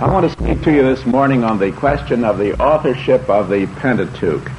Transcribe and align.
I 0.00 0.10
want 0.10 0.24
to 0.24 0.32
speak 0.32 0.62
to 0.62 0.72
you 0.72 0.82
this 0.82 1.04
morning 1.04 1.44
on 1.44 1.58
the 1.58 1.72
question 1.72 2.24
of 2.24 2.38
the 2.38 2.58
authorship 2.58 3.28
of 3.28 3.50
the 3.50 3.66
Pentateuch. 3.66 4.50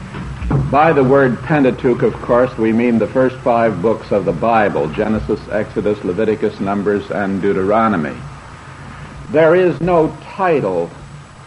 By 0.69 0.93
the 0.93 1.03
word 1.03 1.41
Pentateuch, 1.41 2.03
of 2.03 2.13
course, 2.13 2.55
we 2.59 2.71
mean 2.71 2.99
the 2.99 3.07
first 3.07 3.37
five 3.37 3.81
books 3.81 4.11
of 4.11 4.25
the 4.25 4.33
Bible 4.33 4.87
Genesis, 4.89 5.39
Exodus, 5.49 6.03
Leviticus, 6.03 6.59
Numbers, 6.59 7.09
and 7.09 7.41
Deuteronomy. 7.41 8.15
There 9.31 9.55
is 9.55 9.81
no 9.81 10.15
title 10.21 10.91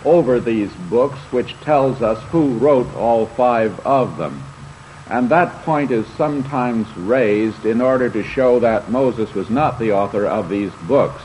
over 0.04 0.40
these 0.40 0.72
books 0.90 1.20
which 1.30 1.54
tells 1.60 2.02
us 2.02 2.20
who 2.30 2.58
wrote 2.58 2.92
all 2.96 3.26
five 3.26 3.78
of 3.86 4.16
them. 4.16 4.42
And 5.06 5.28
that 5.28 5.62
point 5.62 5.92
is 5.92 6.04
sometimes 6.16 6.88
raised 6.96 7.64
in 7.64 7.80
order 7.80 8.10
to 8.10 8.24
show 8.24 8.58
that 8.58 8.90
Moses 8.90 9.32
was 9.34 9.50
not 9.50 9.78
the 9.78 9.92
author 9.92 10.26
of 10.26 10.48
these 10.48 10.72
books. 10.88 11.22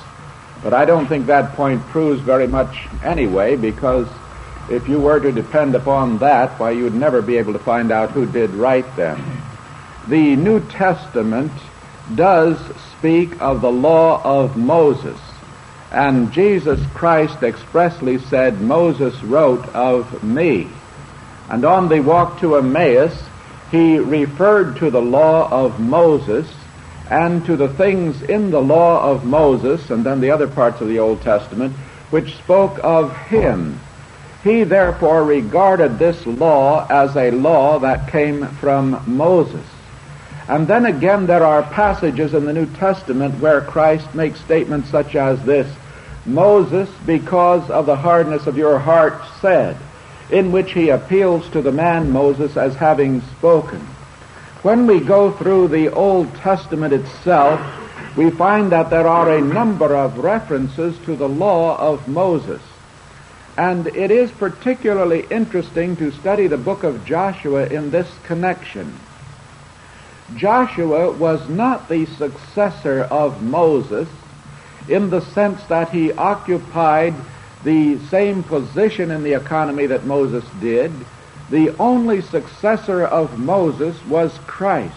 But 0.62 0.74
I 0.74 0.86
don't 0.86 1.08
think 1.08 1.28
that 1.28 1.56
point 1.56 1.88
proves 1.88 2.22
very 2.22 2.48
much 2.48 2.76
anyway, 3.04 3.56
because 3.56 4.08
if 4.70 4.90
you 4.90 5.00
were 5.00 5.20
to 5.20 5.32
depend 5.32 5.76
upon 5.76 6.20
that, 6.20 6.60
why, 6.60 6.72
you 6.72 6.84
would 6.84 6.96
never 6.96 7.22
be 7.22 7.38
able 7.38 7.54
to 7.54 7.60
find 7.60 7.92
out 7.92 8.12
who 8.12 8.26
did 8.26 8.52
write 8.52 8.96
them. 8.96 9.42
The 10.08 10.36
New 10.36 10.60
Testament 10.60 11.52
does 12.14 12.58
speak 12.98 13.42
of 13.42 13.62
the 13.62 13.72
law 13.72 14.22
of 14.24 14.58
Moses, 14.58 15.20
and 15.92 16.32
Jesus 16.32 16.80
Christ 16.94 17.42
expressly 17.42 18.20
said, 18.20 18.62
Moses 18.62 19.24
wrote 19.24 19.68
of 19.70 20.24
me. 20.24 20.68
And 21.50 21.66
on 21.66 21.90
the 21.90 22.02
walk 22.02 22.40
to 22.42 22.58
Emmaus, 22.58 23.24
he 23.72 23.98
referred 23.98 24.78
to 24.78 24.92
the 24.92 25.02
law 25.02 25.50
of 25.50 25.80
Moses 25.80 26.48
and 27.10 27.46
to 27.46 27.58
the 27.58 27.70
things 27.70 28.22
in 28.22 28.52
the 28.52 28.62
law 28.62 29.04
of 29.12 29.26
Moses 29.26 29.90
and 29.90 30.06
then 30.06 30.22
the 30.22 30.32
other 30.32 30.48
parts 30.48 30.80
of 30.82 30.88
the 30.88 31.00
Old 31.00 31.22
Testament 31.22 31.76
which 32.10 32.36
spoke 32.38 32.80
of 32.84 33.16
him. 33.28 33.80
He 34.44 34.64
therefore 34.64 35.24
regarded 35.24 36.00
this 36.00 36.26
law 36.26 36.88
as 36.90 37.16
a 37.16 37.32
law 37.32 37.80
that 37.80 38.12
came 38.12 38.46
from 38.46 39.04
Moses. 39.06 39.66
And 40.48 40.68
then 40.68 40.86
again 40.86 41.28
there 41.28 41.46
are 41.46 41.62
passages 41.64 42.34
in 42.34 42.46
the 42.46 42.54
New 42.54 42.66
Testament 42.66 43.40
where 43.40 43.62
Christ 43.62 44.16
makes 44.16 44.40
statements 44.40 44.90
such 44.90 45.16
as 45.16 45.44
this, 45.46 45.72
Moses, 46.26 46.90
because 47.06 47.70
of 47.70 47.86
the 47.86 47.96
hardness 47.96 48.48
of 48.48 48.58
your 48.58 48.80
heart, 48.80 49.22
said, 49.42 49.78
in 50.32 50.52
which 50.52 50.74
he 50.74 50.90
appeals 50.90 51.50
to 51.50 51.62
the 51.62 51.72
man 51.72 52.12
Moses 52.12 52.56
as 52.58 52.76
having 52.76 53.22
spoken. 53.38 53.86
When 54.62 54.88
we 54.88 55.00
go 55.00 55.32
through 55.32 55.70
the 55.70 55.88
Old 55.88 56.36
Testament 56.36 56.94
itself, 56.94 57.62
we 58.18 58.30
find 58.30 58.74
that 58.74 58.90
there 58.90 59.08
are 59.08 59.32
a 59.32 59.42
number 59.42 59.96
of 59.96 60.18
references 60.18 60.98
to 61.06 61.16
the 61.16 61.30
law 61.30 61.78
of 61.78 62.10
Moses. 62.10 62.62
And 63.58 63.88
it 63.88 64.12
is 64.12 64.32
particularly 64.32 65.26
interesting 65.32 65.96
to 65.98 66.12
study 66.12 66.48
the 66.48 66.58
book 66.58 66.84
of 66.84 67.06
Joshua 67.06 67.68
in 67.68 67.90
this 67.92 68.14
connection. 68.24 69.00
Joshua 70.36 71.12
was 71.12 71.48
not 71.48 71.88
the 71.88 72.06
successor 72.06 73.04
of 73.04 73.42
Moses 73.42 74.10
in 74.90 75.10
the 75.10 75.22
sense 75.22 75.64
that 75.66 75.90
he 75.92 76.12
occupied 76.12 77.16
the 77.64 77.98
same 78.08 78.44
position 78.44 79.10
in 79.10 79.24
the 79.24 79.34
economy 79.34 79.86
that 79.86 80.06
Moses 80.06 80.44
did, 80.60 80.92
the 81.50 81.76
only 81.80 82.22
successor 82.22 83.04
of 83.04 83.40
Moses 83.40 83.96
was 84.06 84.38
Christ. 84.46 84.96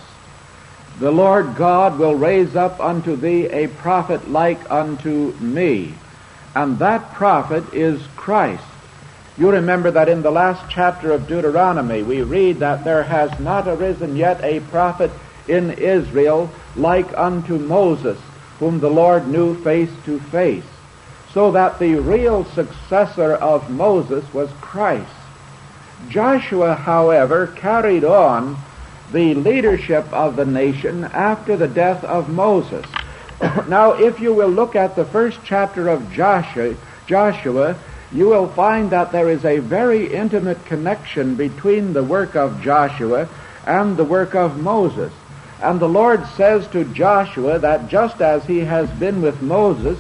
The 0.99 1.11
Lord 1.11 1.57
God 1.57 1.99
will 1.99 2.15
raise 2.15 2.55
up 2.55 2.79
unto 2.79 3.17
thee 3.17 3.47
a 3.47 3.69
prophet 3.69 4.31
like 4.31 4.71
unto 4.71 5.33
me. 5.41 5.95
And 6.55 6.79
that 6.81 7.15
prophet 7.15 7.73
is 7.73 8.01
Christ. 8.17 8.65
You 9.39 9.51
remember 9.51 9.91
that 9.93 10.11
in 10.11 10.21
the 10.21 10.31
last 10.31 10.71
chapter 10.71 11.13
of 11.13 11.27
Deuteronomy 11.27 12.03
we 12.03 12.21
read 12.21 12.59
that 12.59 12.85
there 12.85 13.03
has 13.03 13.41
not 13.41 13.67
arisen 13.67 14.17
yet 14.17 14.45
a 14.45 14.61
prophet 14.61 15.11
in 15.49 15.71
Israel 15.71 16.51
like 16.77 17.17
unto 17.17 17.59
Moses, 17.59 18.19
whom 18.59 18.81
the 18.81 18.91
Lord 18.91 19.27
knew 19.27 19.55
face 19.63 19.91
to 20.05 20.21
face. 20.21 20.65
So 21.33 21.53
that 21.53 21.79
the 21.79 21.95
real 21.95 22.45
successor 22.45 23.33
of 23.35 23.71
Moses 23.71 24.23
was 24.35 24.51
Christ. 24.61 25.22
Joshua, 26.09 26.75
however, 26.75 27.47
carried 27.47 28.05
on 28.05 28.57
the 29.13 29.35
leadership 29.35 30.11
of 30.13 30.37
the 30.37 30.45
nation 30.45 31.05
after 31.05 31.57
the 31.57 31.69
death 31.69 32.03
of 32.05 32.29
Moses. 32.29 32.85
now, 33.69 33.93
if 33.93 34.21
you 34.21 34.33
will 34.33 34.49
look 34.49 34.75
at 34.75 34.97
the 34.97 35.05
first 35.05 35.39
chapter 35.45 35.89
of 35.89 36.13
Joshua, 36.13 36.75
Joshua, 37.07 37.77
you 38.13 38.29
will 38.29 38.49
find 38.49 38.91
that 38.91 39.13
there 39.13 39.31
is 39.31 39.45
a 39.45 39.59
very 39.59 40.13
intimate 40.13 40.65
connection 40.67 41.35
between 41.35 41.93
the 41.93 42.05
work 42.05 42.37
of 42.37 42.63
Joshua 42.63 43.29
and 43.67 43.97
the 43.97 44.05
work 44.05 44.35
of 44.35 44.61
Moses. 44.61 45.13
And 45.63 45.79
the 45.79 45.89
Lord 45.89 46.27
says 46.37 46.67
to 46.69 46.85
Joshua 46.85 47.59
that 47.61 47.89
just 47.89 48.21
as 48.21 48.45
he 48.45 48.61
has 48.61 48.91
been 48.91 49.23
with 49.23 49.41
Moses, 49.41 49.99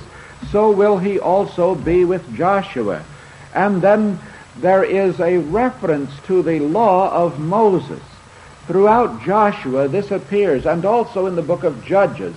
so 0.51 0.71
will 0.71 0.99
he 0.99 1.19
also 1.19 1.75
be 1.75 2.05
with 2.05 2.35
Joshua. 2.35 3.05
And 3.55 3.81
then 3.81 4.19
there 4.57 4.85
is 4.85 5.19
a 5.21 5.39
reference 5.39 6.11
to 6.27 6.43
the 6.43 6.61
law 6.61 7.11
of 7.13 7.39
Moses. 7.39 8.03
Throughout 8.67 9.23
Joshua 9.23 9.89
this 9.89 10.11
appears, 10.11 10.67
and 10.67 10.85
also 10.85 11.27
in 11.27 11.37
the 11.37 11.43
book 11.43 11.65
of 11.65 11.85
Judges, 11.85 12.35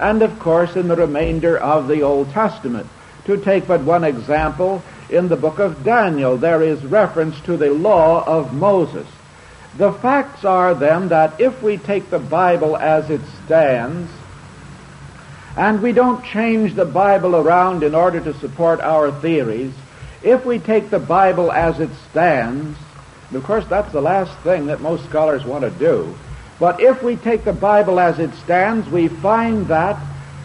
and 0.00 0.22
of 0.22 0.38
course 0.38 0.76
in 0.76 0.88
the 0.88 0.96
remainder 0.96 1.58
of 1.58 1.88
the 1.88 2.02
Old 2.02 2.30
Testament. 2.30 2.86
To 3.26 3.36
take 3.36 3.66
but 3.66 3.82
one 3.82 4.04
example, 4.04 4.82
in 5.10 5.28
the 5.28 5.36
book 5.36 5.58
of 5.58 5.84
Daniel 5.84 6.36
there 6.36 6.62
is 6.62 6.84
reference 6.84 7.40
to 7.42 7.56
the 7.56 7.70
law 7.70 8.24
of 8.24 8.54
Moses. 8.54 9.06
The 9.76 9.92
facts 9.92 10.44
are 10.44 10.74
then 10.74 11.08
that 11.08 11.40
if 11.40 11.62
we 11.62 11.76
take 11.76 12.10
the 12.10 12.18
Bible 12.18 12.76
as 12.76 13.10
it 13.10 13.20
stands, 13.44 14.10
and 15.56 15.82
we 15.82 15.92
don't 15.92 16.24
change 16.24 16.74
the 16.74 16.84
Bible 16.84 17.36
around 17.36 17.82
in 17.82 17.94
order 17.94 18.20
to 18.20 18.34
support 18.34 18.80
our 18.80 19.12
theories, 19.20 19.72
if 20.22 20.44
we 20.44 20.58
take 20.58 20.90
the 20.90 20.98
Bible 20.98 21.52
as 21.52 21.80
it 21.80 21.90
stands, 22.10 22.78
of 23.32 23.44
course 23.44 23.64
that's 23.66 23.92
the 23.92 24.00
last 24.00 24.36
thing 24.38 24.66
that 24.66 24.80
most 24.80 25.04
scholars 25.04 25.44
want 25.44 25.62
to 25.64 25.70
do, 25.70 26.16
but 26.58 26.80
if 26.80 27.02
we 27.02 27.16
take 27.16 27.44
the 27.44 27.52
Bible 27.52 28.00
as 28.00 28.18
it 28.18 28.34
stands, 28.34 28.88
we 28.88 29.08
find 29.08 29.68
that 29.68 30.00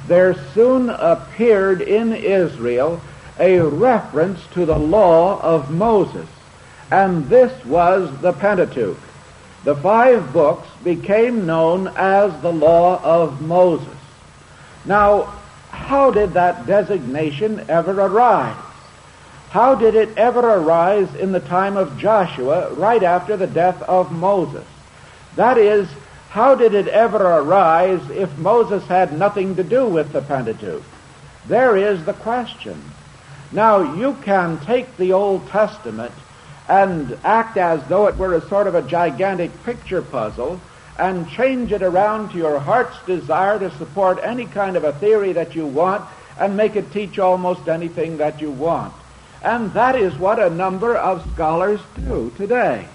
there 0.07 0.35
soon 0.53 0.89
appeared 0.89 1.81
in 1.81 2.13
Israel 2.13 3.01
a 3.39 3.59
reference 3.59 4.45
to 4.53 4.65
the 4.65 4.77
law 4.77 5.41
of 5.41 5.71
Moses, 5.71 6.27
and 6.91 7.27
this 7.29 7.65
was 7.65 8.15
the 8.21 8.33
Pentateuch. 8.33 8.97
The 9.63 9.75
five 9.75 10.33
books 10.33 10.67
became 10.83 11.45
known 11.45 11.87
as 11.95 12.39
the 12.41 12.51
law 12.51 13.01
of 13.01 13.41
Moses. 13.41 13.87
Now, 14.85 15.33
how 15.71 16.11
did 16.11 16.33
that 16.33 16.67
designation 16.67 17.65
ever 17.69 17.99
arise? 17.99 18.62
How 19.53 19.75
did 19.75 19.93
it 19.93 20.17
ever 20.17 20.39
arise 20.39 21.13
in 21.13 21.31
the 21.31 21.39
time 21.39 21.77
of 21.77 21.99
Joshua 21.99 22.73
right 22.73 23.03
after 23.03 23.37
the 23.37 23.45
death 23.45 23.79
of 23.83 24.11
Moses? 24.11 24.65
That 25.35 25.59
is, 25.59 25.87
how 26.29 26.55
did 26.55 26.73
it 26.73 26.87
ever 26.87 27.21
arise 27.23 28.01
if 28.09 28.35
Moses 28.39 28.83
had 28.87 29.15
nothing 29.15 29.57
to 29.57 29.63
do 29.63 29.85
with 29.85 30.11
the 30.11 30.23
Pentateuch? 30.23 30.81
There 31.45 31.77
is 31.77 32.03
the 32.03 32.13
question. 32.13 32.81
Now, 33.51 33.93
you 33.93 34.15
can 34.23 34.59
take 34.61 34.97
the 34.97 35.13
Old 35.13 35.47
Testament 35.49 36.15
and 36.67 37.15
act 37.23 37.55
as 37.57 37.87
though 37.87 38.07
it 38.07 38.17
were 38.17 38.33
a 38.33 38.49
sort 38.49 38.65
of 38.65 38.73
a 38.73 38.81
gigantic 38.81 39.51
picture 39.65 40.01
puzzle 40.01 40.59
and 40.97 41.29
change 41.29 41.71
it 41.71 41.83
around 41.83 42.31
to 42.31 42.37
your 42.37 42.57
heart's 42.57 42.97
desire 43.05 43.59
to 43.59 43.69
support 43.77 44.17
any 44.23 44.47
kind 44.47 44.75
of 44.75 44.83
a 44.83 44.93
theory 44.93 45.33
that 45.33 45.53
you 45.53 45.67
want 45.67 46.03
and 46.39 46.57
make 46.57 46.75
it 46.75 46.91
teach 46.91 47.19
almost 47.19 47.67
anything 47.67 48.17
that 48.17 48.41
you 48.41 48.49
want. 48.49 48.91
And 49.43 49.73
that 49.73 49.95
is 49.95 50.17
what 50.17 50.39
a 50.39 50.49
number 50.49 50.95
of 50.95 51.29
scholars 51.33 51.81
do 51.95 52.31
today. 52.37 52.87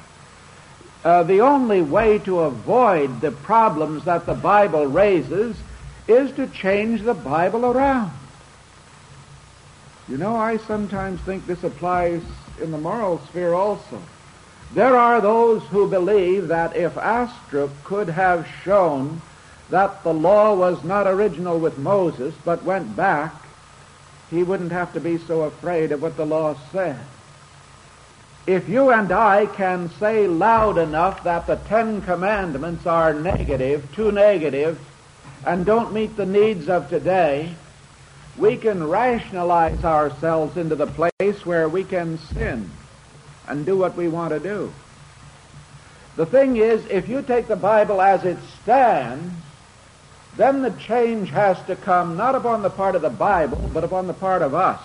Uh, 1.05 1.23
the 1.23 1.43
only 1.43 1.83
way 1.83 2.19
to 2.21 2.41
avoid 2.41 3.21
the 3.21 3.31
problems 3.31 4.05
that 4.05 4.27
the 4.27 4.35
Bible 4.35 4.87
raises 4.87 5.57
is 6.09 6.33
to 6.33 6.47
change 6.47 7.03
the 7.03 7.15
Bible 7.15 7.67
around. 7.67 8.11
You 10.09 10.17
know, 10.17 10.37
I 10.37 10.57
sometimes 10.57 11.21
think 11.21 11.47
this 11.47 11.63
applies 11.63 12.23
in 12.63 12.71
the 12.71 12.79
moral 12.79 13.19
sphere 13.29 13.53
also. 13.53 14.01
There 14.75 14.97
are 14.97 15.21
those 15.21 15.63
who 15.65 15.89
believe 15.89 16.49
that 16.49 16.77
if 16.77 16.95
Astruc 16.95 17.71
could 17.85 18.09
have 18.09 18.49
shown 18.65 19.21
that 19.71 20.03
the 20.03 20.15
law 20.15 20.55
was 20.55 20.83
not 20.83 21.07
original 21.07 21.59
with 21.59 21.79
Moses 21.79 22.35
but 22.45 22.65
went 22.65 22.97
back, 22.97 23.35
he 24.31 24.43
wouldn't 24.43 24.73
have 24.73 24.93
to 24.93 25.01
be 25.01 25.19
so 25.19 25.43
afraid 25.43 25.93
of 25.93 26.03
what 26.03 26.17
the 26.17 26.27
law 26.27 26.57
said. 26.73 26.99
If 28.47 28.69
you 28.69 28.91
and 28.91 29.13
I 29.13 29.47
can 29.47 29.91
say 29.99 30.27
loud 30.27 30.79
enough 30.79 31.25
that 31.25 31.47
the 31.47 31.57
Ten 31.57 32.01
Commandments 32.03 32.87
are 32.87 33.13
negative, 33.13 33.87
too 33.95 34.11
negative, 34.11 34.79
and 35.45 35.67
don't 35.67 35.93
meet 35.93 36.17
the 36.17 36.27
needs 36.27 36.69
of 36.69 36.89
today, 36.89 37.55
we 38.39 38.57
can 38.57 38.89
rationalize 38.89 39.85
ourselves 39.85 40.57
into 40.57 40.77
the 40.77 40.87
place 40.87 41.45
where 41.45 41.69
we 41.69 41.85
can 41.85 42.19
sin 42.19 42.71
and 43.47 43.67
do 43.67 43.77
what 43.77 43.97
we 43.97 44.09
want 44.09 44.31
to 44.31 44.41
do. 44.41 44.73
The 46.17 46.27
thing 46.27 46.57
is, 46.57 46.85
if 46.87 47.09
you 47.09 47.23
take 47.23 47.49
the 47.49 47.57
Bible 47.57 48.01
as 48.01 48.25
it 48.25 48.39
stands, 48.63 49.33
then 50.39 50.63
the 50.63 50.71
change 50.71 51.31
has 51.31 51.61
to 51.67 51.75
come 51.75 52.17
not 52.17 52.37
upon 52.37 52.63
the 52.63 52.71
part 52.71 52.95
of 52.95 53.03
the 53.03 53.11
Bible, 53.11 53.71
but 53.75 53.83
upon 53.83 54.07
the 54.07 54.15
part 54.15 54.41
of 54.41 54.55
us. 54.55 54.81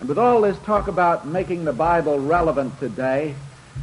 And 0.00 0.08
with 0.08 0.18
all 0.18 0.40
this 0.40 0.58
talk 0.64 0.88
about 0.88 1.24
making 1.24 1.64
the 1.64 1.72
Bible 1.72 2.18
relevant 2.18 2.78
today, 2.80 3.36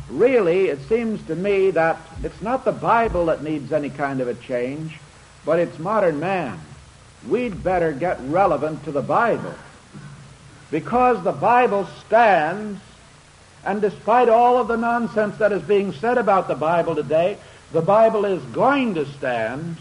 really 0.09 0.65
it 0.65 0.81
seems 0.89 1.25
to 1.27 1.35
me 1.35 1.71
that 1.71 1.97
it's 2.21 2.41
not 2.41 2.65
the 2.65 2.73
Bible 2.73 3.27
that 3.27 3.43
needs 3.43 3.71
any 3.71 3.89
kind 3.89 4.19
of 4.19 4.27
a 4.27 4.33
change, 4.33 4.99
but 5.45 5.57
it's 5.57 5.79
modern 5.79 6.19
man. 6.19 6.59
We'd 7.29 7.63
better 7.63 7.93
get 7.93 8.19
relevant 8.23 8.83
to 8.83 8.91
the 8.91 9.01
Bible. 9.01 9.55
Because 10.69 11.23
the 11.23 11.31
Bible 11.31 11.87
stands, 12.05 12.81
and 13.63 13.79
despite 13.79 14.27
all 14.27 14.57
of 14.57 14.67
the 14.67 14.75
nonsense 14.75 15.37
that 15.37 15.53
is 15.53 15.61
being 15.61 15.93
said 15.93 16.17
about 16.17 16.49
the 16.49 16.55
Bible 16.55 16.93
today, 16.93 17.37
the 17.71 17.81
Bible 17.81 18.25
is 18.25 18.43
going 18.47 18.95
to 18.95 19.05
stand, 19.05 19.77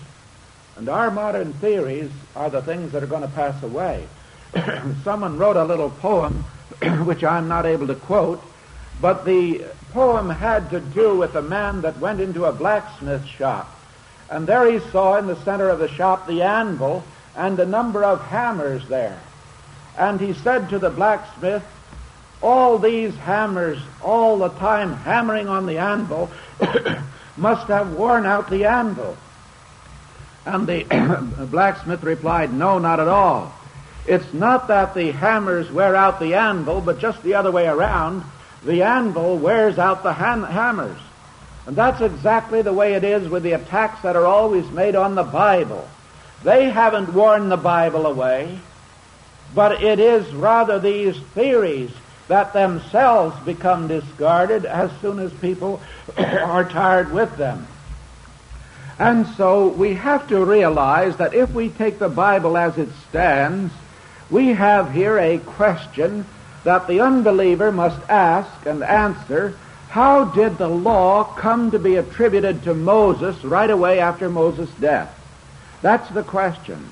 and 0.76 0.88
our 0.88 1.10
modern 1.10 1.52
theories 1.54 2.10
are 2.34 2.50
the 2.50 2.62
things 2.62 2.92
that 2.92 3.02
are 3.02 3.06
going 3.06 3.22
to 3.22 3.28
pass 3.28 3.62
away. 3.62 4.06
someone 5.04 5.38
wrote 5.38 5.56
a 5.56 5.64
little 5.64 5.90
poem, 5.90 6.44
which 7.04 7.22
I'm 7.22 7.48
not 7.48 7.66
able 7.66 7.86
to 7.86 7.94
quote, 7.94 8.42
but 9.00 9.24
the 9.24 9.64
poem 9.92 10.30
had 10.30 10.70
to 10.70 10.80
do 10.80 11.16
with 11.16 11.34
a 11.34 11.42
man 11.42 11.82
that 11.82 11.98
went 11.98 12.20
into 12.20 12.44
a 12.44 12.52
blacksmith 12.52 13.24
shop. 13.26 13.70
And 14.30 14.46
there 14.46 14.70
he 14.70 14.80
saw 14.90 15.16
in 15.16 15.26
the 15.26 15.42
center 15.44 15.68
of 15.68 15.78
the 15.78 15.88
shop 15.88 16.26
the 16.26 16.42
anvil 16.42 17.04
and 17.36 17.58
a 17.58 17.66
number 17.66 18.04
of 18.04 18.20
hammers 18.22 18.86
there. 18.88 19.20
And 19.98 20.20
he 20.20 20.32
said 20.32 20.70
to 20.70 20.78
the 20.78 20.90
blacksmith, 20.90 21.64
all 22.42 22.78
these 22.78 23.14
hammers, 23.16 23.78
all 24.02 24.38
the 24.38 24.48
time 24.48 24.92
hammering 24.92 25.48
on 25.48 25.66
the 25.66 25.78
anvil, 25.78 26.30
must 27.36 27.68
have 27.68 27.94
worn 27.94 28.26
out 28.26 28.50
the 28.50 28.64
anvil. 28.64 29.16
And 30.46 30.66
the 30.66 30.84
blacksmith 31.50 32.02
replied, 32.02 32.52
no, 32.52 32.78
not 32.78 33.00
at 33.00 33.08
all. 33.08 33.54
It's 34.06 34.34
not 34.34 34.68
that 34.68 34.94
the 34.94 35.12
hammers 35.12 35.70
wear 35.70 35.96
out 35.96 36.20
the 36.20 36.34
anvil, 36.34 36.80
but 36.80 36.98
just 36.98 37.22
the 37.22 37.34
other 37.34 37.50
way 37.50 37.66
around. 37.66 38.22
The 38.64 38.82
anvil 38.82 39.38
wears 39.38 39.78
out 39.78 40.02
the 40.02 40.12
ham- 40.12 40.42
hammers. 40.42 40.98
And 41.66 41.74
that's 41.74 42.02
exactly 42.02 42.60
the 42.60 42.72
way 42.72 42.94
it 42.94 43.04
is 43.04 43.28
with 43.28 43.42
the 43.42 43.52
attacks 43.52 44.02
that 44.02 44.16
are 44.16 44.26
always 44.26 44.68
made 44.70 44.94
on 44.94 45.14
the 45.14 45.22
Bible. 45.22 45.88
They 46.42 46.68
haven't 46.68 47.14
worn 47.14 47.48
the 47.48 47.56
Bible 47.56 48.06
away, 48.06 48.58
but 49.54 49.82
it 49.82 49.98
is 49.98 50.30
rather 50.34 50.78
these 50.78 51.16
theories 51.34 51.90
that 52.28 52.52
themselves 52.52 53.38
become 53.44 53.88
discarded 53.88 54.66
as 54.66 54.90
soon 55.00 55.18
as 55.18 55.32
people 55.34 55.80
are 56.18 56.68
tired 56.68 57.12
with 57.12 57.34
them. 57.38 57.66
And 58.98 59.26
so 59.36 59.68
we 59.68 59.94
have 59.94 60.28
to 60.28 60.44
realize 60.44 61.16
that 61.16 61.34
if 61.34 61.52
we 61.52 61.68
take 61.68 61.98
the 61.98 62.08
Bible 62.08 62.56
as 62.56 62.78
it 62.78 62.90
stands, 63.08 63.72
we 64.30 64.48
have 64.48 64.92
here 64.92 65.18
a 65.18 65.38
question 65.38 66.24
that 66.62 66.86
the 66.86 67.00
unbeliever 67.00 67.72
must 67.72 68.00
ask 68.08 68.66
and 68.66 68.82
answer. 68.82 69.56
How 69.88 70.24
did 70.24 70.58
the 70.58 70.68
law 70.68 71.24
come 71.24 71.70
to 71.70 71.78
be 71.78 71.96
attributed 71.96 72.62
to 72.64 72.74
Moses 72.74 73.42
right 73.44 73.70
away 73.70 74.00
after 74.00 74.28
Moses' 74.28 74.70
death? 74.80 75.12
That's 75.82 76.08
the 76.10 76.22
question. 76.22 76.90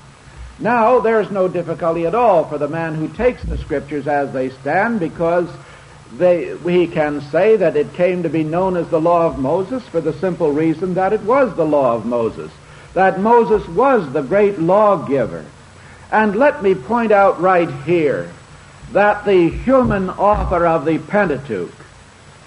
Now, 0.59 0.99
there's 0.99 1.31
no 1.31 1.47
difficulty 1.47 2.05
at 2.05 2.15
all 2.15 2.45
for 2.45 2.57
the 2.57 2.67
man 2.67 2.95
who 2.95 3.07
takes 3.07 3.43
the 3.43 3.57
scriptures 3.57 4.07
as 4.07 4.31
they 4.31 4.49
stand 4.49 4.99
because 4.99 5.49
they, 6.17 6.55
he 6.57 6.87
can 6.87 7.21
say 7.21 7.55
that 7.55 7.75
it 7.75 7.93
came 7.93 8.23
to 8.23 8.29
be 8.29 8.43
known 8.43 8.77
as 8.77 8.87
the 8.89 9.01
law 9.01 9.25
of 9.25 9.39
Moses 9.39 9.83
for 9.87 10.01
the 10.01 10.13
simple 10.13 10.51
reason 10.51 10.93
that 10.93 11.13
it 11.13 11.21
was 11.21 11.55
the 11.55 11.65
law 11.65 11.95
of 11.95 12.05
Moses. 12.05 12.51
That 12.93 13.19
Moses 13.19 13.67
was 13.67 14.11
the 14.13 14.21
great 14.21 14.59
lawgiver. 14.59 15.45
And 16.11 16.35
let 16.35 16.61
me 16.61 16.75
point 16.75 17.11
out 17.11 17.41
right 17.41 17.71
here 17.83 18.31
that 18.91 19.25
the 19.25 19.49
human 19.49 20.11
author 20.11 20.67
of 20.67 20.85
the 20.85 20.99
Pentateuch, 20.99 21.73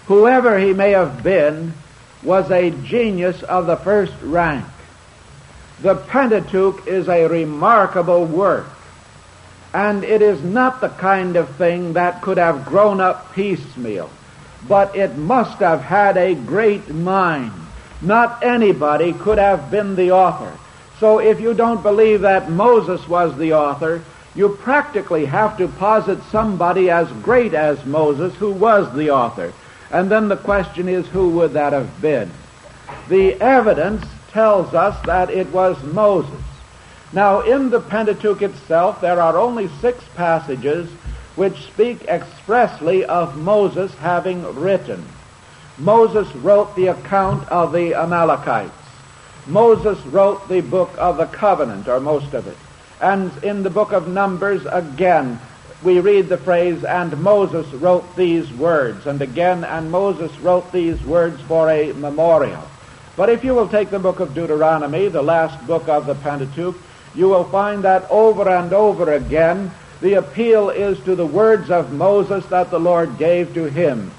whoever 0.07 0.59
he 0.59 0.73
may 0.73 0.93
have 0.93 1.25
been, 1.25 1.75
was 2.23 2.51
a 2.51 2.71
genius 2.71 3.43
of 3.43 3.67
the 3.67 3.77
first 3.77 4.15
rank. 4.23 4.65
The 5.83 5.97
Pentateuch 5.97 6.87
is 6.87 7.09
a 7.09 7.27
remarkable 7.27 8.25
work, 8.25 8.67
and 9.75 10.05
it 10.05 10.23
is 10.23 10.43
not 10.43 10.81
the 10.81 10.89
kind 10.89 11.37
of 11.37 11.57
thing 11.57 11.93
that 11.95 12.23
could 12.23 12.39
have 12.39 12.65
grown 12.67 13.01
up 13.01 13.35
piecemeal, 13.35 14.11
but 14.69 14.97
it 14.97 15.17
must 15.17 15.59
have 15.59 15.83
had 15.83 16.17
a 16.17 16.35
great 16.35 16.89
mind. 16.89 17.53
Not 18.01 18.45
anybody 18.45 19.13
could 19.13 19.39
have 19.39 19.71
been 19.71 19.97
the 19.97 20.13
author. 20.13 20.57
So 20.99 21.19
if 21.19 21.41
you 21.41 21.55
don't 21.55 21.83
believe 21.83 22.23
that 22.23 22.51
Moses 22.51 23.07
was 23.09 23.37
the 23.37 23.53
author, 23.55 24.03
you 24.35 24.51
practically 24.51 25.25
have 25.25 25.57
to 25.59 25.69
posit 25.69 26.23
somebody 26.31 26.91
as 26.91 27.11
great 27.23 27.55
as 27.55 27.85
Moses 27.87 28.35
who 28.35 28.53
was 28.53 28.93
the 28.95 29.11
author. 29.11 29.53
And 29.91 30.11
then 30.11 30.29
the 30.29 30.37
question 30.37 30.89
is, 30.89 31.07
who 31.07 31.31
would 31.31 31.53
that 31.53 31.73
have 31.73 32.01
been? 32.01 32.31
The 33.09 33.35
evidence 33.41 34.05
tells 34.31 34.75
us 34.75 35.01
that 35.07 35.31
it 35.31 35.49
was 35.49 35.83
Moses. 35.83 36.43
Now, 37.13 37.41
in 37.41 37.71
the 37.71 37.81
Pentateuch 37.81 38.43
itself, 38.43 39.01
there 39.01 39.21
are 39.21 39.39
only 39.39 39.69
six 39.81 40.03
passages 40.17 40.91
which 41.37 41.67
speak 41.67 42.05
expressly 42.05 43.05
of 43.05 43.37
Moses 43.37 43.95
having 43.95 44.43
written. 44.55 45.05
Moses 45.79 46.35
wrote 46.37 46.75
the 46.75 46.89
account 46.89 47.49
of 47.49 47.73
the 47.73 47.95
Amalekites. 47.95 48.73
Moses 49.47 49.99
wrote 50.07 50.49
the 50.49 50.63
book 50.63 50.91
of 50.99 51.19
the 51.19 51.27
covenant, 51.27 51.87
or 51.87 52.01
most 52.01 52.35
of 52.35 52.47
it. 52.49 52.57
And 53.01 53.31
in 53.45 53.63
the 53.63 53.71
book 53.71 53.93
of 53.93 54.09
Numbers, 54.09 54.67
again, 54.67 55.39
we 55.85 56.01
read 56.01 56.29
the 56.29 56.39
phrase, 56.39 56.83
and 56.83 57.17
Moses 57.21 57.71
wrote 57.75 58.17
these 58.17 58.51
words. 58.55 59.07
And 59.07 59.21
again, 59.21 59.63
and 59.63 59.91
Moses 59.91 60.37
wrote 60.41 60.73
these 60.73 61.01
words 61.05 61.41
for 61.43 61.71
a 61.71 61.93
memorial. 61.93 62.67
But 63.15 63.29
if 63.31 63.45
you 63.45 63.55
will 63.55 63.69
take 63.69 63.91
the 63.91 63.99
book 63.99 64.21
of 64.21 64.35
Deuteronomy, 64.35 65.09
the 65.09 65.23
last 65.23 65.65
book 65.67 65.89
of 65.89 66.07
the 66.07 66.15
Pentateuch, 66.15 66.77
you 67.17 67.29
will 67.29 67.45
find 67.45 67.85
that 67.85 68.09
over 68.11 68.49
and 68.49 68.73
over 68.73 69.13
again, 69.13 69.73
the 70.01 70.15
appeal 70.15 70.69
is 70.69 71.01
to 71.05 71.17
the 71.17 71.27
words 71.27 71.71
of 71.71 71.93
Moses 71.93 72.45
that 72.47 72.71
the 72.71 72.79
Lord 72.79 73.17
gave 73.19 73.55
to 73.55 73.65
him. 73.65 74.11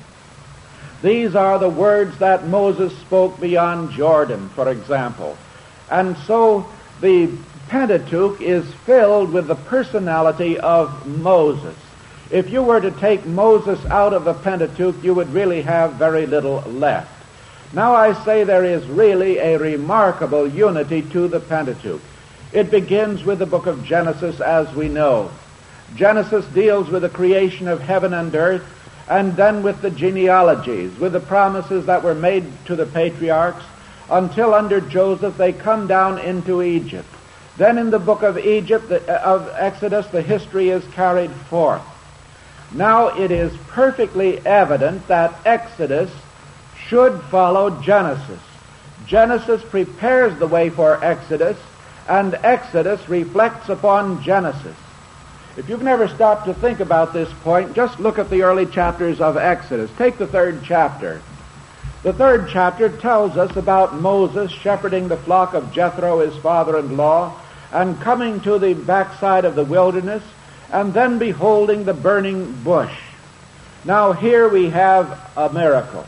These 1.04 1.36
are 1.36 1.60
the 1.60 1.70
words 1.70 2.18
that 2.18 2.48
Moses 2.48 2.98
spoke 2.98 3.40
beyond 3.40 3.92
Jordan, 3.92 4.50
for 4.50 4.70
example. 4.70 5.38
And 5.92 6.18
so 6.26 6.68
the 7.02 7.30
Pentateuch 7.70 8.42
is 8.42 8.66
filled 8.86 9.32
with 9.32 9.48
the 9.48 9.56
personality 9.56 10.58
of 10.58 11.06
Moses. 11.06 11.76
If 12.32 12.50
you 12.50 12.64
were 12.64 12.82
to 12.82 12.92
take 12.92 13.26
Moses 13.26 13.86
out 13.86 14.14
of 14.14 14.26
the 14.26 14.34
Pentateuch, 14.34 15.04
you 15.04 15.14
would 15.14 15.30
really 15.30 15.62
have 15.62 15.94
very 15.94 16.26
little 16.26 16.62
left. 16.62 17.14
Now 17.74 17.94
I 17.94 18.14
say 18.26 18.44
there 18.44 18.66
is 18.66 18.86
really 18.88 19.38
a 19.38 19.58
remarkable 19.58 20.48
unity 20.48 21.04
to 21.04 21.28
the 21.28 21.40
Pentateuch. 21.40 22.02
It 22.54 22.72
begins 22.72 23.24
with 23.24 23.40
the 23.40 23.46
book 23.46 23.66
of 23.66 23.84
Genesis 23.84 24.40
as 24.40 24.74
we 24.74 24.88
know. 24.88 25.32
Genesis 25.96 26.46
deals 26.48 26.90
with 26.90 27.02
the 27.02 27.10
creation 27.10 27.68
of 27.68 27.82
heaven 27.82 28.14
and 28.14 28.34
earth 28.36 28.66
and 29.10 29.36
then 29.36 29.64
with 29.64 29.82
the 29.82 29.90
genealogies, 29.90 30.98
with 31.00 31.14
the 31.14 31.20
promises 31.20 31.86
that 31.86 32.04
were 32.04 32.16
made 32.16 32.46
to 32.66 32.76
the 32.76 32.86
patriarchs, 32.86 33.64
until 34.10 34.54
under 34.54 34.82
Joseph 34.82 35.38
they 35.38 35.54
come 35.54 35.88
down 35.88 36.20
into 36.20 36.62
Egypt. 36.62 37.08
Then 37.58 37.78
in 37.78 37.90
the 37.90 38.00
book 38.00 38.22
of 38.22 38.38
Egypt, 38.38 38.92
uh, 38.92 39.14
of 39.24 39.50
Exodus, 39.58 40.06
the 40.08 40.22
history 40.22 40.70
is 40.70 40.84
carried 40.94 41.32
forth. 41.32 41.82
Now 42.74 43.18
it 43.18 43.32
is 43.32 43.56
perfectly 43.70 44.46
evident 44.46 45.08
that 45.08 45.34
Exodus 45.46 46.12
should 46.88 47.20
follow 47.24 47.82
Genesis. 47.82 48.42
Genesis 49.06 49.64
prepares 49.64 50.38
the 50.38 50.48
way 50.48 50.70
for 50.70 51.04
Exodus, 51.04 51.58
and 52.08 52.34
Exodus 52.36 53.08
reflects 53.10 53.70
upon 53.70 54.24
Genesis. 54.24 54.76
If 55.58 55.70
you've 55.70 55.84
never 55.84 56.08
stopped 56.08 56.46
to 56.46 56.54
think 56.54 56.80
about 56.80 57.14
this 57.14 57.32
point, 57.44 57.74
just 57.74 58.00
look 58.00 58.20
at 58.20 58.30
the 58.30 58.44
early 58.44 58.66
chapters 58.66 59.20
of 59.20 59.38
Exodus. 59.38 59.90
Take 59.98 60.18
the 60.18 60.28
third 60.28 60.62
chapter. 60.64 61.22
The 62.04 62.14
third 62.14 62.50
chapter 62.50 62.90
tells 62.90 63.36
us 63.38 63.56
about 63.56 63.96
Moses 63.96 64.52
shepherding 64.52 65.08
the 65.08 65.18
flock 65.18 65.56
of 65.56 65.74
Jethro, 65.74 66.20
his 66.20 66.36
father-in-law, 66.38 67.42
and 67.72 68.00
coming 68.00 68.40
to 68.42 68.60
the 68.60 68.76
backside 68.76 69.46
of 69.46 69.56
the 69.56 69.66
wilderness, 69.66 70.24
and 70.72 70.94
then 70.94 71.18
beholding 71.18 71.86
the 71.86 71.94
burning 71.94 72.54
bush. 72.64 72.96
Now 73.84 74.14
here 74.14 74.48
we 74.48 74.70
have 74.70 75.20
a 75.36 75.52
miracle. 75.52 76.06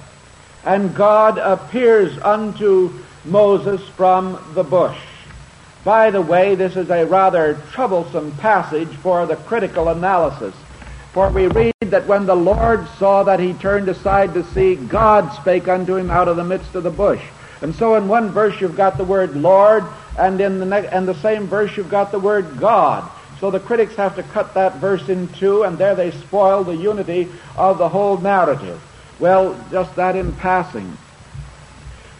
And 0.63 0.93
God 0.93 1.37
appears 1.37 2.17
unto 2.19 2.93
Moses 3.25 3.81
from 3.89 4.39
the 4.53 4.63
bush. 4.63 4.97
By 5.89 6.11
the 6.11 6.21
way, 6.21 6.53
this 6.53 6.75
is 6.75 6.91
a 6.91 7.07
rather 7.07 7.55
troublesome 7.71 8.31
passage 8.33 8.89
for 8.97 9.25
the 9.25 9.37
critical 9.37 9.89
analysis. 9.89 10.53
For 11.13 11.31
we 11.31 11.47
read 11.47 11.73
that 11.81 12.05
when 12.05 12.27
the 12.27 12.35
Lord 12.35 12.87
saw 12.99 13.23
that 13.23 13.39
he 13.39 13.53
turned 13.53 13.89
aside 13.89 14.35
to 14.35 14.43
see, 14.53 14.75
God 14.75 15.33
spake 15.33 15.67
unto 15.67 15.95
him 15.95 16.11
out 16.11 16.27
of 16.27 16.37
the 16.37 16.43
midst 16.43 16.75
of 16.75 16.83
the 16.83 16.91
bush. 16.91 17.23
And 17.63 17.73
so 17.73 17.95
in 17.95 18.07
one 18.07 18.29
verse 18.29 18.61
you've 18.61 18.77
got 18.77 18.97
the 18.97 19.03
word 19.03 19.35
Lord, 19.35 19.83
and 20.15 20.39
in 20.39 20.59
the, 20.59 20.65
ne- 20.67 20.87
and 20.89 21.07
the 21.07 21.19
same 21.23 21.47
verse 21.47 21.75
you've 21.75 21.89
got 21.89 22.11
the 22.11 22.19
word 22.19 22.59
God. 22.59 23.09
So 23.39 23.49
the 23.49 23.59
critics 23.59 23.95
have 23.95 24.15
to 24.17 24.21
cut 24.21 24.53
that 24.53 24.75
verse 24.75 25.09
in 25.09 25.27
two, 25.39 25.63
and 25.63 25.75
there 25.75 25.95
they 25.95 26.11
spoil 26.11 26.63
the 26.63 26.75
unity 26.75 27.29
of 27.57 27.79
the 27.79 27.89
whole 27.89 28.19
narrative. 28.19 28.79
Well, 29.19 29.59
just 29.71 29.95
that 29.95 30.15
in 30.15 30.33
passing. 30.33 30.95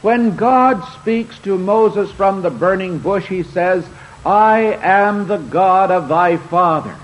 When 0.02 0.38
God 0.38 0.82
speaks 1.02 1.38
to 1.40 1.58
Moses 1.58 2.10
from 2.12 2.42
the 2.42 2.50
burning 2.50 3.00
bush, 3.00 3.28
he 3.28 3.44
says, 3.44 3.86
I 4.26 4.78
am 4.82 5.28
the 5.28 5.38
God 5.38 5.92
of 5.92 6.08
thy 6.08 6.38
father. 6.38 6.96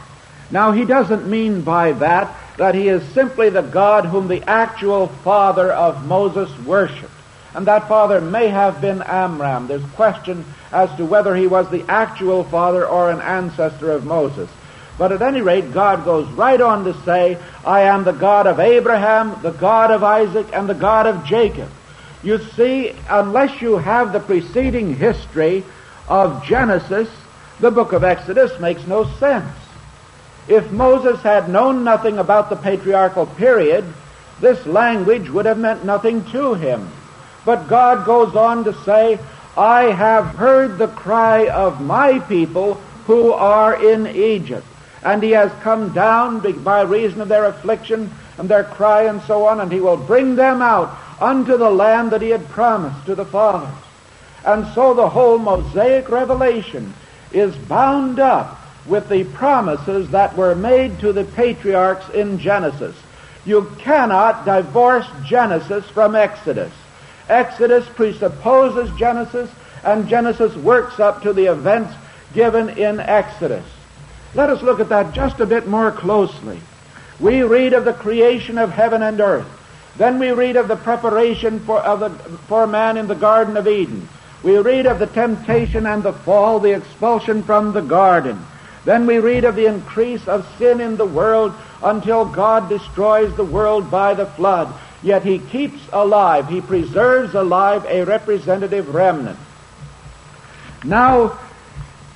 Now, 0.49 0.71
he 0.71 0.85
doesn't 0.85 1.27
mean 1.27 1.61
by 1.61 1.91
that 1.93 2.35
that 2.57 2.75
he 2.75 2.87
is 2.87 3.03
simply 3.13 3.49
the 3.49 3.61
God 3.61 4.05
whom 4.05 4.29
the 4.29 4.43
actual 4.49 5.07
father 5.07 5.71
of 5.71 6.07
Moses 6.07 6.49
worshiped. 6.59 7.11
And 7.53 7.67
that 7.67 7.87
father 7.87 8.21
may 8.21 8.47
have 8.47 8.79
been 8.79 9.01
Amram. 9.01 9.67
There's 9.67 9.83
question 9.91 10.45
as 10.71 10.93
to 10.97 11.05
whether 11.05 11.35
he 11.35 11.47
was 11.47 11.69
the 11.69 11.85
actual 11.89 12.43
father 12.45 12.85
or 12.85 13.11
an 13.11 13.21
ancestor 13.21 13.91
of 13.91 14.05
Moses. 14.05 14.49
But 14.97 15.11
at 15.11 15.21
any 15.21 15.41
rate, 15.41 15.73
God 15.73 16.05
goes 16.05 16.27
right 16.29 16.59
on 16.59 16.85
to 16.85 16.93
say, 17.03 17.37
I 17.65 17.81
am 17.81 18.05
the 18.05 18.13
God 18.13 18.47
of 18.47 18.59
Abraham, 18.59 19.41
the 19.41 19.51
God 19.51 19.91
of 19.91 20.03
Isaac, 20.03 20.47
and 20.53 20.69
the 20.69 20.73
God 20.73 21.07
of 21.07 21.25
Jacob. 21.25 21.69
You 22.25 22.39
see, 22.39 22.91
unless 23.07 23.61
you 23.61 23.77
have 23.77 24.11
the 24.11 24.19
preceding 24.19 24.95
history 24.95 25.63
of 26.07 26.43
Genesis, 26.43 27.07
the 27.59 27.69
book 27.69 27.93
of 27.93 28.03
Exodus 28.03 28.59
makes 28.59 28.87
no 28.87 29.03
sense. 29.19 29.53
If 30.47 30.71
Moses 30.71 31.21
had 31.21 31.49
known 31.49 31.83
nothing 31.83 32.17
about 32.17 32.49
the 32.49 32.55
patriarchal 32.55 33.27
period, 33.27 33.85
this 34.41 34.65
language 34.65 35.29
would 35.29 35.45
have 35.45 35.59
meant 35.59 35.85
nothing 35.85 36.25
to 36.31 36.55
him. 36.55 36.89
But 37.45 37.67
God 37.67 38.07
goes 38.07 38.35
on 38.35 38.63
to 38.63 38.73
say, 38.83 39.19
I 39.55 39.83
have 39.91 40.25
heard 40.25 40.79
the 40.79 40.87
cry 40.87 41.47
of 41.49 41.79
my 41.79 42.17
people 42.17 42.73
who 43.05 43.33
are 43.33 43.79
in 43.87 44.07
Egypt. 44.07 44.65
And 45.03 45.21
he 45.21 45.29
has 45.31 45.51
come 45.61 45.93
down 45.93 46.39
by 46.63 46.81
reason 46.81 47.21
of 47.21 47.27
their 47.27 47.45
affliction 47.45 48.09
and 48.39 48.49
their 48.49 48.63
cry 48.63 49.03
and 49.03 49.21
so 49.21 49.45
on, 49.45 49.59
and 49.59 49.71
he 49.71 49.79
will 49.79 49.95
bring 49.95 50.35
them 50.35 50.63
out 50.63 50.97
unto 51.19 51.57
the 51.57 51.69
land 51.69 52.11
that 52.11 52.21
he 52.21 52.29
had 52.29 52.47
promised 52.49 53.05
to 53.05 53.15
the 53.15 53.25
fathers. 53.25 53.75
And 54.45 54.67
so 54.73 54.93
the 54.93 55.09
whole 55.09 55.37
Mosaic 55.37 56.09
revelation 56.09 56.93
is 57.31 57.55
bound 57.55 58.19
up 58.19 58.61
with 58.85 59.09
the 59.09 59.23
promises 59.23 60.11
that 60.11 60.37
were 60.37 60.55
made 60.55 60.99
to 60.99 61.11
the 61.11 61.23
patriarchs 61.23 62.07
in 62.09 62.37
Genesis. 62.37 62.95
You 63.45 63.71
cannot 63.79 64.45
divorce 64.45 65.07
Genesis 65.25 65.85
from 65.89 66.15
Exodus. 66.15 66.71
Exodus 67.27 67.87
presupposes 67.89 68.95
Genesis, 68.97 69.49
and 69.83 70.07
Genesis 70.07 70.55
works 70.55 70.99
up 70.99 71.23
to 71.23 71.33
the 71.33 71.45
events 71.45 71.93
given 72.33 72.69
in 72.69 72.99
Exodus. 72.99 73.65
Let 74.35 74.49
us 74.49 74.61
look 74.61 74.79
at 74.79 74.89
that 74.89 75.13
just 75.13 75.39
a 75.39 75.45
bit 75.45 75.67
more 75.67 75.91
closely. 75.91 76.59
We 77.19 77.41
read 77.41 77.73
of 77.73 77.85
the 77.85 77.93
creation 77.93 78.57
of 78.57 78.71
heaven 78.71 79.01
and 79.01 79.19
earth. 79.19 79.47
Then 79.97 80.19
we 80.19 80.31
read 80.31 80.57
of 80.57 80.67
the 80.67 80.75
preparation 80.75 81.59
for, 81.61 81.79
of 81.79 81.99
the, 82.01 82.09
for 82.47 82.67
man 82.67 82.97
in 82.97 83.07
the 83.07 83.15
Garden 83.15 83.55
of 83.55 83.67
Eden. 83.67 84.07
We 84.43 84.57
read 84.57 84.85
of 84.85 84.99
the 84.99 85.07
temptation 85.07 85.85
and 85.85 86.03
the 86.03 86.13
fall, 86.13 86.59
the 86.59 86.75
expulsion 86.75 87.43
from 87.43 87.73
the 87.73 87.81
garden. 87.81 88.45
Then 88.83 89.07
we 89.07 89.17
read 89.17 89.43
of 89.43 89.55
the 89.55 89.65
increase 89.65 90.27
of 90.27 90.47
sin 90.59 90.79
in 90.79 90.97
the 90.97 91.05
world 91.05 91.53
until 91.81 92.25
God 92.25 92.69
destroys 92.69 93.35
the 93.35 93.43
world 93.43 93.89
by 93.89 94.13
the 94.13 94.27
flood. 94.27 94.71
Yet 95.01 95.23
he 95.23 95.39
keeps 95.39 95.81
alive, 95.91 96.47
he 96.47 96.61
preserves 96.61 97.33
alive 97.33 97.85
a 97.85 98.03
representative 98.03 98.93
remnant. 98.93 99.39
Now, 100.83 101.39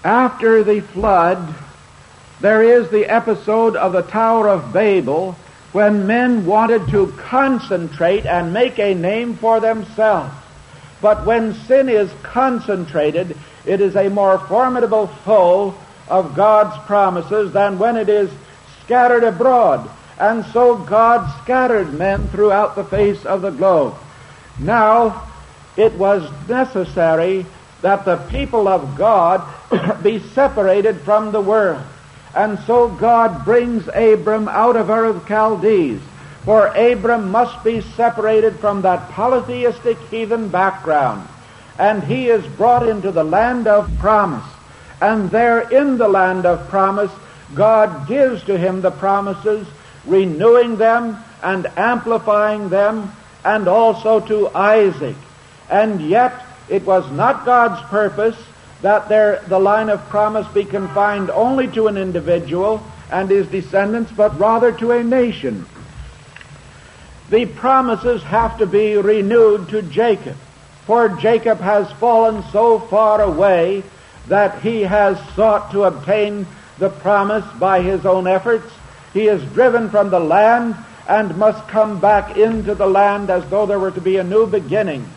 after 0.04 0.64
the 0.64 0.82
flood, 0.82 1.56
there 2.42 2.62
is 2.62 2.90
the 2.90 3.08
episode 3.08 3.76
of 3.76 3.94
the 3.94 4.04
Tower 4.04 4.48
of 4.48 4.72
Babel 4.72 5.36
when 5.72 6.08
men 6.08 6.46
wanted 6.46 6.88
to 6.90 7.14
concentrate 7.18 8.26
and 8.26 8.54
make 8.54 8.80
a 8.80 8.96
name 8.96 9.36
for 9.36 9.60
themselves. 9.60 10.34
But 11.02 11.26
when 11.26 11.54
sin 11.54 11.90
is 11.90 12.12
concentrated, 12.24 13.38
it 13.66 13.80
is 13.80 13.96
a 13.96 14.10
more 14.10 14.40
formidable 14.40 15.08
foe 15.08 15.76
of 16.08 16.36
God's 16.36 16.78
promises 16.86 17.54
than 17.54 17.80
when 17.80 17.98
it 17.98 18.10
is 18.10 18.32
scattered 18.84 19.24
abroad. 19.24 19.90
And 20.18 20.44
so 20.48 20.76
God 20.76 21.32
scattered 21.44 21.94
men 21.94 22.28
throughout 22.28 22.76
the 22.76 22.84
face 22.84 23.26
of 23.26 23.42
the 23.42 23.52
globe. 23.52 23.96
Now, 24.58 25.28
it 25.78 25.94
was 25.94 26.30
necessary 26.50 27.46
that 27.82 28.04
the 28.04 28.18
people 28.18 28.68
of 28.68 28.98
God 28.98 29.42
be 30.04 30.20
separated 30.20 31.02
from 31.02 31.32
the 31.32 31.40
world. 31.40 31.82
And 32.36 32.60
so 32.60 32.90
God 32.90 33.44
brings 33.44 33.88
Abram 33.88 34.48
out 34.48 34.76
of 34.76 34.90
Ur 34.90 35.06
of 35.06 35.28
Chaldees. 35.28 36.00
For 36.46 36.68
Abram 36.68 37.32
must 37.32 37.64
be 37.64 37.82
separated 37.82 38.60
from 38.60 38.84
that 38.84 39.10
polytheistic 39.10 39.98
heathen 40.10 40.50
background. 40.50 41.28
And 41.78 42.04
he 42.04 42.28
is 42.30 42.46
brought 42.46 42.88
into 42.88 43.12
the 43.12 43.24
land 43.24 43.68
of 43.68 43.90
promise. 44.00 44.46
And 45.02 45.30
there 45.32 45.60
in 45.70 45.98
the 45.98 46.08
land 46.08 46.46
of 46.46 46.68
promise, 46.70 47.12
God 47.56 48.08
gives 48.08 48.44
to 48.44 48.58
him 48.58 48.82
the 48.82 48.92
promises, 48.92 49.68
renewing 50.06 50.76
them 50.76 51.18
and 51.42 51.68
amplifying 51.78 52.70
them, 52.70 53.12
and 53.44 53.68
also 53.68 54.20
to 54.20 54.50
Isaac. 54.50 55.16
And 55.70 56.02
yet, 56.02 56.46
it 56.68 56.84
was 56.86 57.10
not 57.12 57.46
God's 57.46 57.82
purpose 57.90 58.38
that 58.82 59.10
there, 59.10 59.44
the 59.48 59.60
line 59.60 59.90
of 59.90 60.08
promise 60.10 60.48
be 60.54 60.64
confined 60.64 61.30
only 61.30 61.68
to 61.68 61.88
an 61.88 61.98
individual 61.98 62.84
and 63.12 63.30
his 63.30 63.48
descendants, 63.48 64.12
but 64.12 64.40
rather 64.40 64.72
to 64.72 64.92
a 64.92 65.04
nation. 65.04 65.66
The 67.30 67.46
promises 67.46 68.24
have 68.24 68.58
to 68.58 68.66
be 68.66 68.96
renewed 68.96 69.70
to 69.70 69.82
Jacob, 69.82 70.38
for 70.86 71.10
Jacob 71.10 71.60
has 71.60 71.92
fallen 71.94 72.44
so 72.52 72.80
far 72.80 73.22
away 73.22 73.84
that 74.28 74.62
he 74.62 74.82
has 74.82 75.20
sought 75.36 75.72
to 75.72 75.84
obtain 75.84 76.48
the 76.78 76.90
promise 76.90 77.46
by 77.60 77.82
his 77.82 78.06
own 78.06 78.28
efforts. 78.28 78.72
He 79.14 79.28
is 79.28 79.44
driven 79.54 79.90
from 79.90 80.10
the 80.10 80.20
land 80.20 80.76
and 81.08 81.38
must 81.38 81.68
come 81.68 82.00
back 82.00 82.38
into 82.38 82.76
the 82.76 82.88
land 82.88 83.30
as 83.30 83.48
though 83.50 83.66
there 83.66 83.80
were 83.80 83.92
to 83.92 84.02
be 84.02 84.18
a 84.18 84.24
new 84.24 84.46
beginning. 84.46 85.08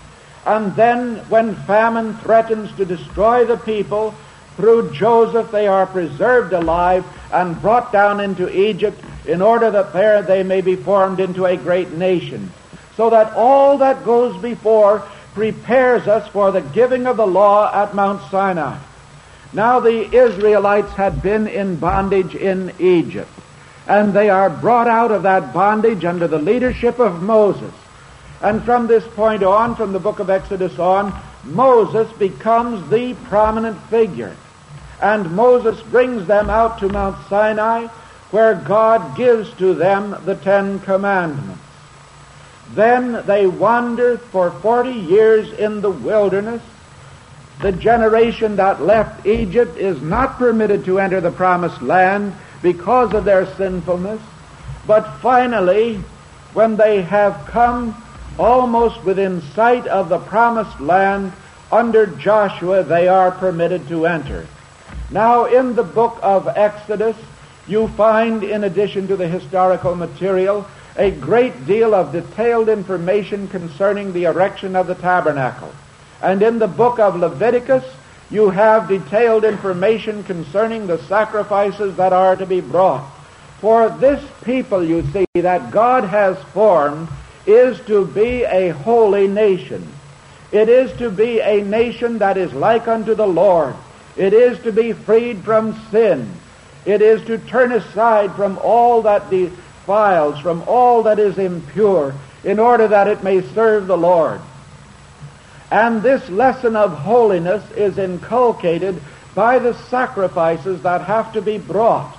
And 0.44 0.74
then 0.74 1.16
when 1.28 1.54
famine 1.54 2.14
threatens 2.16 2.72
to 2.76 2.84
destroy 2.84 3.44
the 3.44 3.56
people, 3.56 4.14
through 4.56 4.92
Joseph 4.92 5.50
they 5.50 5.66
are 5.66 5.86
preserved 5.86 6.52
alive 6.52 7.04
and 7.32 7.60
brought 7.60 7.92
down 7.92 8.20
into 8.20 8.54
Egypt 8.54 9.02
in 9.26 9.40
order 9.40 9.70
that 9.70 9.92
there 9.92 10.22
they 10.22 10.42
may 10.42 10.60
be 10.60 10.76
formed 10.76 11.20
into 11.20 11.46
a 11.46 11.56
great 11.56 11.92
nation. 11.92 12.50
So 12.96 13.10
that 13.10 13.32
all 13.34 13.78
that 13.78 14.04
goes 14.04 14.40
before 14.42 15.06
prepares 15.34 16.06
us 16.06 16.28
for 16.28 16.52
the 16.52 16.60
giving 16.60 17.06
of 17.06 17.16
the 17.16 17.26
law 17.26 17.72
at 17.72 17.94
Mount 17.94 18.20
Sinai. 18.30 18.78
Now 19.52 19.80
the 19.80 20.14
Israelites 20.14 20.92
had 20.92 21.22
been 21.22 21.46
in 21.46 21.76
bondage 21.76 22.34
in 22.34 22.72
Egypt, 22.78 23.30
and 23.86 24.12
they 24.12 24.28
are 24.28 24.50
brought 24.50 24.88
out 24.88 25.12
of 25.12 25.22
that 25.22 25.52
bondage 25.52 26.04
under 26.04 26.28
the 26.28 26.38
leadership 26.38 26.98
of 26.98 27.22
Moses. 27.22 27.72
And 28.42 28.62
from 28.64 28.86
this 28.86 29.06
point 29.14 29.42
on, 29.42 29.76
from 29.76 29.92
the 29.92 30.00
book 30.00 30.18
of 30.18 30.28
Exodus 30.28 30.78
on, 30.78 31.12
Moses 31.44 32.12
becomes 32.18 32.88
the 32.90 33.14
prominent 33.24 33.80
figure. 33.82 34.36
And 35.00 35.34
Moses 35.36 35.80
brings 35.82 36.26
them 36.26 36.50
out 36.50 36.78
to 36.80 36.88
Mount 36.88 37.16
Sinai, 37.28 37.86
where 38.30 38.54
God 38.54 39.16
gives 39.16 39.52
to 39.54 39.74
them 39.74 40.16
the 40.24 40.34
Ten 40.34 40.80
Commandments. 40.80 41.60
Then 42.74 43.24
they 43.26 43.46
wander 43.46 44.18
for 44.18 44.50
40 44.50 44.90
years 44.90 45.52
in 45.52 45.80
the 45.80 45.90
wilderness, 45.90 46.62
the 47.60 47.72
generation 47.72 48.56
that 48.56 48.82
left 48.82 49.26
Egypt 49.26 49.76
is 49.76 50.00
not 50.02 50.38
permitted 50.38 50.84
to 50.86 50.98
enter 50.98 51.20
the 51.20 51.30
promised 51.30 51.80
land 51.82 52.34
because 52.60 53.12
of 53.12 53.24
their 53.24 53.46
sinfulness. 53.54 54.20
But 54.86 55.18
finally, 55.18 55.96
when 56.54 56.76
they 56.76 57.02
have 57.02 57.46
come 57.46 57.94
almost 58.38 59.02
within 59.04 59.42
sight 59.54 59.86
of 59.86 60.08
the 60.08 60.18
promised 60.18 60.80
land, 60.80 61.32
under 61.70 62.06
Joshua 62.06 62.82
they 62.82 63.08
are 63.08 63.30
permitted 63.30 63.88
to 63.88 64.06
enter. 64.06 64.46
Now 65.10 65.46
in 65.46 65.74
the 65.74 65.82
book 65.82 66.18
of 66.22 66.48
Exodus, 66.48 67.16
you 67.66 67.88
find, 67.88 68.42
in 68.42 68.64
addition 68.64 69.06
to 69.08 69.16
the 69.16 69.28
historical 69.28 69.94
material, 69.94 70.66
a 70.96 71.10
great 71.10 71.66
deal 71.66 71.94
of 71.94 72.12
detailed 72.12 72.68
information 72.68 73.48
concerning 73.48 74.12
the 74.12 74.24
erection 74.24 74.76
of 74.76 74.86
the 74.86 74.94
tabernacle. 74.94 75.72
And 76.20 76.42
in 76.42 76.58
the 76.58 76.68
book 76.68 76.98
of 76.98 77.16
Leviticus, 77.16 77.84
you 78.30 78.50
have 78.50 78.88
detailed 78.88 79.44
information 79.44 80.24
concerning 80.24 80.86
the 80.86 80.98
sacrifices 81.04 81.96
that 81.96 82.12
are 82.12 82.36
to 82.36 82.46
be 82.46 82.60
brought. 82.60 83.08
For 83.60 83.90
this 83.90 84.22
people, 84.44 84.84
you 84.84 85.02
see, 85.12 85.26
that 85.34 85.70
God 85.70 86.04
has 86.04 86.36
formed 86.52 87.08
is 87.46 87.80
to 87.86 88.06
be 88.06 88.44
a 88.44 88.70
holy 88.70 89.26
nation. 89.26 89.86
It 90.52 90.68
is 90.68 90.92
to 90.98 91.10
be 91.10 91.40
a 91.40 91.62
nation 91.62 92.18
that 92.18 92.36
is 92.36 92.52
like 92.52 92.86
unto 92.86 93.14
the 93.14 93.26
Lord. 93.26 93.74
It 94.16 94.32
is 94.34 94.58
to 94.60 94.72
be 94.72 94.92
freed 94.92 95.38
from 95.38 95.80
sin. 95.90 96.30
It 96.84 97.00
is 97.00 97.24
to 97.26 97.38
turn 97.38 97.72
aside 97.72 98.34
from 98.34 98.58
all 98.58 99.02
that 99.02 99.30
defiles, 99.30 100.38
from 100.40 100.62
all 100.66 101.04
that 101.04 101.18
is 101.18 101.38
impure, 101.38 102.14
in 102.44 102.58
order 102.58 102.88
that 102.88 103.08
it 103.08 103.22
may 103.22 103.40
serve 103.40 103.86
the 103.86 103.96
Lord. 103.96 104.40
And 105.70 106.02
this 106.02 106.28
lesson 106.28 106.76
of 106.76 106.92
holiness 106.92 107.64
is 107.72 107.96
inculcated 107.96 109.00
by 109.34 109.58
the 109.58 109.72
sacrifices 109.72 110.82
that 110.82 111.02
have 111.02 111.32
to 111.32 111.40
be 111.40 111.56
brought. 111.56 112.14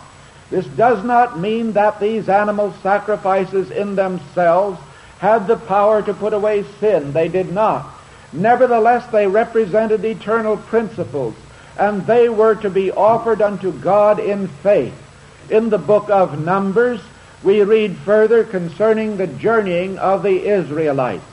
This 0.50 0.65
does 0.65 1.03
not 1.03 1.39
mean 1.39 1.74
that 1.74 2.00
these 2.00 2.30
animal 2.30 2.74
sacrifices 2.82 3.70
in 3.70 3.96
themselves 3.96 4.80
had 5.24 5.48
the 5.48 5.56
power 5.56 6.01
to 6.01 6.13
put 6.13 6.34
away 6.34 6.65
sin. 6.82 7.13
They 7.13 7.30
did 7.30 7.50
not. 7.50 7.89
Nevertheless, 8.34 9.10
they 9.10 9.25
represented 9.25 10.03
eternal 10.03 10.58
principles, 10.58 11.34
and 11.80 12.06
they 12.06 12.27
were 12.27 12.56
to 12.56 12.70
be 12.70 12.92
offered 12.92 13.42
unto 13.42 13.72
God 13.72 14.20
in 14.20 14.50
faith. 14.50 14.94
In 15.50 15.70
the 15.70 15.77
book 15.77 16.10
of 16.10 16.44
Numbers, 16.44 17.00
we 17.42 17.63
read 17.63 17.96
further 18.00 18.44
concerning 18.44 19.15
the 19.15 19.27
journeying 19.27 19.98
of 19.98 20.24
the 20.24 20.46
Israelites. 20.46 21.24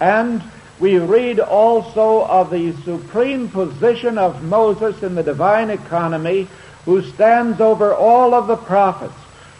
And 0.00 0.42
we 0.80 0.98
read 0.98 1.38
also 1.38 2.24
of 2.24 2.50
the 2.50 2.72
supreme 2.82 3.48
position 3.48 4.18
of 4.18 4.42
Moses 4.42 5.04
in 5.04 5.14
the 5.14 5.22
divine 5.22 5.70
economy, 5.70 6.48
who 6.84 7.00
stands 7.02 7.60
over 7.60 7.94
all 7.94 8.34
of 8.34 8.48
the 8.48 8.56
prophets, 8.56 9.14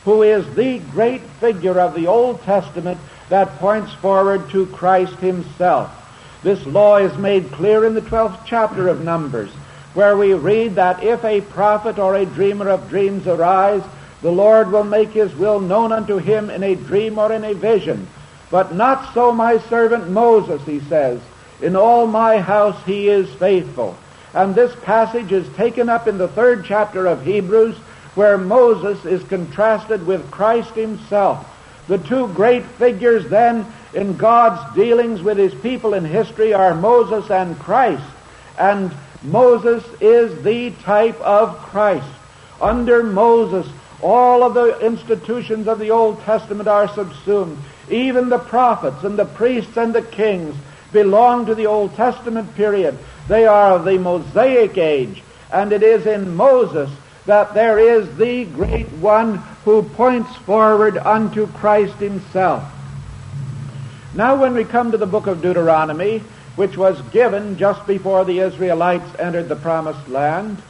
who 0.05 0.25
is 0.25 0.57
the 0.57 0.81
great 0.91 1.23
figure 1.39 1.79
of 1.79 1.95
the 1.95 2.09
Old 2.09 2.43
Testament 2.43 2.99
that 3.31 3.59
points 3.59 3.93
forward 3.95 4.51
to 4.51 4.67
Christ 4.67 5.15
himself. 5.15 5.97
This 6.43 6.65
law 6.67 6.97
is 6.97 7.17
made 7.17 7.53
clear 7.53 7.85
in 7.85 7.95
the 7.95 8.03
12th 8.03 8.41
chapter 8.45 8.89
of 8.89 9.03
Numbers, 9.03 9.51
where 9.95 10.17
we 10.17 10.35
read 10.35 10.75
that 10.75 11.03
if 11.03 11.25
a 11.25 11.41
prophet 11.41 11.99
or 11.99 12.15
a 12.15 12.27
dreamer 12.27 12.69
of 12.69 12.89
dreams 12.89 13.27
arise, 13.27 13.83
the 14.23 14.31
Lord 14.31 14.71
will 14.71 14.85
make 14.85 15.11
his 15.11 15.35
will 15.35 15.61
known 15.61 15.93
unto 15.93 16.19
him 16.19 16.51
in 16.51 16.63
a 16.63 16.75
dream 16.75 17.19
or 17.19 17.33
in 17.33 17.45
a 17.45 17.55
vision. 17.55 18.07
But 18.51 18.75
not 18.75 19.15
so 19.15 19.33
my 19.33 19.59
servant 19.59 20.11
Moses, 20.11 20.63
he 20.67 20.81
says. 20.81 21.21
In 21.63 21.77
all 21.77 22.07
my 22.07 22.39
house 22.39 22.77
he 22.85 23.09
is 23.09 23.33
faithful. 23.35 23.97
And 24.33 24.55
this 24.55 24.75
passage 24.83 25.33
is 25.33 25.49
taken 25.57 25.89
up 25.89 26.07
in 26.07 26.19
the 26.19 26.28
third 26.28 26.65
chapter 26.65 27.07
of 27.07 27.25
Hebrews, 27.25 27.76
where 28.15 28.39
Moses 28.39 29.04
is 29.04 29.23
contrasted 29.25 30.07
with 30.07 30.31
Christ 30.31 30.75
himself. 30.75 31.47
The 31.91 31.99
two 31.99 32.29
great 32.29 32.65
figures 32.65 33.29
then 33.29 33.67
in 33.93 34.17
God's 34.17 34.76
dealings 34.76 35.23
with 35.23 35.39
his 35.39 35.53
people 35.53 35.93
in 35.95 36.05
history 36.05 36.55
are 36.55 36.73
Moses 36.73 37.29
and 37.33 37.59
Christ. 37.59 38.09
And 38.57 38.93
Moses 39.25 39.83
is 40.00 40.41
the 40.45 40.71
type 40.85 41.21
of 41.21 41.59
Christ. 41.59 42.07
Under 42.61 43.03
Moses, 43.03 43.67
all 44.00 44.45
of 44.45 44.55
the 44.55 44.79
institutions 44.87 45.67
of 45.67 45.81
the 45.81 45.91
Old 45.91 46.23
Testament 46.23 46.69
are 46.69 46.87
subsumed. 46.95 47.59
Even 47.91 48.29
the 48.29 48.39
prophets 48.39 49.03
and 49.03 49.19
the 49.19 49.25
priests 49.25 49.76
and 49.76 49.93
the 49.93 50.03
kings 50.03 50.55
belong 50.93 51.47
to 51.47 51.57
the 51.57 51.67
Old 51.67 51.97
Testament 51.97 52.55
period. 52.55 52.97
They 53.26 53.47
are 53.47 53.73
of 53.73 53.85
the 53.85 53.99
Mosaic 53.99 54.79
age. 54.79 55.25
And 55.53 55.73
it 55.73 55.83
is 55.83 56.07
in 56.07 56.37
Moses 56.37 56.89
that 57.26 57.53
there 57.53 57.81
is 57.81 58.17
the 58.17 58.45
great 58.45 58.89
one 58.91 59.43
who 59.65 59.83
points 59.83 60.35
forward 60.37 60.97
unto 60.99 61.47
Christ 61.49 61.97
himself. 61.97 62.65
Now 64.15 64.41
when 64.41 64.55
we 64.55 64.65
come 64.65 64.91
to 64.91 64.99
the 64.99 65.07
book 65.07 65.27
of 65.27 65.43
Deuteronomy, 65.43 66.23
which 66.57 66.77
was 66.77 67.01
given 67.13 67.57
just 67.57 67.87
before 67.87 68.25
the 68.25 68.41
Israelites 68.41 69.09
entered 69.19 69.49
the 69.49 69.57
promised 69.57 70.09
land, 70.09 70.61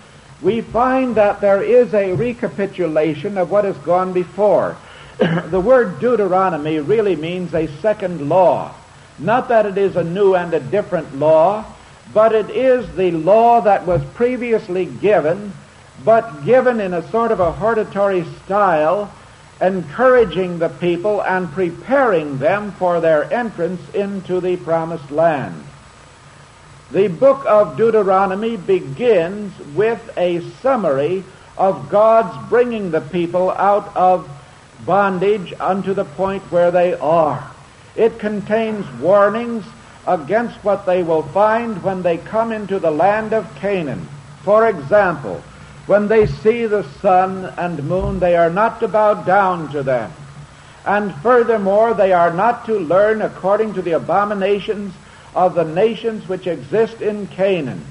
we 0.42 0.60
find 0.60 1.14
that 1.14 1.40
there 1.40 1.62
is 1.62 1.92
a 1.94 2.12
recapitulation 2.12 3.38
of 3.38 3.50
what 3.50 3.64
has 3.64 3.76
gone 3.78 4.12
before. 4.12 4.76
the 5.18 5.60
word 5.60 6.00
Deuteronomy 6.00 6.78
really 6.80 7.16
means 7.16 7.54
a 7.54 7.66
second 7.80 8.28
law. 8.28 8.74
Not 9.18 9.48
that 9.48 9.66
it 9.66 9.76
is 9.76 9.96
a 9.96 10.04
new 10.04 10.34
and 10.34 10.52
a 10.54 10.60
different 10.60 11.18
law, 11.18 11.64
but 12.12 12.34
it 12.34 12.50
is 12.50 12.90
the 12.96 13.10
law 13.10 13.60
that 13.60 13.86
was 13.86 14.02
previously 14.14 14.86
given 14.86 15.52
but 16.04 16.44
given 16.44 16.80
in 16.80 16.94
a 16.94 17.08
sort 17.10 17.32
of 17.32 17.40
a 17.40 17.52
hortatory 17.52 18.24
style, 18.44 19.12
encouraging 19.60 20.58
the 20.58 20.68
people 20.68 21.22
and 21.22 21.50
preparing 21.52 22.38
them 22.38 22.72
for 22.72 23.00
their 23.00 23.30
entrance 23.32 23.80
into 23.94 24.40
the 24.40 24.56
promised 24.56 25.10
land. 25.10 25.64
The 26.90 27.08
book 27.08 27.44
of 27.46 27.76
Deuteronomy 27.76 28.56
begins 28.56 29.52
with 29.74 30.10
a 30.16 30.40
summary 30.62 31.24
of 31.56 31.90
God's 31.90 32.48
bringing 32.48 32.90
the 32.90 33.02
people 33.02 33.50
out 33.50 33.94
of 33.94 34.28
bondage 34.86 35.52
unto 35.60 35.92
the 35.92 36.04
point 36.04 36.42
where 36.50 36.70
they 36.70 36.94
are. 36.94 37.48
It 37.94 38.18
contains 38.18 38.90
warnings 39.00 39.64
against 40.06 40.64
what 40.64 40.86
they 40.86 41.02
will 41.02 41.22
find 41.22 41.82
when 41.82 42.02
they 42.02 42.16
come 42.16 42.50
into 42.50 42.78
the 42.78 42.90
land 42.90 43.34
of 43.34 43.54
Canaan. 43.56 44.08
For 44.42 44.66
example, 44.66 45.42
when 45.90 46.06
they 46.06 46.24
see 46.24 46.66
the 46.66 46.84
sun 47.00 47.52
and 47.58 47.82
moon, 47.82 48.20
they 48.20 48.36
are 48.36 48.48
not 48.48 48.78
to 48.78 48.86
bow 48.86 49.12
down 49.12 49.72
to 49.72 49.82
them. 49.82 50.12
And 50.86 51.12
furthermore, 51.16 51.94
they 51.94 52.12
are 52.12 52.32
not 52.32 52.66
to 52.66 52.78
learn 52.78 53.20
according 53.22 53.74
to 53.74 53.82
the 53.82 53.96
abominations 53.96 54.94
of 55.34 55.56
the 55.56 55.64
nations 55.64 56.28
which 56.28 56.46
exist 56.46 57.02
in 57.02 57.26
Canaan. 57.26 57.84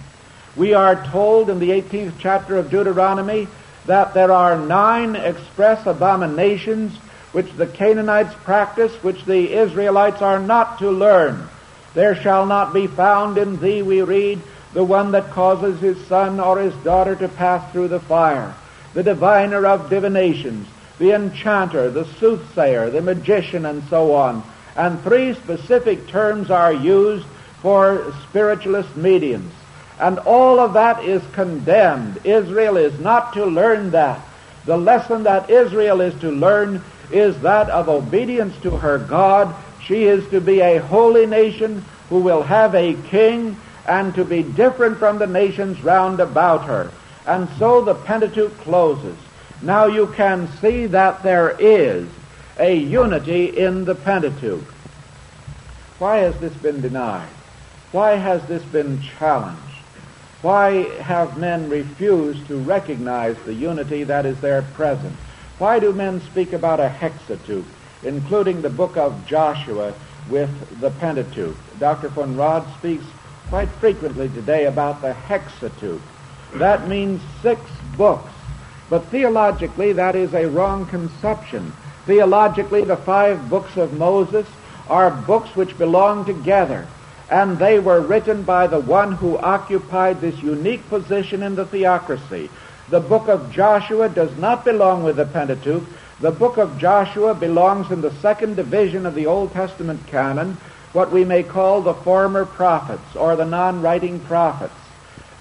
We 0.55 0.73
are 0.73 1.05
told 1.07 1.49
in 1.49 1.59
the 1.59 1.71
18th 1.71 2.13
chapter 2.19 2.55
of 2.55 2.69
Deuteronomy 2.69 3.49
that 3.85 4.13
there 4.13 4.31
are 4.31 4.57
nine 4.57 5.17
express 5.17 5.85
abominations 5.85 6.95
which 7.33 7.51
the 7.51 7.67
Canaanites 7.67 8.33
practice, 8.45 8.93
which 9.03 9.25
the 9.25 9.51
Israelites 9.51 10.21
are 10.21 10.39
not 10.39 10.79
to 10.79 10.89
learn. 10.89 11.49
There 11.95 12.15
shall 12.15 12.45
not 12.45 12.73
be 12.73 12.87
found 12.87 13.37
in 13.37 13.59
thee, 13.59 13.81
we 13.81 14.01
read, 14.03 14.39
the 14.73 14.83
one 14.83 15.11
that 15.11 15.31
causes 15.31 15.79
his 15.79 15.97
son 16.07 16.39
or 16.39 16.59
his 16.59 16.75
daughter 16.83 17.15
to 17.15 17.27
pass 17.27 17.71
through 17.71 17.87
the 17.87 17.99
fire, 17.99 18.53
the 18.93 19.03
diviner 19.03 19.65
of 19.65 19.89
divinations, 19.89 20.67
the 20.99 21.11
enchanter, 21.11 21.89
the 21.89 22.05
soothsayer, 22.05 22.89
the 22.89 23.01
magician, 23.01 23.65
and 23.65 23.83
so 23.85 24.13
on. 24.13 24.43
And 24.75 25.01
three 25.01 25.33
specific 25.33 26.07
terms 26.07 26.51
are 26.51 26.73
used 26.73 27.25
for 27.61 28.13
spiritualist 28.29 28.95
mediums. 28.95 29.53
And 29.99 30.19
all 30.19 30.59
of 30.59 30.73
that 30.73 31.03
is 31.03 31.21
condemned. 31.33 32.25
Israel 32.25 32.77
is 32.77 32.97
not 32.99 33.33
to 33.33 33.45
learn 33.45 33.91
that. 33.91 34.21
The 34.65 34.77
lesson 34.77 35.23
that 35.23 35.49
Israel 35.49 35.99
is 35.99 36.17
to 36.21 36.31
learn 36.31 36.81
is 37.11 37.39
that 37.41 37.69
of 37.69 37.89
obedience 37.89 38.55
to 38.61 38.71
her 38.71 38.99
God. 38.99 39.53
She 39.83 40.03
is 40.03 40.29
to 40.29 40.39
be 40.39 40.61
a 40.61 40.77
holy 40.77 41.25
nation 41.25 41.83
who 42.09 42.19
will 42.19 42.43
have 42.43 42.75
a 42.75 42.93
king 42.93 43.57
and 43.87 44.13
to 44.15 44.25
be 44.25 44.43
different 44.43 44.97
from 44.97 45.19
the 45.19 45.27
nations 45.27 45.83
round 45.83 46.19
about 46.19 46.65
her. 46.65 46.91
And 47.25 47.49
so 47.57 47.81
the 47.81 47.95
Pentateuch 47.95 48.57
closes. 48.59 49.17
Now 49.61 49.85
you 49.85 50.07
can 50.07 50.47
see 50.59 50.85
that 50.87 51.21
there 51.23 51.55
is 51.59 52.07
a 52.57 52.75
unity 52.75 53.45
in 53.45 53.85
the 53.85 53.95
Pentateuch. 53.95 54.63
Why 55.99 56.17
has 56.17 56.37
this 56.39 56.53
been 56.53 56.81
denied? 56.81 57.29
Why 57.91 58.15
has 58.15 58.45
this 58.47 58.63
been 58.63 59.01
challenged? 59.01 59.61
Why 60.41 60.83
have 61.01 61.37
men 61.37 61.69
refused 61.69 62.47
to 62.47 62.57
recognize 62.57 63.35
the 63.39 63.53
unity 63.53 64.05
that 64.05 64.25
is 64.25 64.39
there 64.39 64.61
present? 64.61 65.13
Why 65.57 65.79
do 65.79 65.91
men 65.91 66.21
speak 66.21 66.53
about 66.53 66.79
a 66.79 66.87
hexateuch, 66.87 67.65
including 68.03 68.61
the 68.61 68.69
book 68.69 68.95
of 68.95 69.25
Joshua 69.25 69.93
with 70.29 70.79
the 70.79 70.91
Pentateuch? 70.91 71.57
Dr. 71.77 72.07
von 72.07 72.37
Rad 72.37 72.63
speaks 72.77 73.03
quite 73.49 73.69
frequently 73.69 74.29
today 74.29 74.65
about 74.65 75.01
the 75.01 75.11
Hexateuch. 75.11 75.99
That 76.55 76.87
means 76.87 77.19
six 77.41 77.59
books. 77.97 78.31
But 78.89 79.05
theologically, 79.05 79.93
that 79.93 80.15
is 80.15 80.33
a 80.33 80.47
wrong 80.47 80.85
conception. 80.85 81.73
Theologically, 82.05 82.83
the 82.83 82.97
five 82.97 83.49
books 83.49 83.75
of 83.75 83.93
Moses 83.93 84.47
are 84.87 85.09
books 85.11 85.55
which 85.55 85.77
belong 85.77 86.25
together, 86.25 86.87
and 87.29 87.57
they 87.57 87.79
were 87.79 88.01
written 88.01 88.43
by 88.43 88.67
the 88.67 88.79
one 88.79 89.13
who 89.13 89.37
occupied 89.37 90.21
this 90.21 90.41
unique 90.41 90.87
position 90.87 91.41
in 91.41 91.55
the 91.55 91.65
theocracy. 91.65 92.49
The 92.89 92.99
book 92.99 93.27
of 93.27 93.51
Joshua 93.51 94.09
does 94.09 94.35
not 94.37 94.63
belong 94.65 95.03
with 95.03 95.17
the 95.17 95.25
Pentateuch. 95.25 95.83
The 96.19 96.31
book 96.31 96.57
of 96.57 96.79
Joshua 96.79 97.33
belongs 97.33 97.91
in 97.91 98.01
the 98.01 98.13
second 98.15 98.55
division 98.55 99.05
of 99.05 99.15
the 99.15 99.27
Old 99.27 99.53
Testament 99.53 100.05
canon, 100.07 100.57
what 100.93 101.11
we 101.11 101.23
may 101.23 101.43
call 101.43 101.81
the 101.81 101.93
former 101.93 102.45
prophets 102.45 103.15
or 103.15 103.35
the 103.35 103.45
non-writing 103.45 104.19
prophets. 104.21 104.73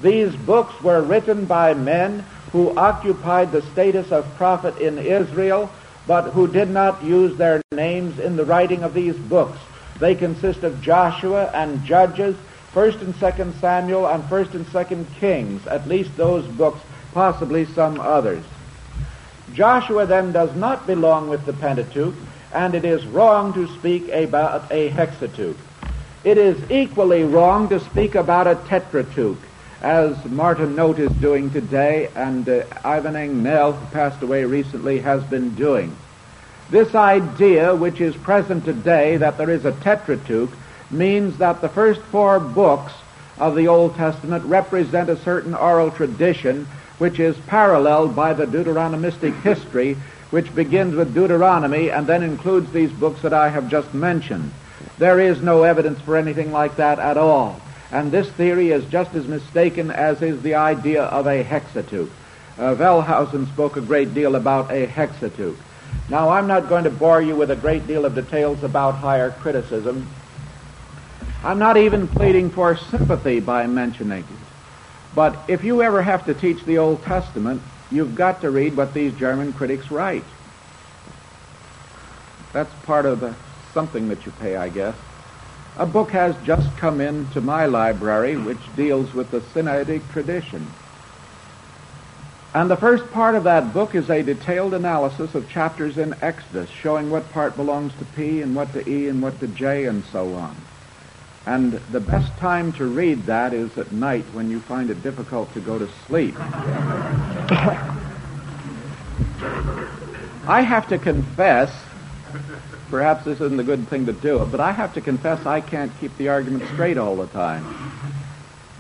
These 0.03 0.35
books 0.37 0.81
were 0.83 1.03
written 1.03 1.47
by 1.47 1.75
men 1.75 2.25
who 2.53 2.77
occupied 2.77 3.53
the 3.53 3.63
status 3.63 4.13
of 4.13 4.35
prophet 4.37 4.79
in 4.79 4.99
Israel, 4.99 5.71
but 6.07 6.31
who 6.31 6.47
did 6.47 6.71
not 6.71 7.03
use 7.03 7.37
their 7.37 7.61
names 7.73 8.19
in 8.19 8.37
the 8.37 8.45
writing 8.45 8.83
of 8.83 8.95
these 8.95 9.17
books. 9.17 9.59
They 10.01 10.15
consist 10.15 10.63
of 10.63 10.81
Joshua 10.81 11.51
and 11.53 11.85
Judges, 11.85 12.37
1st 12.73 13.01
and 13.03 13.15
2nd 13.15 13.61
Samuel, 13.61 14.07
and 14.07 14.23
1st 14.25 14.55
and 14.55 14.67
2nd 14.67 15.07
Kings, 15.15 15.67
at 15.67 15.89
least 15.89 16.17
those 16.17 16.47
books, 16.47 16.81
possibly 17.13 17.65
some 17.65 17.99
others. 18.01 18.45
Joshua 19.55 20.07
then 20.07 20.31
does 20.33 20.55
not 20.55 20.87
belong 20.87 21.29
with 21.29 21.45
the 21.47 21.53
Pentateuch, 21.55 22.15
and 22.53 22.75
it 22.75 22.85
is 22.85 23.05
wrong 23.07 23.53
to 23.55 23.67
speak 23.79 24.09
about 24.09 24.71
a 24.71 24.91
hexateuch. 24.91 25.57
It 26.25 26.39
is 26.39 26.71
equally 26.71 27.25
wrong 27.25 27.69
to 27.69 27.81
speak 27.81 28.15
about 28.15 28.47
a 28.47 28.57
tetrateuch 28.57 29.39
as 29.81 30.25
Martin 30.25 30.75
Noth 30.75 30.99
is 30.99 31.13
doing 31.13 31.51
today 31.51 32.11
and 32.17 32.49
uh, 32.49 32.65
Ivan 32.85 33.15
Engnell, 33.15 33.79
who 33.79 33.87
passed 33.87 34.23
away 34.23 34.45
recently, 34.45 34.99
has 35.01 35.23
been 35.25 35.55
doing. 35.55 35.97
This 36.71 36.95
idea, 36.95 37.75
which 37.75 38.01
is 38.01 38.15
present 38.17 38.65
today, 38.65 39.17
that 39.19 39.39
there 39.39 39.51
is 39.51 39.65
a 39.65 39.73
Tetrateuch, 39.73 40.51
means 40.91 41.39
that 41.39 41.61
the 41.61 41.69
first 41.69 42.01
four 42.03 42.41
books 42.41 42.93
of 43.39 43.55
the 43.55 43.69
Old 43.69 43.95
Testament 43.95 44.45
represent 44.45 45.09
a 45.09 45.17
certain 45.17 45.55
oral 45.55 45.91
tradition 45.91 46.67
which 46.99 47.21
is 47.21 47.37
paralleled 47.47 48.17
by 48.17 48.35
the 48.35 48.47
Deuteronomistic 48.47 49.41
history, 49.43 49.97
which 50.31 50.55
begins 50.55 50.95
with 50.95 51.15
Deuteronomy 51.15 51.91
and 51.91 52.07
then 52.07 52.23
includes 52.23 52.71
these 52.73 52.93
books 52.93 53.23
that 53.23 53.33
I 53.33 53.49
have 53.49 53.71
just 53.71 53.95
mentioned. 53.95 54.53
There 54.99 55.21
is 55.21 55.41
no 55.41 55.63
evidence 55.63 56.01
for 56.01 56.17
anything 56.17 56.53
like 56.53 56.77
that 56.77 56.99
at 56.99 57.17
all. 57.17 57.61
And 57.91 58.13
this 58.13 58.29
theory 58.31 58.71
is 58.71 58.85
just 58.87 59.15
as 59.15 59.27
mistaken 59.27 59.91
as 59.91 60.21
is 60.21 60.43
the 60.43 60.57
idea 60.57 61.05
of 61.05 61.27
a 61.27 61.43
hexateuch. 61.43 62.11
Uh, 62.59 62.75
Wellhausen 62.75 63.47
spoke 63.49 63.77
a 63.77 63.81
great 63.81 64.13
deal 64.13 64.35
about 64.35 64.71
a 64.71 64.87
hexateuch. 64.87 65.57
Now, 66.11 66.31
I'm 66.31 66.47
not 66.47 66.69
going 66.69 66.85
to 66.85 66.91
bore 66.91 67.23
you 67.23 67.37
with 67.37 67.51
a 67.51 67.57
great 67.57 67.87
deal 67.87 68.05
of 68.05 68.15
details 68.15 68.63
about 68.63 68.97
higher 68.97 69.31
criticism. 69.31 70.07
I'm 71.45 71.59
not 71.59 71.77
even 71.77 72.09
pleading 72.09 72.51
for 72.51 72.77
sympathy 72.77 73.41
by 73.41 73.67
mentioning 73.67 74.21
it. 74.21 74.27
But 75.15 75.39
if 75.49 75.65
you 75.65 75.83
ever 75.83 76.03
have 76.03 76.27
to 76.27 76.35
teach 76.35 76.65
the 76.65 76.79
Old 76.79 77.03
Testament, 77.05 77.63
you've 77.91 78.15
got 78.15 78.41
to 78.43 78.51
read 78.51 78.77
what 78.77 78.95
these 78.95 79.13
German 79.15 79.53
critics 79.53 79.91
write. 79.91 80.25
That's 82.53 82.73
part 82.85 83.07
of 83.07 83.21
the 83.21 83.35
something 83.75 84.09
that 84.09 84.25
you 84.27 84.33
pay, 84.33 84.57
I 84.57 84.69
guess. 84.69 84.95
A 85.77 85.87
book 85.87 86.11
has 86.11 86.35
just 86.45 86.77
come 86.77 87.01
into 87.01 87.41
my 87.41 87.67
library 87.67 88.37
which 88.37 88.59
deals 88.75 89.15
with 89.15 89.31
the 89.31 89.41
Sinaitic 89.41 90.03
tradition. 90.13 90.67
And 92.55 92.71
the 92.71 92.77
first 92.77 93.09
part 93.13 93.35
of 93.35 93.45
that 93.45 93.73
book 93.73 93.95
is 93.95 94.11
a 94.11 94.23
detailed 94.23 94.75
analysis 94.75 95.35
of 95.35 95.49
chapters 95.51 95.99
in 95.99 96.15
Exodus, 96.23 96.69
showing 96.71 97.11
what 97.11 97.31
part 97.33 97.57
belongs 97.57 97.93
to 97.99 98.05
P 98.17 98.43
and 98.43 98.57
what 98.57 98.73
to 98.73 98.89
E 98.89 99.09
and 99.09 99.23
what 99.23 99.39
to 99.41 99.47
J 99.47 99.85
and 99.85 100.03
so 100.07 100.35
on. 100.35 100.57
And 101.49 101.73
the 101.93 102.01
best 102.01 102.37
time 102.37 102.73
to 102.75 102.85
read 102.87 103.27
that 103.27 103.55
is 103.55 103.77
at 103.79 103.91
night 103.91 104.25
when 104.33 104.51
you 104.51 104.61
find 104.61 104.91
it 104.91 105.03
difficult 105.03 105.53
to 105.55 105.61
go 105.61 105.79
to 105.79 105.89
sleep. 106.07 106.35
I 110.47 110.63
have 110.63 110.89
to 110.89 110.99
confess 110.99 111.73
Perhaps 112.91 113.27
this 113.27 113.41
isn't 113.41 113.61
a 113.61 113.65
good 113.65 113.87
thing 113.89 114.07
to 114.07 114.15
do, 114.15 114.47
but 114.51 114.61
I 114.61 114.73
have 114.73 114.95
to 114.95 115.03
confess 115.03 115.45
I 115.45 115.61
can't 115.61 115.93
keep 116.01 116.17
the 116.17 116.29
argument 116.29 116.65
straight 116.73 116.97
all 116.97 117.17
the 117.17 117.27
time. 117.27 117.67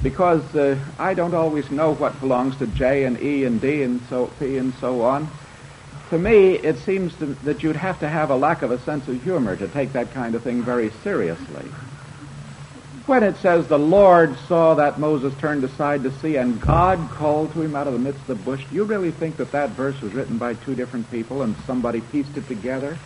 Because 0.02 0.42
uh, 0.57 0.78
I 0.98 1.12
don't 1.12 1.35
always 1.35 1.70
know 1.70 1.94
what 1.94 2.18
belongs 2.20 2.57
to 2.59 2.66
J 2.66 3.04
and 3.04 3.20
E 3.20 3.44
and 3.44 3.61
D 3.61 3.83
and 3.83 4.00
so 4.09 4.28
P 4.38 4.57
and 4.57 4.72
so 4.74 5.02
on. 5.02 5.28
To 6.11 6.18
me, 6.18 6.54
it 6.54 6.78
seems 6.78 7.14
to, 7.16 7.26
that 7.44 7.62
you'd 7.62 7.76
have 7.76 8.00
to 8.00 8.09
have 8.09 8.31
a 8.31 8.37
lack 8.37 8.62
of 8.62 8.70
a 8.70 8.78
sense 8.78 9.07
of 9.09 9.22
humor 9.22 9.57
to 9.57 9.68
take 9.68 9.92
that 9.92 10.14
kind 10.14 10.35
of 10.35 10.42
thing 10.42 10.62
very 10.62 10.90
seriously. 11.02 11.66
When 13.09 13.23
it 13.23 13.38
says 13.38 13.66
the 13.66 13.79
Lord 13.79 14.37
saw 14.49 14.75
that 14.75 15.01
Moses 15.01 15.33
turned 15.38 15.64
aside 15.64 16.03
to 16.03 16.12
see 16.12 16.37
and 16.37 16.61
God 16.61 17.09
called 17.12 17.55
to 17.55 17.62
him 17.62 17.75
out 17.75 17.87
of 17.87 17.94
the 17.94 17.99
midst 17.99 18.21
of 18.21 18.27
the 18.27 18.35
bush, 18.35 18.62
do 18.68 18.75
you 18.75 18.85
really 18.85 19.12
think 19.12 19.38
that 19.38 19.53
that 19.53 19.71
verse 19.71 19.99
was 20.03 20.12
written 20.12 20.37
by 20.37 20.53
two 20.53 20.75
different 20.75 21.11
people 21.11 21.40
and 21.40 21.57
somebody 21.64 22.03
pieced 22.03 22.37
it 22.37 22.47
together? 22.47 22.99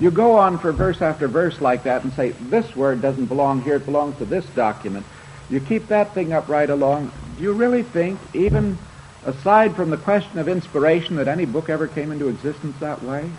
You 0.00 0.10
go 0.10 0.38
on 0.38 0.56
for 0.56 0.72
verse 0.72 1.02
after 1.02 1.28
verse 1.28 1.60
like 1.60 1.82
that 1.82 2.04
and 2.04 2.12
say, 2.14 2.30
this 2.30 2.74
word 2.74 3.02
doesn't 3.02 3.26
belong 3.26 3.60
here, 3.60 3.76
it 3.76 3.84
belongs 3.84 4.16
to 4.16 4.24
this 4.24 4.46
document. 4.46 5.04
You 5.50 5.60
keep 5.60 5.88
that 5.88 6.14
thing 6.14 6.32
up 6.32 6.48
right 6.48 6.70
along. 6.70 7.12
Do 7.36 7.42
you 7.42 7.52
really 7.52 7.82
think, 7.82 8.18
even 8.32 8.78
aside 9.26 9.76
from 9.76 9.90
the 9.90 9.98
question 9.98 10.38
of 10.38 10.48
inspiration, 10.48 11.16
that 11.16 11.28
any 11.28 11.44
book 11.44 11.68
ever 11.68 11.86
came 11.86 12.12
into 12.12 12.28
existence 12.28 12.78
that 12.80 13.02
way? 13.02 13.30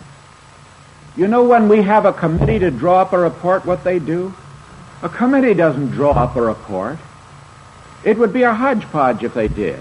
You 1.16 1.26
know 1.26 1.42
when 1.42 1.68
we 1.68 1.82
have 1.82 2.04
a 2.06 2.12
committee 2.12 2.60
to 2.60 2.70
draw 2.70 3.00
up 3.00 3.12
a 3.12 3.18
report, 3.18 3.66
what 3.66 3.82
they 3.82 3.98
do? 3.98 4.32
A 5.02 5.08
committee 5.08 5.54
doesn't 5.54 5.90
draw 5.90 6.12
up 6.12 6.36
a 6.36 6.42
report. 6.42 6.98
It 8.04 8.18
would 8.18 8.32
be 8.32 8.42
a 8.42 8.54
hodgepodge 8.54 9.22
if 9.22 9.34
they 9.34 9.48
did. 9.48 9.80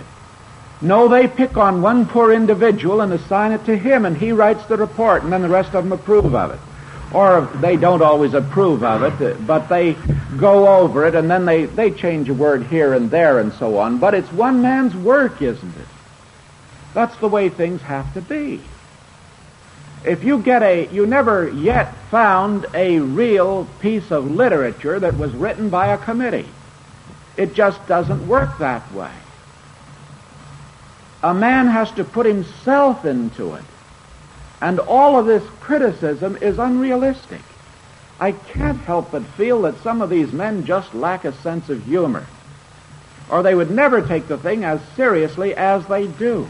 No, 0.81 1.07
they 1.07 1.27
pick 1.27 1.57
on 1.57 1.81
one 1.81 2.05
poor 2.05 2.31
individual 2.31 3.01
and 3.01 3.11
assign 3.11 3.51
it 3.51 3.65
to 3.65 3.77
him, 3.77 4.05
and 4.05 4.15
he 4.15 4.31
writes 4.31 4.65
the 4.65 4.77
report, 4.77 5.23
and 5.23 5.31
then 5.33 5.41
the 5.41 5.49
rest 5.49 5.75
of 5.75 5.83
them 5.83 5.91
approve 5.91 6.33
of 6.33 6.51
it 6.51 6.59
or 7.13 7.49
they 7.55 7.75
don't 7.75 8.01
always 8.01 8.33
approve 8.33 8.83
of 8.83 9.21
it, 9.21 9.47
but 9.47 9.67
they 9.67 9.93
go 10.37 10.79
over 10.79 11.05
it 11.05 11.15
and 11.15 11.29
then 11.29 11.45
they, 11.45 11.65
they 11.65 11.91
change 11.91 12.29
a 12.29 12.33
word 12.33 12.63
here 12.67 12.93
and 12.93 13.09
there 13.09 13.39
and 13.39 13.51
so 13.53 13.77
on. 13.77 13.97
But 13.97 14.13
it's 14.13 14.31
one 14.31 14.61
man's 14.61 14.95
work, 14.95 15.41
isn't 15.41 15.77
it? 15.77 15.87
That's 16.93 17.15
the 17.17 17.27
way 17.27 17.49
things 17.49 17.81
have 17.81 18.13
to 18.13 18.21
be. 18.21 18.61
If 20.05 20.23
you 20.23 20.39
get 20.39 20.63
a, 20.63 20.87
you 20.87 21.05
never 21.05 21.49
yet 21.49 21.93
found 22.09 22.65
a 22.73 22.99
real 22.99 23.67
piece 23.79 24.11
of 24.11 24.31
literature 24.31 24.99
that 24.99 25.17
was 25.17 25.33
written 25.33 25.69
by 25.69 25.87
a 25.87 25.97
committee. 25.97 26.47
It 27.35 27.53
just 27.53 27.85
doesn't 27.87 28.27
work 28.27 28.57
that 28.59 28.91
way. 28.93 29.11
A 31.21 31.33
man 31.33 31.67
has 31.67 31.91
to 31.91 32.03
put 32.03 32.25
himself 32.25 33.03
into 33.05 33.55
it. 33.55 33.63
And 34.61 34.79
all 34.79 35.19
of 35.19 35.25
this 35.25 35.43
criticism 35.59 36.37
is 36.41 36.59
unrealistic. 36.59 37.41
I 38.19 38.33
can't 38.33 38.79
help 38.79 39.11
but 39.11 39.23
feel 39.23 39.61
that 39.63 39.81
some 39.81 40.01
of 40.01 40.09
these 40.09 40.31
men 40.33 40.65
just 40.65 40.93
lack 40.93 41.23
a 41.25 41.31
sense 41.31 41.69
of 41.69 41.85
humor. 41.85 42.25
Or 43.29 43.43
they 43.43 43.55
would 43.55 43.71
never 43.71 44.01
take 44.01 44.27
the 44.27 44.37
thing 44.37 44.63
as 44.63 44.81
seriously 44.95 45.55
as 45.55 45.85
they 45.87 46.07
do. 46.07 46.49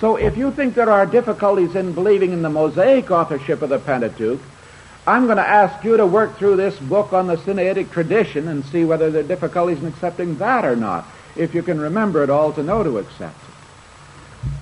So 0.00 0.16
if 0.16 0.36
you 0.36 0.50
think 0.50 0.74
there 0.74 0.90
are 0.90 1.06
difficulties 1.06 1.76
in 1.76 1.92
believing 1.92 2.32
in 2.32 2.42
the 2.42 2.50
Mosaic 2.50 3.10
authorship 3.10 3.62
of 3.62 3.68
the 3.68 3.78
Pentateuch, 3.78 4.40
I'm 5.06 5.26
going 5.26 5.36
to 5.36 5.46
ask 5.46 5.84
you 5.84 5.96
to 5.96 6.06
work 6.06 6.38
through 6.38 6.56
this 6.56 6.78
book 6.78 7.12
on 7.12 7.26
the 7.26 7.36
Sinaitic 7.36 7.90
tradition 7.90 8.48
and 8.48 8.64
see 8.64 8.84
whether 8.84 9.10
there 9.10 9.22
are 9.22 9.26
difficulties 9.26 9.80
in 9.80 9.86
accepting 9.86 10.36
that 10.38 10.64
or 10.64 10.76
not, 10.76 11.06
if 11.36 11.54
you 11.54 11.62
can 11.62 11.78
remember 11.78 12.22
it 12.22 12.30
all 12.30 12.52
to 12.54 12.62
know 12.62 12.82
to 12.82 12.98
accept 12.98 13.36
it. 13.36 13.54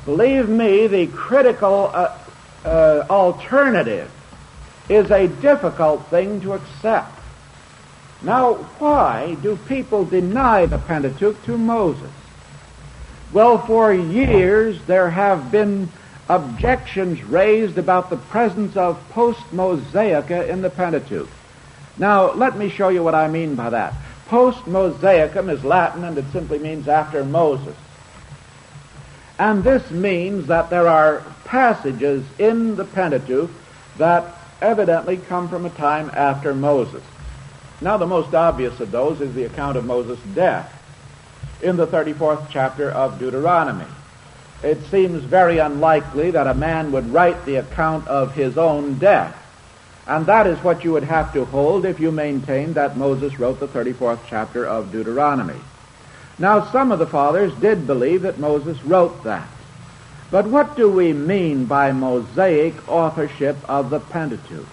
Believe 0.04 0.48
me, 0.48 0.88
the 0.88 1.06
critical 1.06 1.90
uh, 1.94 2.18
uh, 2.64 3.06
alternative 3.08 4.10
is 4.88 5.10
a 5.10 5.28
difficult 5.28 6.04
thing 6.08 6.40
to 6.40 6.54
accept. 6.54 7.18
Now, 8.20 8.54
why 8.54 9.36
do 9.42 9.56
people 9.68 10.04
deny 10.04 10.66
the 10.66 10.78
Pentateuch 10.78 11.42
to 11.44 11.56
Moses? 11.56 12.10
Well, 13.32 13.64
for 13.64 13.94
years 13.94 14.78
there 14.82 15.08
have 15.08 15.50
been 15.50 15.88
objections 16.28 17.22
raised 17.22 17.78
about 17.78 18.10
the 18.10 18.18
presence 18.18 18.76
of 18.76 19.02
post-Mosaica 19.10 20.48
in 20.48 20.60
the 20.60 20.68
Pentateuch. 20.68 21.30
Now, 21.96 22.32
let 22.32 22.58
me 22.58 22.68
show 22.68 22.90
you 22.90 23.02
what 23.02 23.14
I 23.14 23.28
mean 23.28 23.54
by 23.54 23.70
that. 23.70 23.94
Post-Mosaicum 24.28 25.50
is 25.50 25.64
Latin 25.64 26.04
and 26.04 26.18
it 26.18 26.26
simply 26.30 26.58
means 26.58 26.88
after 26.88 27.24
Moses. 27.24 27.76
And 29.38 29.64
this 29.64 29.90
means 29.90 30.48
that 30.48 30.68
there 30.68 30.88
are 30.88 31.24
passages 31.46 32.24
in 32.38 32.76
the 32.76 32.84
Pentateuch 32.84 33.50
that 33.96 34.36
evidently 34.60 35.16
come 35.16 35.48
from 35.48 35.64
a 35.64 35.70
time 35.70 36.10
after 36.12 36.54
Moses. 36.54 37.02
Now, 37.80 37.96
the 37.96 38.06
most 38.06 38.34
obvious 38.34 38.78
of 38.78 38.90
those 38.90 39.22
is 39.22 39.34
the 39.34 39.44
account 39.44 39.78
of 39.78 39.86
Moses' 39.86 40.20
death 40.34 40.81
in 41.62 41.76
the 41.76 41.86
34th 41.86 42.48
chapter 42.50 42.90
of 42.90 43.18
Deuteronomy. 43.18 43.86
It 44.62 44.84
seems 44.86 45.24
very 45.24 45.58
unlikely 45.58 46.32
that 46.32 46.46
a 46.46 46.54
man 46.54 46.92
would 46.92 47.12
write 47.12 47.44
the 47.44 47.56
account 47.56 48.06
of 48.08 48.34
his 48.34 48.56
own 48.56 48.98
death. 48.98 49.36
And 50.06 50.26
that 50.26 50.46
is 50.46 50.58
what 50.58 50.84
you 50.84 50.92
would 50.92 51.04
have 51.04 51.32
to 51.32 51.44
hold 51.44 51.84
if 51.84 52.00
you 52.00 52.10
maintain 52.10 52.72
that 52.74 52.96
Moses 52.96 53.38
wrote 53.38 53.60
the 53.60 53.68
34th 53.68 54.20
chapter 54.28 54.66
of 54.66 54.92
Deuteronomy. 54.92 55.60
Now, 56.38 56.70
some 56.70 56.90
of 56.90 56.98
the 56.98 57.06
fathers 57.06 57.52
did 57.54 57.86
believe 57.86 58.22
that 58.22 58.38
Moses 58.38 58.82
wrote 58.84 59.24
that. 59.24 59.48
But 60.30 60.46
what 60.46 60.76
do 60.76 60.90
we 60.90 61.12
mean 61.12 61.66
by 61.66 61.92
Mosaic 61.92 62.88
authorship 62.88 63.56
of 63.68 63.90
the 63.90 64.00
Pentateuch? 64.00 64.66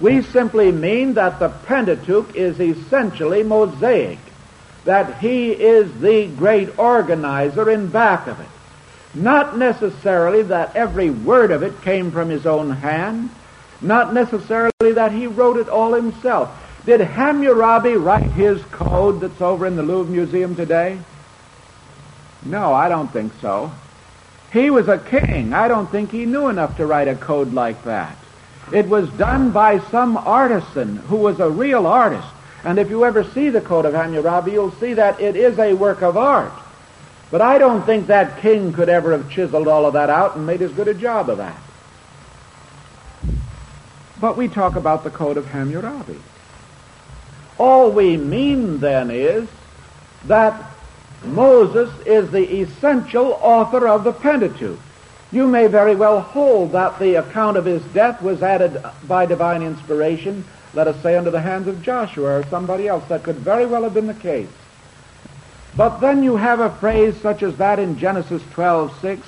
We 0.00 0.22
simply 0.22 0.72
mean 0.72 1.14
that 1.14 1.38
the 1.38 1.48
Pentateuch 1.48 2.34
is 2.34 2.60
essentially 2.60 3.42
Mosaic, 3.42 4.18
that 4.86 5.18
he 5.18 5.50
is 5.52 5.92
the 6.00 6.28
great 6.28 6.78
organizer 6.78 7.70
in 7.70 7.88
back 7.88 8.26
of 8.26 8.40
it. 8.40 8.46
Not 9.14 9.58
necessarily 9.58 10.42
that 10.42 10.74
every 10.74 11.10
word 11.10 11.50
of 11.50 11.62
it 11.62 11.82
came 11.82 12.10
from 12.10 12.30
his 12.30 12.46
own 12.46 12.70
hand, 12.70 13.30
not 13.80 14.14
necessarily 14.14 14.92
that 14.94 15.12
he 15.12 15.26
wrote 15.26 15.58
it 15.58 15.68
all 15.68 15.92
himself. 15.92 16.50
Did 16.86 17.00
Hammurabi 17.00 17.94
write 17.94 18.30
his 18.32 18.62
code 18.70 19.20
that's 19.20 19.40
over 19.40 19.66
in 19.66 19.76
the 19.76 19.82
Louvre 19.82 20.12
Museum 20.12 20.54
today? 20.54 20.98
No, 22.44 22.72
I 22.72 22.88
don't 22.88 23.12
think 23.12 23.32
so. 23.40 23.72
He 24.52 24.70
was 24.70 24.86
a 24.88 24.98
king. 24.98 25.52
I 25.52 25.66
don't 25.66 25.90
think 25.90 26.12
he 26.12 26.26
knew 26.26 26.48
enough 26.48 26.76
to 26.76 26.86
write 26.86 27.08
a 27.08 27.16
code 27.16 27.52
like 27.52 27.82
that. 27.84 28.16
It 28.72 28.88
was 28.88 29.08
done 29.10 29.50
by 29.50 29.80
some 29.80 30.16
artisan 30.16 30.96
who 30.96 31.16
was 31.16 31.40
a 31.40 31.50
real 31.50 31.86
artist. 31.86 32.28
And 32.64 32.78
if 32.78 32.90
you 32.90 33.04
ever 33.04 33.22
see 33.22 33.50
the 33.50 33.60
Code 33.60 33.84
of 33.84 33.94
Hammurabi, 33.94 34.52
you'll 34.52 34.72
see 34.72 34.94
that 34.94 35.20
it 35.20 35.36
is 35.36 35.58
a 35.58 35.74
work 35.74 36.02
of 36.02 36.16
art. 36.16 36.52
But 37.30 37.40
I 37.40 37.58
don't 37.58 37.82
think 37.82 38.06
that 38.06 38.38
king 38.38 38.72
could 38.72 38.88
ever 38.88 39.12
have 39.12 39.30
chiseled 39.30 39.68
all 39.68 39.86
of 39.86 39.94
that 39.94 40.10
out 40.10 40.36
and 40.36 40.46
made 40.46 40.62
as 40.62 40.72
good 40.72 40.88
a 40.88 40.94
job 40.94 41.28
of 41.28 41.38
that. 41.38 41.58
But 44.20 44.36
we 44.36 44.48
talk 44.48 44.76
about 44.76 45.04
the 45.04 45.10
Code 45.10 45.36
of 45.36 45.46
Hammurabi. 45.46 46.18
All 47.58 47.90
we 47.90 48.16
mean 48.16 48.78
then 48.78 49.10
is 49.10 49.48
that 50.24 50.70
Moses 51.24 51.90
is 52.06 52.30
the 52.30 52.60
essential 52.60 53.38
author 53.40 53.88
of 53.88 54.04
the 54.04 54.12
Pentateuch. 54.12 54.78
You 55.32 55.46
may 55.46 55.66
very 55.66 55.96
well 55.96 56.20
hold 56.20 56.72
that 56.72 56.98
the 56.98 57.16
account 57.16 57.56
of 57.56 57.64
his 57.64 57.82
death 57.86 58.22
was 58.22 58.42
added 58.42 58.82
by 59.06 59.26
divine 59.26 59.62
inspiration, 59.62 60.44
let 60.76 60.88
us 60.88 61.02
say, 61.02 61.16
under 61.16 61.30
the 61.30 61.40
hands 61.40 61.66
of 61.68 61.82
Joshua 61.82 62.40
or 62.40 62.44
somebody 62.50 62.86
else. 62.86 63.02
That 63.08 63.22
could 63.22 63.36
very 63.36 63.64
well 63.64 63.82
have 63.84 63.94
been 63.94 64.06
the 64.06 64.14
case. 64.14 64.48
But 65.74 66.00
then 66.00 66.22
you 66.22 66.36
have 66.36 66.60
a 66.60 66.70
phrase 66.70 67.16
such 67.22 67.42
as 67.42 67.56
that 67.56 67.78
in 67.78 67.98
Genesis 67.98 68.42
12:6, 68.54 69.22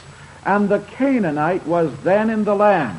and 0.44 0.68
the 0.68 0.80
Canaanite 0.80 1.66
was 1.66 1.90
then 2.04 2.28
in 2.28 2.44
the 2.44 2.54
land. 2.54 2.98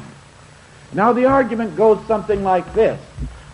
Now 0.94 1.14
the 1.14 1.26
argument 1.26 1.78
goes 1.78 2.00
something 2.08 2.44
like 2.44 2.74
this. 2.74 3.00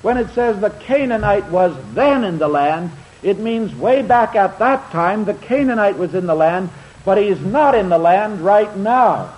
When 0.01 0.17
it 0.17 0.29
says 0.29 0.61
the 0.61 0.69
Canaanite 0.69 1.49
was 1.49 1.75
then 1.93 2.23
in 2.23 2.37
the 2.37 2.47
land, 2.47 2.91
it 3.21 3.37
means 3.39 3.75
way 3.75 4.01
back 4.01 4.35
at 4.35 4.59
that 4.59 4.91
time 4.91 5.25
the 5.25 5.33
Canaanite 5.33 5.97
was 5.97 6.15
in 6.15 6.25
the 6.25 6.35
land, 6.35 6.69
but 7.03 7.17
he's 7.17 7.41
not 7.41 7.75
in 7.75 7.89
the 7.89 7.97
land 7.97 8.39
right 8.39 8.75
now. 8.77 9.33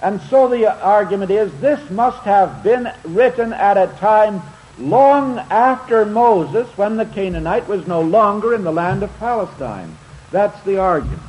And 0.00 0.20
so 0.22 0.48
the 0.48 0.66
argument 0.82 1.30
is 1.30 1.52
this 1.60 1.90
must 1.90 2.22
have 2.24 2.62
been 2.62 2.90
written 3.04 3.52
at 3.52 3.76
a 3.76 3.86
time 3.98 4.42
long 4.78 5.38
after 5.38 6.04
Moses 6.04 6.68
when 6.76 6.96
the 6.96 7.06
Canaanite 7.06 7.68
was 7.68 7.86
no 7.86 8.00
longer 8.00 8.54
in 8.54 8.64
the 8.64 8.72
land 8.72 9.02
of 9.02 9.18
Palestine. 9.18 9.96
That's 10.30 10.60
the 10.64 10.78
argument. 10.78 11.20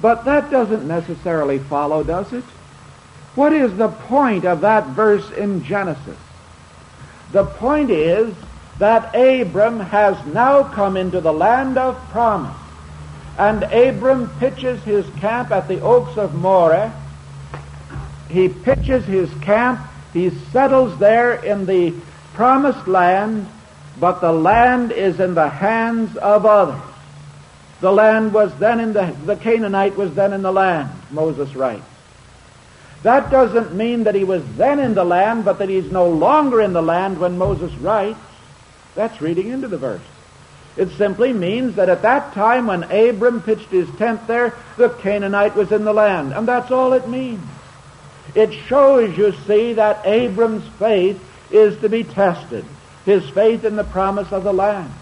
But 0.00 0.24
that 0.24 0.50
doesn't 0.50 0.86
necessarily 0.86 1.58
follow, 1.58 2.02
does 2.02 2.32
it? 2.32 2.44
What 3.34 3.52
is 3.52 3.76
the 3.76 3.88
point 3.88 4.44
of 4.44 4.62
that 4.62 4.86
verse 4.88 5.30
in 5.32 5.62
Genesis? 5.64 6.18
The 7.32 7.44
point 7.44 7.90
is 7.90 8.34
that 8.78 9.14
Abram 9.14 9.80
has 9.80 10.16
now 10.26 10.62
come 10.62 10.96
into 10.96 11.20
the 11.20 11.32
land 11.32 11.76
of 11.76 11.96
promise. 12.10 12.56
And 13.38 13.64
Abram 13.64 14.30
pitches 14.38 14.82
his 14.82 15.06
camp 15.16 15.50
at 15.50 15.68
the 15.68 15.80
oaks 15.80 16.16
of 16.16 16.34
Moreh. 16.34 16.92
He 18.30 18.48
pitches 18.48 19.04
his 19.04 19.32
camp. 19.42 19.80
He 20.14 20.30
settles 20.50 20.98
there 20.98 21.34
in 21.34 21.66
the 21.66 21.94
promised 22.36 22.86
land, 22.86 23.48
but 23.98 24.20
the 24.20 24.30
land 24.30 24.92
is 24.92 25.18
in 25.20 25.34
the 25.34 25.48
hands 25.48 26.14
of 26.18 26.44
others. 26.44 26.82
The 27.80 27.90
land 27.90 28.34
was 28.34 28.54
then 28.58 28.78
in 28.78 28.92
the, 28.92 29.16
the 29.24 29.36
Canaanite 29.36 29.96
was 29.96 30.14
then 30.14 30.34
in 30.34 30.42
the 30.42 30.52
land, 30.52 30.90
Moses 31.10 31.54
writes. 31.56 31.82
That 33.02 33.30
doesn't 33.30 33.74
mean 33.74 34.04
that 34.04 34.14
he 34.14 34.24
was 34.24 34.42
then 34.56 34.80
in 34.80 34.94
the 34.94 35.04
land, 35.04 35.46
but 35.46 35.58
that 35.60 35.70
he's 35.70 35.90
no 35.90 36.08
longer 36.10 36.60
in 36.60 36.74
the 36.74 36.82
land 36.82 37.18
when 37.18 37.38
Moses 37.38 37.72
writes. 37.76 38.18
That's 38.94 39.20
reading 39.22 39.48
into 39.48 39.68
the 39.68 39.78
verse. 39.78 40.02
It 40.76 40.90
simply 40.90 41.32
means 41.32 41.76
that 41.76 41.88
at 41.88 42.02
that 42.02 42.34
time 42.34 42.66
when 42.66 42.82
Abram 42.84 43.40
pitched 43.40 43.70
his 43.70 43.88
tent 43.96 44.26
there, 44.26 44.54
the 44.76 44.90
Canaanite 44.90 45.54
was 45.54 45.72
in 45.72 45.84
the 45.84 45.94
land. 45.94 46.34
And 46.34 46.46
that's 46.46 46.70
all 46.70 46.92
it 46.92 47.08
means. 47.08 47.42
It 48.34 48.52
shows, 48.52 49.16
you 49.16 49.32
see, 49.46 49.74
that 49.74 50.04
Abram's 50.04 50.66
faith 50.78 51.22
is 51.50 51.78
to 51.80 51.88
be 51.88 52.04
tested. 52.04 52.64
His 53.04 53.28
faith 53.30 53.64
in 53.64 53.76
the 53.76 53.84
promise 53.84 54.32
of 54.32 54.44
the 54.44 54.52
land. 54.52 54.92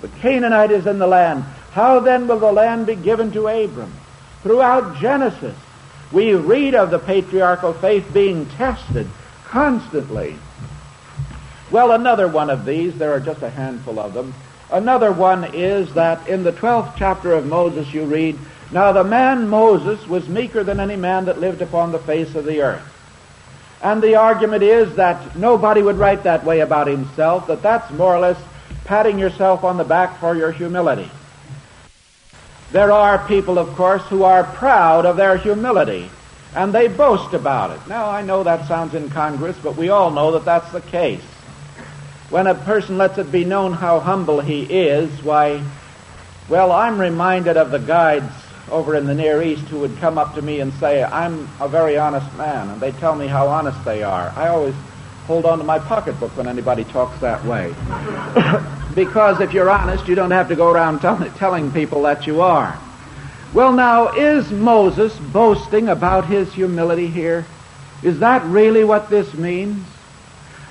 The 0.00 0.08
Canaanite 0.08 0.70
is 0.70 0.86
in 0.86 0.98
the 0.98 1.06
land. 1.06 1.44
How 1.72 2.00
then 2.00 2.28
will 2.28 2.38
the 2.38 2.52
land 2.52 2.86
be 2.86 2.94
given 2.94 3.32
to 3.32 3.48
Abram? 3.48 3.92
Throughout 4.42 4.98
Genesis, 5.00 5.56
we 6.12 6.34
read 6.34 6.74
of 6.74 6.90
the 6.90 6.98
patriarchal 6.98 7.72
faith 7.72 8.12
being 8.12 8.46
tested 8.46 9.08
constantly. 9.46 10.36
Well, 11.70 11.92
another 11.92 12.28
one 12.28 12.50
of 12.50 12.64
these, 12.64 12.98
there 12.98 13.12
are 13.12 13.20
just 13.20 13.42
a 13.42 13.50
handful 13.50 13.98
of 13.98 14.12
them. 14.12 14.34
Another 14.70 15.12
one 15.12 15.54
is 15.54 15.94
that 15.94 16.28
in 16.28 16.44
the 16.44 16.52
12th 16.52 16.96
chapter 16.96 17.32
of 17.32 17.46
Moses 17.46 17.92
you 17.92 18.04
read, 18.04 18.38
Now 18.70 18.92
the 18.92 19.04
man 19.04 19.48
Moses 19.48 20.06
was 20.06 20.28
meeker 20.28 20.64
than 20.64 20.80
any 20.80 20.96
man 20.96 21.26
that 21.26 21.40
lived 21.40 21.62
upon 21.62 21.92
the 21.92 21.98
face 21.98 22.34
of 22.34 22.44
the 22.44 22.62
earth. 22.62 22.91
And 23.82 24.00
the 24.00 24.14
argument 24.14 24.62
is 24.62 24.94
that 24.94 25.36
nobody 25.36 25.82
would 25.82 25.96
write 25.96 26.22
that 26.22 26.44
way 26.44 26.60
about 26.60 26.86
himself, 26.86 27.48
that 27.48 27.62
that's 27.62 27.90
more 27.90 28.14
or 28.14 28.20
less 28.20 28.40
patting 28.84 29.18
yourself 29.18 29.64
on 29.64 29.76
the 29.76 29.84
back 29.84 30.18
for 30.20 30.36
your 30.36 30.52
humility. 30.52 31.10
There 32.70 32.92
are 32.92 33.26
people, 33.26 33.58
of 33.58 33.74
course, 33.74 34.02
who 34.04 34.22
are 34.22 34.44
proud 34.44 35.04
of 35.04 35.16
their 35.16 35.36
humility, 35.36 36.10
and 36.54 36.72
they 36.72 36.88
boast 36.88 37.34
about 37.34 37.72
it. 37.72 37.88
Now, 37.88 38.08
I 38.08 38.22
know 38.22 38.44
that 38.44 38.68
sounds 38.68 38.94
incongruous, 38.94 39.58
but 39.58 39.76
we 39.76 39.88
all 39.88 40.10
know 40.10 40.32
that 40.32 40.44
that's 40.44 40.70
the 40.70 40.80
case. 40.80 41.22
When 42.30 42.46
a 42.46 42.54
person 42.54 42.96
lets 42.96 43.18
it 43.18 43.30
be 43.30 43.44
known 43.44 43.72
how 43.72 44.00
humble 44.00 44.40
he 44.40 44.62
is, 44.62 45.10
why, 45.22 45.62
well, 46.48 46.72
I'm 46.72 46.98
reminded 47.00 47.56
of 47.56 47.70
the 47.70 47.78
guides 47.78 48.32
over 48.72 48.96
in 48.96 49.06
the 49.06 49.14
Near 49.14 49.42
East 49.42 49.64
who 49.64 49.80
would 49.80 49.96
come 49.98 50.18
up 50.18 50.34
to 50.34 50.42
me 50.42 50.60
and 50.60 50.72
say, 50.74 51.04
I'm 51.04 51.48
a 51.60 51.68
very 51.68 51.98
honest 51.98 52.34
man, 52.36 52.70
and 52.70 52.80
they 52.80 52.90
tell 52.92 53.14
me 53.14 53.26
how 53.26 53.48
honest 53.48 53.84
they 53.84 54.02
are. 54.02 54.32
I 54.34 54.48
always 54.48 54.74
hold 55.26 55.44
on 55.44 55.58
to 55.58 55.64
my 55.64 55.78
pocketbook 55.78 56.36
when 56.36 56.48
anybody 56.48 56.84
talks 56.84 57.20
that 57.20 57.44
way. 57.44 57.74
because 58.94 59.40
if 59.40 59.52
you're 59.52 59.70
honest, 59.70 60.08
you 60.08 60.14
don't 60.14 60.30
have 60.30 60.48
to 60.48 60.56
go 60.56 60.70
around 60.70 61.00
tell, 61.00 61.18
telling 61.32 61.70
people 61.70 62.02
that 62.02 62.26
you 62.26 62.40
are. 62.40 62.78
Well, 63.52 63.72
now, 63.72 64.14
is 64.14 64.50
Moses 64.50 65.16
boasting 65.18 65.88
about 65.88 66.26
his 66.26 66.52
humility 66.52 67.06
here? 67.06 67.44
Is 68.02 68.20
that 68.20 68.42
really 68.44 68.82
what 68.82 69.10
this 69.10 69.34
means? 69.34 69.86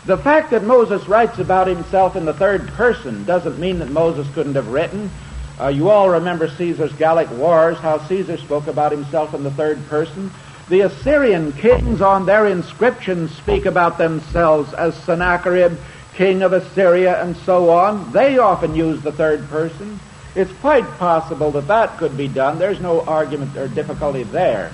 The 0.06 0.18
fact 0.18 0.50
that 0.50 0.64
Moses 0.64 1.08
writes 1.08 1.38
about 1.38 1.68
himself 1.68 2.16
in 2.16 2.26
the 2.26 2.34
third 2.34 2.68
person 2.70 3.24
doesn't 3.24 3.60
mean 3.60 3.78
that 3.80 3.92
Moses 3.92 4.28
couldn't 4.34 4.56
have 4.56 4.70
written. 4.70 5.12
Uh, 5.60 5.68
you 5.68 5.90
all 5.90 6.10
remember 6.10 6.48
Caesar's 6.48 6.94
Gallic 6.94 7.30
Wars, 7.32 7.78
how 7.78 8.00
Caesar 8.08 8.38
spoke 8.38 8.68
about 8.68 8.92
himself 8.92 9.34
in 9.34 9.44
the 9.44 9.52
third 9.52 9.86
person. 9.88 10.32
The 10.70 10.82
Assyrian 10.82 11.52
kings 11.54 12.02
on 12.02 12.26
their 12.26 12.48
inscriptions 12.48 13.36
speak 13.36 13.66
about 13.66 13.98
themselves 13.98 14.74
as 14.74 14.96
Sennacherib, 15.04 15.78
king 16.14 16.42
of 16.42 16.54
Assyria, 16.54 17.22
and 17.22 17.36
so 17.38 17.70
on. 17.70 18.12
They 18.12 18.38
often 18.38 18.76
use 18.76 19.02
the 19.02 19.12
third 19.12 19.48
person. 19.50 20.00
It's 20.34 20.52
quite 20.60 20.86
possible 20.98 21.52
that 21.52 21.68
that 21.68 21.98
could 21.98 22.16
be 22.16 22.28
done. 22.28 22.58
There's 22.58 22.80
no 22.80 23.02
argument 23.02 23.58
or 23.58 23.68
difficulty 23.68 24.24
there. 24.24 24.72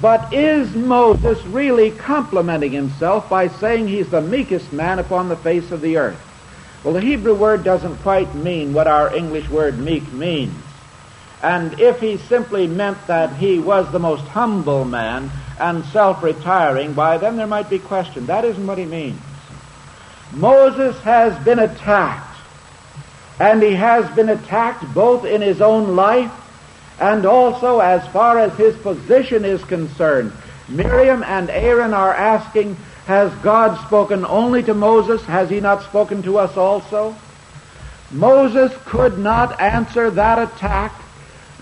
But 0.00 0.32
is 0.32 0.74
Moses 0.74 1.44
really 1.44 1.90
complimenting 1.90 2.72
himself 2.72 3.28
by 3.28 3.48
saying 3.48 3.88
he's 3.88 4.08
the 4.08 4.22
meekest 4.22 4.72
man 4.72 4.98
upon 4.98 5.28
the 5.28 5.36
face 5.36 5.70
of 5.70 5.82
the 5.82 5.98
earth? 5.98 6.18
Well, 6.82 6.94
the 6.94 7.00
Hebrew 7.00 7.34
word 7.34 7.62
doesn't 7.62 7.98
quite 7.98 8.34
mean 8.34 8.72
what 8.72 8.86
our 8.86 9.14
English 9.14 9.48
word 9.50 9.78
meek 9.78 10.10
means. 10.12 10.54
And 11.42 11.78
if 11.80 12.00
he 12.00 12.16
simply 12.16 12.66
meant 12.66 13.06
that 13.06 13.36
he 13.36 13.58
was 13.58 13.90
the 13.90 13.98
most 13.98 14.24
humble 14.24 14.84
man 14.84 15.30
and 15.58 15.84
self-retiring, 15.86 16.94
why 16.94 17.18
then 17.18 17.36
there 17.36 17.46
might 17.46 17.68
be 17.68 17.78
question. 17.78 18.26
That 18.26 18.44
isn't 18.44 18.66
what 18.66 18.78
he 18.78 18.86
means. 18.86 19.20
Moses 20.32 20.98
has 21.00 21.42
been 21.44 21.58
attacked. 21.58 22.26
And 23.38 23.62
he 23.62 23.74
has 23.74 24.08
been 24.14 24.28
attacked 24.28 24.92
both 24.92 25.24
in 25.24 25.40
his 25.40 25.62
own 25.62 25.96
life 25.96 26.32
and 27.00 27.24
also 27.24 27.80
as 27.80 28.06
far 28.08 28.38
as 28.38 28.52
his 28.58 28.76
position 28.76 29.46
is 29.46 29.64
concerned. 29.64 30.32
Miriam 30.68 31.24
and 31.24 31.48
Aaron 31.48 31.94
are 31.94 32.14
asking, 32.14 32.76
has 33.10 33.34
God 33.42 33.76
spoken 33.88 34.24
only 34.24 34.62
to 34.62 34.72
Moses? 34.72 35.20
Has 35.24 35.50
he 35.50 35.58
not 35.58 35.82
spoken 35.82 36.22
to 36.22 36.38
us 36.38 36.56
also? 36.56 37.16
Moses 38.12 38.72
could 38.84 39.18
not 39.18 39.60
answer 39.60 40.12
that 40.12 40.38
attack 40.38 40.94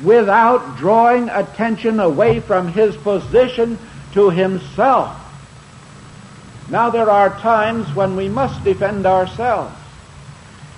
without 0.04 0.76
drawing 0.76 1.30
attention 1.30 2.00
away 2.00 2.40
from 2.40 2.68
his 2.68 2.94
position 2.98 3.78
to 4.12 4.28
himself. 4.28 5.16
Now 6.68 6.90
there 6.90 7.08
are 7.08 7.30
times 7.40 7.94
when 7.94 8.14
we 8.14 8.28
must 8.28 8.62
defend 8.62 9.06
ourselves. 9.06 9.74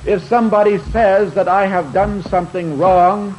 If 0.07 0.23
somebody 0.23 0.79
says 0.79 1.35
that 1.35 1.49
I 1.49 1.67
have 1.67 1.93
done 1.93 2.23
something 2.23 2.79
wrong, 2.79 3.37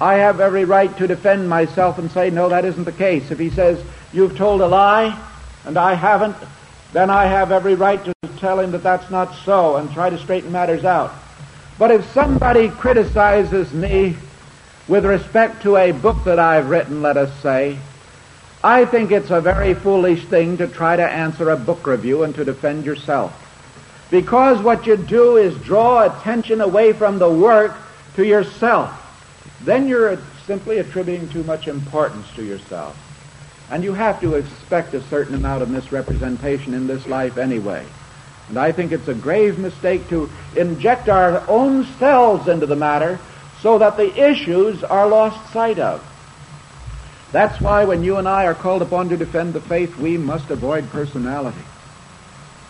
I 0.00 0.14
have 0.14 0.40
every 0.40 0.64
right 0.64 0.94
to 0.96 1.06
defend 1.06 1.48
myself 1.48 1.98
and 1.98 2.10
say, 2.10 2.30
no, 2.30 2.48
that 2.48 2.64
isn't 2.64 2.82
the 2.82 2.90
case. 2.90 3.30
If 3.30 3.38
he 3.38 3.50
says, 3.50 3.80
you've 4.12 4.36
told 4.36 4.60
a 4.60 4.66
lie, 4.66 5.16
and 5.68 5.76
I 5.76 5.92
haven't, 5.92 6.34
then 6.94 7.10
I 7.10 7.26
have 7.26 7.52
every 7.52 7.74
right 7.74 8.02
to 8.02 8.14
tell 8.38 8.58
him 8.58 8.70
that 8.70 8.82
that's 8.82 9.10
not 9.10 9.34
so 9.44 9.76
and 9.76 9.92
try 9.92 10.08
to 10.08 10.18
straighten 10.18 10.50
matters 10.50 10.82
out. 10.82 11.12
But 11.78 11.90
if 11.90 12.10
somebody 12.12 12.70
criticizes 12.70 13.70
me 13.74 14.16
with 14.88 15.04
respect 15.04 15.62
to 15.62 15.76
a 15.76 15.92
book 15.92 16.24
that 16.24 16.38
I've 16.38 16.70
written, 16.70 17.02
let 17.02 17.18
us 17.18 17.38
say, 17.42 17.78
I 18.64 18.86
think 18.86 19.12
it's 19.12 19.30
a 19.30 19.42
very 19.42 19.74
foolish 19.74 20.24
thing 20.24 20.56
to 20.56 20.68
try 20.68 20.96
to 20.96 21.06
answer 21.06 21.50
a 21.50 21.56
book 21.56 21.86
review 21.86 22.22
and 22.22 22.34
to 22.36 22.46
defend 22.46 22.86
yourself. 22.86 23.34
Because 24.10 24.62
what 24.62 24.86
you 24.86 24.96
do 24.96 25.36
is 25.36 25.54
draw 25.58 26.04
attention 26.04 26.62
away 26.62 26.94
from 26.94 27.18
the 27.18 27.30
work 27.30 27.76
to 28.16 28.24
yourself. 28.24 28.90
Then 29.64 29.86
you're 29.86 30.18
simply 30.46 30.78
attributing 30.78 31.28
too 31.28 31.44
much 31.44 31.68
importance 31.68 32.26
to 32.36 32.42
yourself. 32.42 32.96
And 33.70 33.84
you 33.84 33.92
have 33.92 34.20
to 34.22 34.34
expect 34.34 34.94
a 34.94 35.02
certain 35.02 35.34
amount 35.34 35.62
of 35.62 35.70
misrepresentation 35.70 36.74
in 36.74 36.86
this 36.86 37.06
life 37.06 37.36
anyway. 37.36 37.84
And 38.48 38.58
I 38.58 38.72
think 38.72 38.92
it's 38.92 39.08
a 39.08 39.14
grave 39.14 39.58
mistake 39.58 40.08
to 40.08 40.30
inject 40.56 41.08
our 41.08 41.46
own 41.48 41.84
selves 41.98 42.48
into 42.48 42.66
the 42.66 42.76
matter 42.76 43.18
so 43.60 43.78
that 43.78 43.96
the 43.96 44.30
issues 44.30 44.82
are 44.84 45.06
lost 45.06 45.52
sight 45.52 45.78
of. 45.78 46.04
That's 47.30 47.60
why 47.60 47.84
when 47.84 48.02
you 48.02 48.16
and 48.16 48.26
I 48.26 48.46
are 48.46 48.54
called 48.54 48.80
upon 48.80 49.10
to 49.10 49.16
defend 49.18 49.52
the 49.52 49.60
faith, 49.60 49.96
we 49.98 50.16
must 50.16 50.50
avoid 50.50 50.88
personality. 50.90 51.58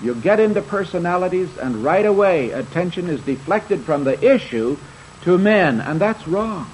You 0.01 0.15
get 0.17 0.41
into 0.41 0.63
personalities 0.63 1.57
and 1.59 1.85
right 1.85 2.07
away 2.07 2.51
attention 2.51 3.09
is 3.09 3.21
deflected 3.21 3.83
from 3.83 4.05
the 4.05 4.35
issue 4.35 4.77
to 5.23 5.39
men, 5.39 5.81
and 5.81 6.01
that's 6.01 6.27
wrong. 6.27 6.69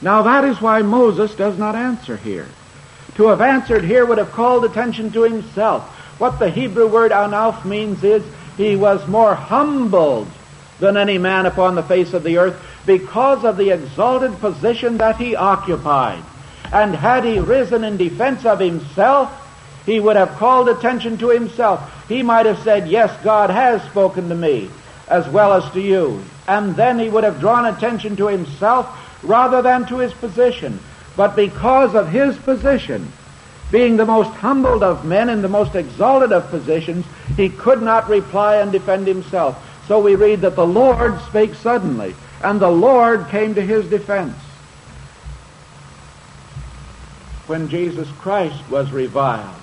Now 0.00 0.22
that 0.22 0.44
is 0.44 0.60
why 0.60 0.82
Moses 0.82 1.34
does 1.34 1.56
not 1.56 1.76
answer 1.76 2.16
here. 2.16 2.48
To 3.16 3.28
have 3.28 3.40
answered 3.40 3.84
here 3.84 4.04
would 4.04 4.18
have 4.18 4.32
called 4.32 4.64
attention 4.64 5.12
to 5.12 5.22
himself. 5.22 5.84
What 6.18 6.38
the 6.38 6.50
Hebrew 6.50 6.86
word 6.86 7.12
anauf 7.12 7.64
means 7.64 8.02
is 8.02 8.24
he 8.56 8.76
was 8.76 9.06
more 9.08 9.34
humbled 9.34 10.28
than 10.80 10.96
any 10.96 11.18
man 11.18 11.46
upon 11.46 11.74
the 11.74 11.82
face 11.82 12.12
of 12.12 12.24
the 12.24 12.38
earth 12.38 12.60
because 12.86 13.44
of 13.44 13.56
the 13.56 13.70
exalted 13.70 14.38
position 14.40 14.98
that 14.98 15.16
he 15.16 15.36
occupied. 15.36 16.22
And 16.72 16.94
had 16.94 17.24
he 17.24 17.38
risen 17.38 17.84
in 17.84 17.96
defense 17.96 18.44
of 18.44 18.58
himself, 18.58 19.40
he 19.86 20.00
would 20.00 20.16
have 20.16 20.36
called 20.36 20.68
attention 20.68 21.18
to 21.18 21.28
himself. 21.28 22.08
He 22.08 22.22
might 22.22 22.46
have 22.46 22.58
said, 22.60 22.88
yes, 22.88 23.16
God 23.22 23.50
has 23.50 23.82
spoken 23.84 24.28
to 24.28 24.34
me 24.34 24.70
as 25.08 25.28
well 25.28 25.52
as 25.52 25.70
to 25.72 25.80
you. 25.80 26.22
And 26.48 26.74
then 26.74 26.98
he 26.98 27.08
would 27.08 27.24
have 27.24 27.40
drawn 27.40 27.66
attention 27.66 28.16
to 28.16 28.28
himself 28.28 29.22
rather 29.22 29.62
than 29.62 29.86
to 29.86 29.98
his 29.98 30.12
position. 30.14 30.80
But 31.16 31.36
because 31.36 31.94
of 31.94 32.08
his 32.08 32.36
position, 32.36 33.12
being 33.70 33.96
the 33.96 34.06
most 34.06 34.30
humbled 34.30 34.82
of 34.82 35.04
men 35.04 35.28
in 35.28 35.42
the 35.42 35.48
most 35.48 35.74
exalted 35.74 36.32
of 36.32 36.50
positions, 36.50 37.04
he 37.36 37.48
could 37.48 37.82
not 37.82 38.08
reply 38.08 38.56
and 38.56 38.70
defend 38.70 39.06
himself. 39.06 39.60
So 39.86 40.00
we 40.00 40.14
read 40.14 40.40
that 40.42 40.56
the 40.56 40.66
Lord 40.66 41.20
spake 41.22 41.54
suddenly, 41.54 42.14
and 42.42 42.60
the 42.60 42.70
Lord 42.70 43.28
came 43.28 43.54
to 43.54 43.62
his 43.62 43.88
defense. 43.88 44.36
When 47.46 47.68
Jesus 47.68 48.08
Christ 48.20 48.62
was 48.70 48.90
reviled, 48.90 49.54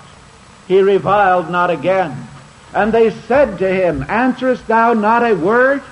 he 0.68 0.80
reviled 0.80 1.50
not 1.50 1.70
again. 1.70 2.28
And 2.74 2.92
they 2.92 3.10
said 3.10 3.58
to 3.58 3.68
him, 3.68 4.04
Answerest 4.08 4.66
thou 4.66 4.94
not 4.94 5.24
a 5.24 5.34
word? 5.34 5.82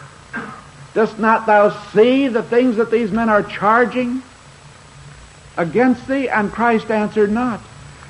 Dost 0.94 1.18
not 1.18 1.46
thou 1.46 1.70
see 1.92 2.28
the 2.28 2.42
things 2.42 2.76
that 2.76 2.90
these 2.90 3.10
men 3.10 3.28
are 3.28 3.42
charging 3.42 4.22
against 5.56 6.06
thee? 6.06 6.28
And 6.28 6.52
Christ 6.52 6.90
answered 6.90 7.30
not. 7.30 7.60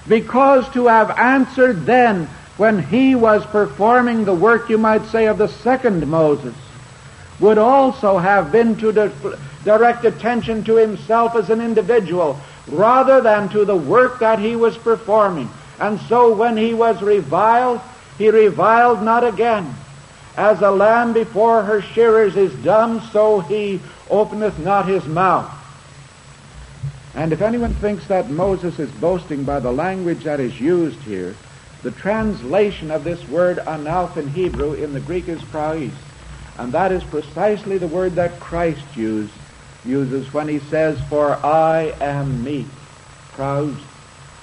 Because 0.08 0.68
to 0.70 0.86
have 0.86 1.10
answered 1.10 1.86
then 1.86 2.26
when 2.56 2.82
he 2.82 3.14
was 3.14 3.44
performing 3.46 4.24
the 4.24 4.34
work, 4.34 4.68
you 4.68 4.78
might 4.78 5.06
say, 5.06 5.26
of 5.26 5.38
the 5.38 5.48
second 5.48 6.06
Moses, 6.06 6.54
would 7.38 7.58
also 7.58 8.18
have 8.18 8.52
been 8.52 8.76
to 8.76 9.12
direct 9.64 10.04
attention 10.04 10.64
to 10.64 10.76
himself 10.76 11.34
as 11.36 11.48
an 11.50 11.60
individual 11.60 12.38
rather 12.66 13.20
than 13.20 13.48
to 13.48 13.64
the 13.64 13.76
work 13.76 14.18
that 14.20 14.38
he 14.38 14.56
was 14.56 14.76
performing. 14.76 15.48
And 15.78 15.98
so 16.00 16.34
when 16.34 16.56
he 16.56 16.74
was 16.74 17.00
reviled, 17.02 17.80
he 18.18 18.28
reviled 18.28 19.02
not 19.02 19.24
again. 19.24 19.74
As 20.36 20.60
a 20.60 20.70
lamb 20.70 21.12
before 21.14 21.62
her 21.62 21.80
shearers 21.80 22.36
is 22.36 22.54
dumb, 22.62 23.00
so 23.12 23.40
he 23.40 23.80
openeth 24.10 24.58
not 24.58 24.86
his 24.86 25.04
mouth. 25.06 25.50
And 27.14 27.32
if 27.32 27.42
anyone 27.42 27.74
thinks 27.74 28.06
that 28.06 28.30
Moses 28.30 28.78
is 28.78 28.90
boasting 28.92 29.44
by 29.44 29.60
the 29.60 29.72
language 29.72 30.24
that 30.24 30.40
is 30.40 30.60
used 30.60 31.00
here, 31.00 31.34
the 31.82 31.90
translation 31.90 32.90
of 32.90 33.04
this 33.04 33.26
word 33.28 33.58
anauf 33.58 34.16
in 34.16 34.28
Hebrew 34.28 34.74
in 34.74 34.92
the 34.92 35.00
Greek 35.00 35.28
is 35.28 35.42
praus. 35.44 35.90
And 36.58 36.72
that 36.72 36.92
is 36.92 37.02
precisely 37.04 37.78
the 37.78 37.86
word 37.86 38.16
that 38.16 38.38
Christ 38.38 38.84
used, 38.96 39.32
uses 39.84 40.32
when 40.32 40.46
he 40.46 40.58
says, 40.58 41.00
For 41.08 41.34
I 41.34 41.94
am 42.00 42.44
meek, 42.44 42.68
proud, 43.32 43.74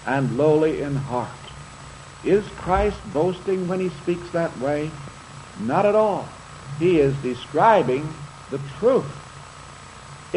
and 0.05 0.37
lowly 0.37 0.81
in 0.81 0.95
heart. 0.95 1.29
Is 2.23 2.45
Christ 2.57 2.97
boasting 3.13 3.67
when 3.67 3.79
he 3.79 3.89
speaks 3.89 4.29
that 4.31 4.57
way? 4.59 4.89
Not 5.61 5.85
at 5.85 5.95
all. 5.95 6.27
He 6.79 6.99
is 6.99 7.15
describing 7.17 8.11
the 8.49 8.59
truth. 8.79 9.05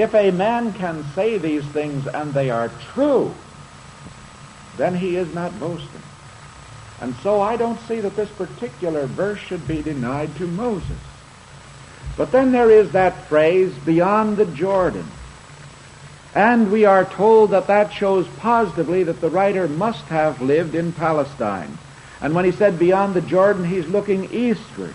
If 0.00 0.14
a 0.14 0.30
man 0.30 0.72
can 0.72 1.04
say 1.14 1.36
these 1.36 1.62
things 1.66 2.06
and 2.06 2.32
they 2.32 2.48
are 2.48 2.70
true, 2.94 3.34
then 4.78 4.94
he 4.94 5.16
is 5.16 5.34
not 5.34 5.60
boasting. 5.60 6.00
And 7.02 7.14
so 7.16 7.42
I 7.42 7.56
don't 7.56 7.78
see 7.80 8.00
that 8.00 8.16
this 8.16 8.30
particular 8.30 9.04
verse 9.04 9.38
should 9.40 9.68
be 9.68 9.82
denied 9.82 10.34
to 10.36 10.46
Moses. 10.46 10.96
But 12.16 12.32
then 12.32 12.50
there 12.50 12.70
is 12.70 12.92
that 12.92 13.26
phrase, 13.26 13.74
beyond 13.84 14.38
the 14.38 14.46
Jordan. 14.46 15.06
And 16.34 16.72
we 16.72 16.86
are 16.86 17.04
told 17.04 17.50
that 17.50 17.66
that 17.66 17.92
shows 17.92 18.26
positively 18.38 19.02
that 19.02 19.20
the 19.20 19.28
writer 19.28 19.68
must 19.68 20.04
have 20.06 20.40
lived 20.40 20.74
in 20.74 20.94
Palestine. 20.94 21.76
And 22.22 22.34
when 22.34 22.46
he 22.46 22.52
said 22.52 22.78
beyond 22.78 23.12
the 23.12 23.20
Jordan, 23.20 23.64
he's 23.64 23.86
looking 23.86 24.32
eastward. 24.32 24.94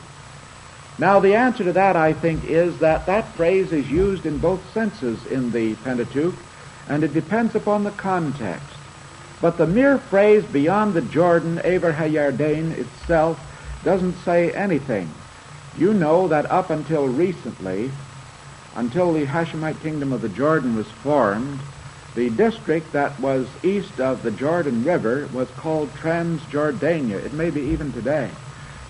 Now 0.98 1.20
the 1.20 1.36
answer 1.36 1.64
to 1.66 1.74
that, 1.74 1.96
I 1.98 2.14
think, 2.14 2.46
is 2.46 2.80
that 2.80 3.06
that 3.08 3.36
phrase 3.36 3.74
is 3.74 3.90
used 3.92 4.26
in 4.26 4.38
both 4.38 4.72
senses 4.74 5.26
in 5.26 5.52
the 5.52 5.76
Pentateuch, 5.76 6.36
and 6.88 7.04
it 7.04 7.14
depends 7.14 7.54
upon 7.56 7.84
the 7.84 7.92
context. 7.92 8.66
But 9.42 9.58
the 9.58 9.68
mere 9.68 9.98
phrase 9.98 10.46
beyond 10.46 10.94
the 10.94 11.02
Jordan, 11.02 11.60
Aver 11.64 11.92
Hayardain 11.92 12.72
itself, 12.72 13.40
doesn't 13.84 14.16
say 14.24 14.52
anything. 14.54 15.10
You 15.78 15.94
know 15.94 16.30
that 16.30 16.50
up 16.50 16.70
until 16.70 17.08
recently, 17.08 17.92
until 18.76 19.12
the 19.12 19.26
Hashemite 19.26 19.82
kingdom 19.82 20.14
of 20.14 20.22
the 20.22 20.30
Jordan 20.30 20.78
was 20.78 20.88
formed, 20.88 21.60
the 22.16 22.30
district 22.30 22.94
that 22.94 23.20
was 23.20 23.48
east 23.62 24.00
of 24.00 24.24
the 24.24 24.32
Jordan 24.32 24.86
River 24.86 25.28
was 25.34 25.50
called 25.52 25.94
Transjordania. 25.96 27.24
It 27.24 27.34
may 27.34 27.50
be 27.50 27.62
even 27.62 27.92
today. 27.92 28.32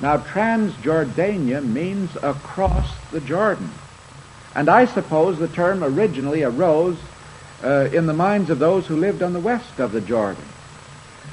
Now, 0.02 0.18
Transjordania 0.18 1.66
means 1.66 2.16
across 2.22 2.89
the 3.12 3.22
Jordan. 3.22 3.72
And 4.54 4.70
I 4.70 4.86
suppose 4.86 5.38
the 5.38 5.48
term 5.48 5.84
originally 5.84 6.43
arose 6.43 6.98
uh, 7.64 7.89
in 7.91 8.06
the 8.06 8.14
minds 8.14 8.50
of 8.50 8.60
those 8.60 8.88
who 8.88 8.98
lived 8.98 9.24
on 9.24 9.34
the 9.34 9.39
west 9.39 9.80
of 9.80 9.91
the 9.91 10.02
Jordan. 10.02 10.43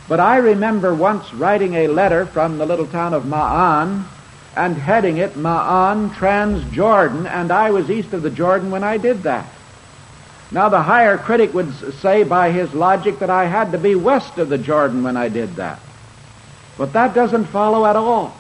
But 0.08 0.20
I 0.20 0.38
remember 0.38 0.94
once 0.94 1.32
writing 1.32 1.74
a 1.74 1.88
letter 1.88 2.26
from 2.26 2.58
the 2.58 2.66
little 2.66 2.86
town 2.86 3.14
of 3.14 3.24
Ma'an 3.24 4.04
and 4.56 4.76
heading 4.76 5.16
it 5.16 5.34
Ma'an 5.34 6.10
Transjordan, 6.10 7.26
and 7.26 7.50
I 7.50 7.70
was 7.70 7.90
east 7.90 8.12
of 8.12 8.22
the 8.22 8.30
Jordan 8.30 8.70
when 8.70 8.84
I 8.84 8.96
did 8.96 9.22
that. 9.22 9.46
Now 10.50 10.68
the 10.68 10.82
higher 10.82 11.16
critic 11.16 11.54
would 11.54 11.72
say 12.00 12.24
by 12.24 12.50
his 12.50 12.74
logic 12.74 13.20
that 13.20 13.30
I 13.30 13.46
had 13.46 13.72
to 13.72 13.78
be 13.78 13.94
west 13.94 14.36
of 14.38 14.50
the 14.50 14.58
Jordan 14.58 15.02
when 15.02 15.16
I 15.16 15.28
did 15.28 15.56
that. 15.56 15.80
But 16.76 16.92
that 16.92 17.14
doesn't 17.14 17.46
follow 17.46 17.86
at 17.86 17.96
all. 17.96 18.36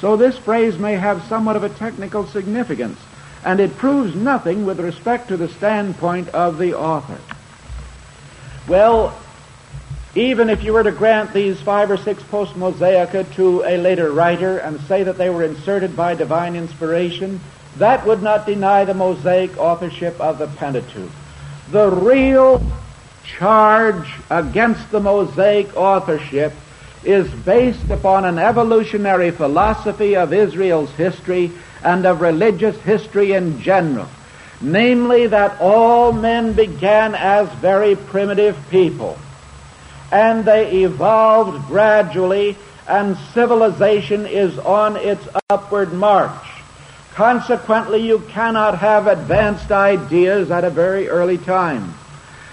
So 0.00 0.16
this 0.16 0.36
phrase 0.36 0.78
may 0.78 0.94
have 0.94 1.24
somewhat 1.24 1.56
of 1.56 1.64
a 1.64 1.68
technical 1.68 2.26
significance, 2.26 2.98
and 3.44 3.60
it 3.60 3.76
proves 3.76 4.14
nothing 4.14 4.66
with 4.66 4.80
respect 4.80 5.28
to 5.28 5.36
the 5.36 5.48
standpoint 5.48 6.28
of 6.30 6.58
the 6.58 6.74
author. 6.74 7.18
Well, 8.66 9.16
even 10.14 10.48
if 10.48 10.62
you 10.62 10.72
were 10.72 10.82
to 10.82 10.92
grant 10.92 11.32
these 11.32 11.60
five 11.60 11.90
or 11.90 11.96
six 11.96 12.22
post-Mosaica 12.22 13.34
to 13.34 13.64
a 13.64 13.76
later 13.78 14.12
writer 14.12 14.58
and 14.58 14.80
say 14.82 15.02
that 15.02 15.18
they 15.18 15.28
were 15.28 15.42
inserted 15.42 15.96
by 15.96 16.14
divine 16.14 16.54
inspiration, 16.54 17.40
that 17.78 18.06
would 18.06 18.22
not 18.22 18.46
deny 18.46 18.84
the 18.84 18.94
Mosaic 18.94 19.58
authorship 19.58 20.20
of 20.20 20.38
the 20.38 20.46
Pentateuch. 20.46 21.10
The 21.70 21.90
real 21.90 22.64
charge 23.24 24.08
against 24.30 24.90
the 24.90 25.00
Mosaic 25.00 25.76
authorship 25.76 26.52
is 27.06 27.30
based 27.44 27.90
upon 27.90 28.24
an 28.24 28.38
evolutionary 28.38 29.30
philosophy 29.30 30.16
of 30.16 30.32
Israel's 30.32 30.90
history 30.92 31.52
and 31.82 32.06
of 32.06 32.20
religious 32.20 32.80
history 32.80 33.32
in 33.32 33.60
general. 33.60 34.08
Namely, 34.60 35.26
that 35.26 35.60
all 35.60 36.12
men 36.12 36.52
began 36.52 37.14
as 37.14 37.48
very 37.54 37.96
primitive 37.96 38.56
people 38.70 39.18
and 40.14 40.44
they 40.44 40.84
evolved 40.84 41.66
gradually, 41.66 42.56
and 42.86 43.16
civilization 43.32 44.26
is 44.26 44.56
on 44.60 44.96
its 44.96 45.26
upward 45.50 45.92
march. 45.92 46.46
Consequently, 47.14 48.06
you 48.06 48.20
cannot 48.28 48.78
have 48.78 49.08
advanced 49.08 49.72
ideas 49.72 50.52
at 50.52 50.62
a 50.62 50.70
very 50.70 51.08
early 51.08 51.36
time. 51.36 51.94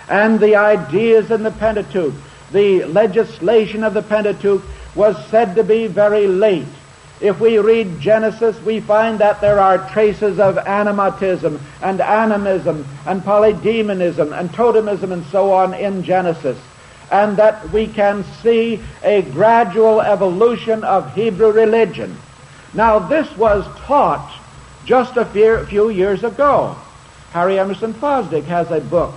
And 0.10 0.40
the 0.40 0.56
ideas 0.56 1.30
in 1.30 1.44
the 1.44 1.52
Pentateuch, 1.52 2.16
the 2.52 2.86
legislation 2.86 3.84
of 3.84 3.94
the 3.94 4.02
Pentateuch, 4.02 4.64
was 4.96 5.16
said 5.28 5.56
to 5.56 5.64
be 5.64 5.88
very 5.88 6.28
late. 6.28 6.68
If 7.22 7.40
we 7.40 7.60
read 7.60 8.00
Genesis, 8.00 8.60
we 8.64 8.80
find 8.80 9.20
that 9.20 9.42
there 9.42 9.60
are 9.60 9.90
traces 9.90 10.40
of 10.40 10.56
animatism 10.56 11.60
and 11.82 12.02
animism 12.02 12.86
and 13.06 13.22
polydemonism 13.22 14.38
and 14.38 14.50
totemism 14.50 15.12
and 15.12 15.26
so 15.28 15.54
on 15.54 15.74
in 15.74 16.04
Genesis 16.04 16.58
and 17.12 17.38
that 17.38 17.70
we 17.72 17.88
can 17.88 18.24
see 18.42 18.80
a 19.04 19.22
gradual 19.22 20.02
evolution 20.02 20.84
of 20.84 21.14
Hebrew 21.14 21.52
religion. 21.52 22.18
Now, 22.74 23.00
this 23.00 23.30
was 23.38 23.66
taught 23.82 24.34
just 24.86 25.18
a 25.18 25.26
few 25.26 25.90
years 25.90 26.24
ago. 26.24 26.78
Harry 27.34 27.60
Emerson 27.60 27.94
Fosdick 27.94 28.46
has 28.46 28.72
a 28.72 28.80
book, 28.80 29.14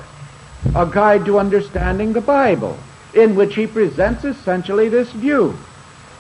A 0.75 0.87
Guide 0.87 1.25
to 1.27 1.39
Understanding 1.39 2.13
the 2.13 2.21
Bible, 2.21 2.77
in 3.15 3.35
which 3.35 3.55
he 3.55 3.67
presents 3.67 4.25
essentially 4.25 4.89
this 4.89 5.11
view. 5.13 5.57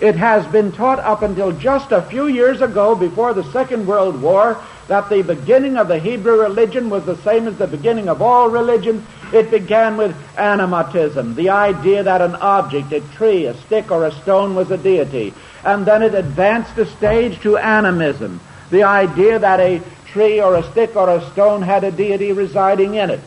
It 0.01 0.17
has 0.17 0.45
been 0.47 0.73
taught 0.73 0.99
up 0.99 1.23
until 1.23 1.53
just 1.53 1.93
a 1.93 2.03
few 2.03 2.27
years 2.27 2.61
ago, 2.61 2.95
before 2.95 3.33
the 3.33 3.45
Second 3.53 3.87
World 3.87 4.21
War, 4.21 4.61
that 4.89 5.09
the 5.09 5.23
beginning 5.23 5.77
of 5.77 5.89
the 5.89 5.99
Hebrew 5.99 6.41
religion 6.41 6.91
was 6.91 7.07
the 7.07 7.17
same 7.19 7.47
as 7.47 7.57
the 7.57 7.67
beginning 7.67 8.09
of 8.09 8.21
all 8.21 8.51
religion. 8.51 9.07
It 9.33 9.51
began 9.51 9.97
with 9.97 10.15
animatism, 10.37 11.37
the 11.37 11.51
idea 11.51 12.03
that 12.03 12.21
an 12.21 12.35
object, 12.37 12.93
a 12.93 13.01
tree, 13.01 13.47
a 13.47 13.55
stick, 13.55 13.91
or 13.91 14.05
a 14.05 14.13
stone 14.13 14.55
was 14.55 14.71
a 14.71 14.77
deity. 14.77 15.33
And 15.65 15.87
then 15.87 16.03
it 16.03 16.15
advanced 16.15 16.77
a 16.77 16.87
stage 16.87 17.41
to 17.41 17.57
animism, 17.57 18.41
the 18.71 18.83
idea 18.83 19.39
that 19.39 19.61
a 19.61 19.81
tree 20.07 20.41
or 20.41 20.57
a 20.57 20.71
stick 20.71 20.97
or 20.97 21.09
a 21.09 21.31
stone 21.31 21.63
had 21.63 21.85
a 21.85 21.91
deity 21.91 22.33
residing 22.33 22.97
in 22.97 23.11
it. 23.11 23.21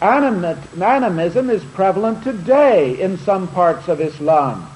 Animism 0.00 1.50
is 1.50 1.64
prevalent 1.64 2.22
today 2.22 3.00
in 3.00 3.18
some 3.18 3.48
parts 3.48 3.88
of 3.88 4.00
Islam. 4.00 4.70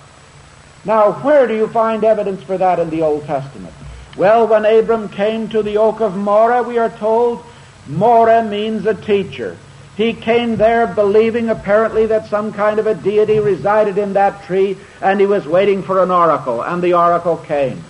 Now, 0.84 1.12
where 1.12 1.46
do 1.46 1.54
you 1.54 1.68
find 1.68 2.04
evidence 2.04 2.42
for 2.42 2.56
that 2.56 2.78
in 2.78 2.90
the 2.90 3.02
Old 3.02 3.24
Testament? 3.26 3.74
Well, 4.16 4.46
when 4.46 4.64
Abram 4.64 5.08
came 5.08 5.48
to 5.50 5.62
the 5.62 5.76
oak 5.76 6.00
of 6.00 6.16
Moreh, 6.16 6.62
we 6.62 6.78
are 6.78 6.90
told, 6.90 7.44
Moreh 7.86 8.44
means 8.44 8.86
a 8.86 8.94
teacher. 8.94 9.56
He 9.96 10.14
came 10.14 10.56
there 10.56 10.86
believing 10.86 11.50
apparently 11.50 12.06
that 12.06 12.28
some 12.28 12.52
kind 12.52 12.78
of 12.78 12.86
a 12.86 12.94
deity 12.94 13.38
resided 13.38 13.98
in 13.98 14.14
that 14.14 14.44
tree, 14.44 14.78
and 15.02 15.20
he 15.20 15.26
was 15.26 15.46
waiting 15.46 15.82
for 15.82 16.02
an 16.02 16.10
oracle, 16.10 16.62
and 16.62 16.82
the 16.82 16.94
oracle 16.94 17.36
came. 17.36 17.84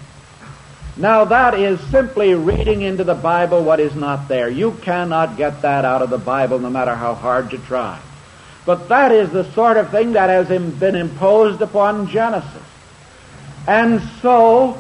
Now 1.01 1.25
that 1.25 1.55
is 1.55 1.81
simply 1.89 2.35
reading 2.35 2.83
into 2.83 3.05
the 3.05 3.15
Bible 3.15 3.65
what 3.65 3.81
is 3.81 3.95
not 3.95 4.29
there. 4.29 4.51
You 4.51 4.73
cannot 4.83 5.39
get 5.39 5.63
that 5.63 5.87
out 5.87 6.03
of 6.03 6.11
the 6.11 6.19
Bible 6.19 6.59
no 6.59 6.69
matter 6.69 6.95
how 6.95 7.15
hard 7.15 7.53
you 7.53 7.59
try. 7.59 7.99
But 8.67 8.91
that 8.91 9.11
is 9.11 9.31
the 9.31 9.51
sort 9.53 9.79
of 9.79 9.91
thing 9.91 10.13
that 10.13 10.29
has 10.29 10.49
been 10.49 10.95
imposed 10.95 11.63
upon 11.63 12.09
Genesis. 12.09 12.63
And 13.67 14.03
so, 14.21 14.79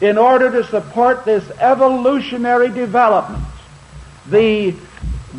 in 0.00 0.18
order 0.18 0.50
to 0.50 0.64
support 0.64 1.24
this 1.24 1.48
evolutionary 1.60 2.70
development, 2.70 3.44
the 4.28 4.74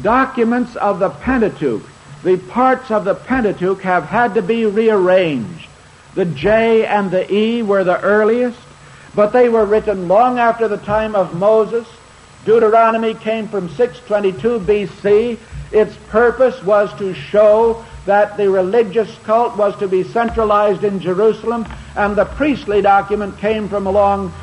documents 0.02 0.78
of 0.78 1.00
the 1.00 1.10
Pentateuch, 1.10 1.84
the 2.24 2.38
parts 2.38 2.90
of 2.90 3.04
the 3.04 3.16
Pentateuch 3.16 3.82
have 3.82 4.06
had 4.06 4.36
to 4.36 4.42
be 4.42 4.66
rearranged. 4.66 5.68
The 6.16 6.24
J 6.24 6.86
and 6.86 7.12
the 7.12 7.30
E 7.34 7.62
were 7.64 7.84
the 7.84 8.00
earliest, 8.00 8.60
but 9.16 9.34
they 9.34 9.50
were 9.50 9.66
written 9.66 10.08
long 10.08 10.40
after 10.40 10.68
the 10.68 10.78
time 10.78 11.16
of 11.16 11.36
Moses. 11.36 11.88
Deuteronomy 12.46 13.14
came 13.14 13.48
from 13.48 13.70
622 13.70 14.60
BC. 14.60 15.38
Its 15.72 15.96
purpose 16.10 16.62
was 16.64 16.94
to 16.98 17.14
show 17.14 17.86
that 18.06 18.38
the 18.38 18.50
religious 18.50 19.16
cult 19.24 19.56
was 19.58 19.76
to 19.78 19.88
be 19.88 20.04
centralized 20.04 20.84
in 20.84 21.00
Jerusalem, 21.00 21.68
and 21.96 22.16
the 22.16 22.26
priestly 22.26 22.82
document 22.82 23.38
came 23.38 23.70
from 23.70 23.86
along 23.86 24.34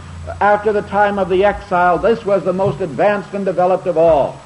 after 0.41 0.73
the 0.73 0.83
time 0.83 1.19
of 1.19 1.29
the 1.29 1.45
exile. 1.45 1.99
This 1.99 2.25
was 2.25 2.45
the 2.45 2.53
most 2.53 2.81
advanced 2.81 3.35
and 3.35 3.45
developed 3.45 3.87
of 3.87 3.97
all. 3.97 4.41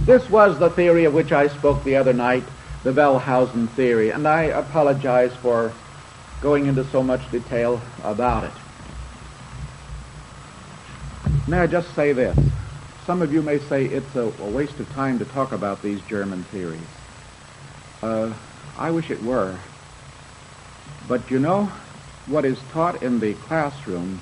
This 0.00 0.28
was 0.28 0.58
the 0.58 0.70
theory 0.70 1.04
of 1.04 1.14
which 1.14 1.32
I 1.32 1.48
spoke 1.48 1.84
the 1.84 1.96
other 1.96 2.12
night, 2.12 2.44
the 2.82 2.92
Wellhausen 2.92 3.68
theory, 3.70 4.10
and 4.10 4.26
I 4.26 4.44
apologize 4.44 5.34
for 5.36 5.72
going 6.44 6.66
into 6.66 6.84
so 6.84 7.02
much 7.02 7.22
detail 7.30 7.80
about 8.02 8.44
it. 8.44 8.50
May 11.48 11.60
I 11.60 11.66
just 11.66 11.94
say 11.94 12.12
this? 12.12 12.38
Some 13.06 13.22
of 13.22 13.32
you 13.32 13.40
may 13.40 13.58
say 13.60 13.86
it's 13.86 14.14
a, 14.14 14.30
a 14.42 14.50
waste 14.50 14.78
of 14.78 14.86
time 14.92 15.18
to 15.20 15.24
talk 15.24 15.52
about 15.52 15.82
these 15.82 16.02
German 16.02 16.44
theories. 16.44 16.80
Uh, 18.02 18.34
I 18.76 18.90
wish 18.90 19.10
it 19.10 19.22
were. 19.22 19.56
But 21.08 21.30
you 21.30 21.38
know, 21.38 21.72
what 22.26 22.44
is 22.44 22.58
taught 22.72 23.02
in 23.02 23.20
the 23.20 23.32
classroom 23.32 24.20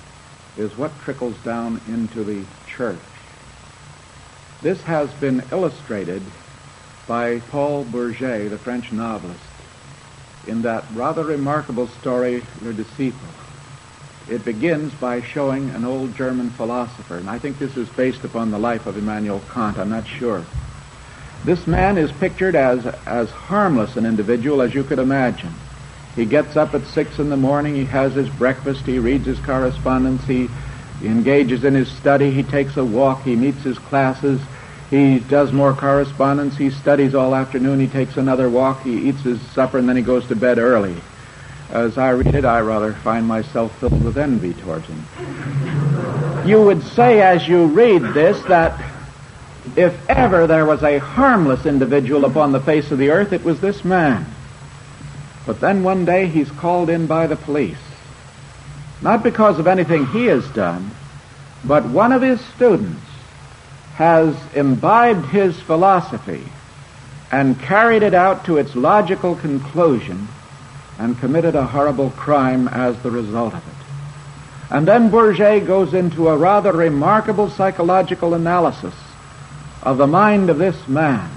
is 0.57 0.77
what 0.77 0.97
trickles 1.01 1.37
down 1.39 1.81
into 1.89 2.23
the 2.23 2.45
church. 2.69 3.01
This 4.63 4.81
has 4.83 5.11
been 5.15 5.43
illustrated 5.51 6.23
by 7.09 7.41
Paul 7.41 7.85
Bourget, 7.85 8.49
the 8.49 8.59
French 8.59 8.93
novelist, 8.93 9.43
in 10.47 10.63
that 10.63 10.85
rather 10.95 11.25
remarkable 11.25 11.89
story, 12.01 12.45
Le 12.63 12.73
Disciple. 12.73 13.29
It 14.29 14.45
begins 14.45 14.93
by 14.95 15.21
showing 15.21 15.71
an 15.71 15.85
old 15.85 16.15
German 16.15 16.51
philosopher, 16.51 17.17
and 17.17 17.29
I 17.29 17.39
think 17.39 17.59
this 17.59 17.77
is 17.77 17.89
based 17.89 18.25
upon 18.25 18.51
the 18.51 18.59
life 18.59 18.87
of 18.87 18.97
Immanuel 18.97 19.43
Kant, 19.53 19.79
I'm 19.79 19.91
not 19.91 20.07
sure. 20.07 20.45
This 21.45 21.67
man 21.67 21.99
is 21.99 22.13
pictured 22.13 22.55
as, 22.55 22.87
as 23.05 23.31
harmless 23.31 23.97
an 23.97 24.07
individual 24.07 24.63
as 24.63 24.75
you 24.75 24.85
could 24.85 25.01
imagine. 25.01 25.53
He 26.15 26.25
gets 26.25 26.57
up 26.57 26.75
at 26.75 26.87
six 26.87 27.19
in 27.19 27.31
the 27.31 27.37
morning, 27.37 27.75
he 27.75 27.85
has 27.87 28.15
his 28.15 28.29
breakfast, 28.29 28.83
he 28.87 28.99
reads 28.99 29.27
his 29.27 29.41
correspondence, 29.41 30.25
he, 30.25 30.49
he 31.01 31.07
engages 31.07 31.65
in 31.65 31.75
his 31.75 31.91
study, 31.91 32.31
he 32.31 32.43
takes 32.45 32.77
a 32.77 32.85
walk, 32.85 33.23
he 33.23 33.35
meets 33.35 33.63
his 33.65 33.79
classes, 33.79 34.41
he 34.93 35.21
does 35.21 35.53
more 35.53 35.73
correspondence, 35.73 36.55
he 36.55 36.69
studies 36.69 37.15
all 37.15 37.35
afternoon, 37.35 37.81
he 37.81 37.87
takes 37.87 38.19
another 38.19 38.51
walk, 38.51 38.83
he 38.83 39.09
eats 39.09 39.23
his 39.23 39.41
supper, 39.41 39.79
and 39.79 39.89
then 39.89 39.97
he 39.97 40.03
goes 40.03 40.27
to 40.27 40.37
bed 40.37 40.59
early. 40.59 40.95
As 41.71 41.97
I 41.97 42.11
read 42.11 42.35
it, 42.35 42.45
I 42.45 42.61
rather 42.61 42.93
find 42.93 43.27
myself 43.27 43.75
filled 43.81 44.05
with 44.05 44.19
envy 44.19 44.53
towards 44.53 44.85
him. 44.85 46.47
You 46.47 46.61
would 46.65 46.83
say 46.83 47.23
as 47.23 47.49
you 47.49 47.65
read 47.69 48.03
this 48.13 48.39
that 48.49 48.79
if 49.77 49.99
ever 50.11 50.47
there 50.47 50.67
was 50.67 50.83
a 50.83 50.99
harmless 50.99 51.65
individual 51.65 52.27
upon 52.27 52.53
the 52.53 52.61
face 52.61 52.91
of 52.91 52.99
the 52.99 53.13
earth, 53.13 53.33
it 53.33 53.45
was 53.45 53.63
this 53.63 53.87
man. 53.87 54.27
But 55.47 55.59
then 55.59 55.85
one 55.85 56.05
day 56.05 56.27
he's 56.27 56.51
called 56.51 56.91
in 56.91 57.07
by 57.07 57.29
the 57.29 57.37
police. 57.37 57.79
Not 59.01 59.23
because 59.23 59.59
of 59.59 59.67
anything 59.67 60.05
he 60.05 60.27
has 60.27 60.47
done, 60.51 60.91
but 61.65 61.87
one 61.87 62.13
of 62.13 62.21
his 62.21 62.43
students 62.55 63.01
has 63.95 64.37
imbibed 64.55 65.27
his 65.27 65.59
philosophy 65.61 66.45
and 67.31 67.61
carried 67.61 68.03
it 68.03 68.15
out 68.15 68.45
to 68.45 68.59
its 68.59 68.75
logical 68.75 69.35
conclusion 69.37 70.29
and 70.99 71.19
committed 71.19 71.55
a 71.55 71.67
horrible 71.67 72.11
crime 72.11 72.69
as 72.69 73.01
the 73.03 73.11
result 73.11 73.55
of 73.55 73.67
it. 73.67 73.83
And 74.71 74.89
then 74.89 75.11
Bourget 75.11 75.67
goes 75.67 75.93
into 75.93 76.29
a 76.29 76.37
rather 76.37 76.73
remarkable 76.73 77.51
psychological 77.51 78.35
analysis 78.35 78.95
of 79.83 79.99
the 79.99 80.07
mind 80.07 80.49
of 80.49 80.59
this 80.59 80.89
man. 80.89 81.31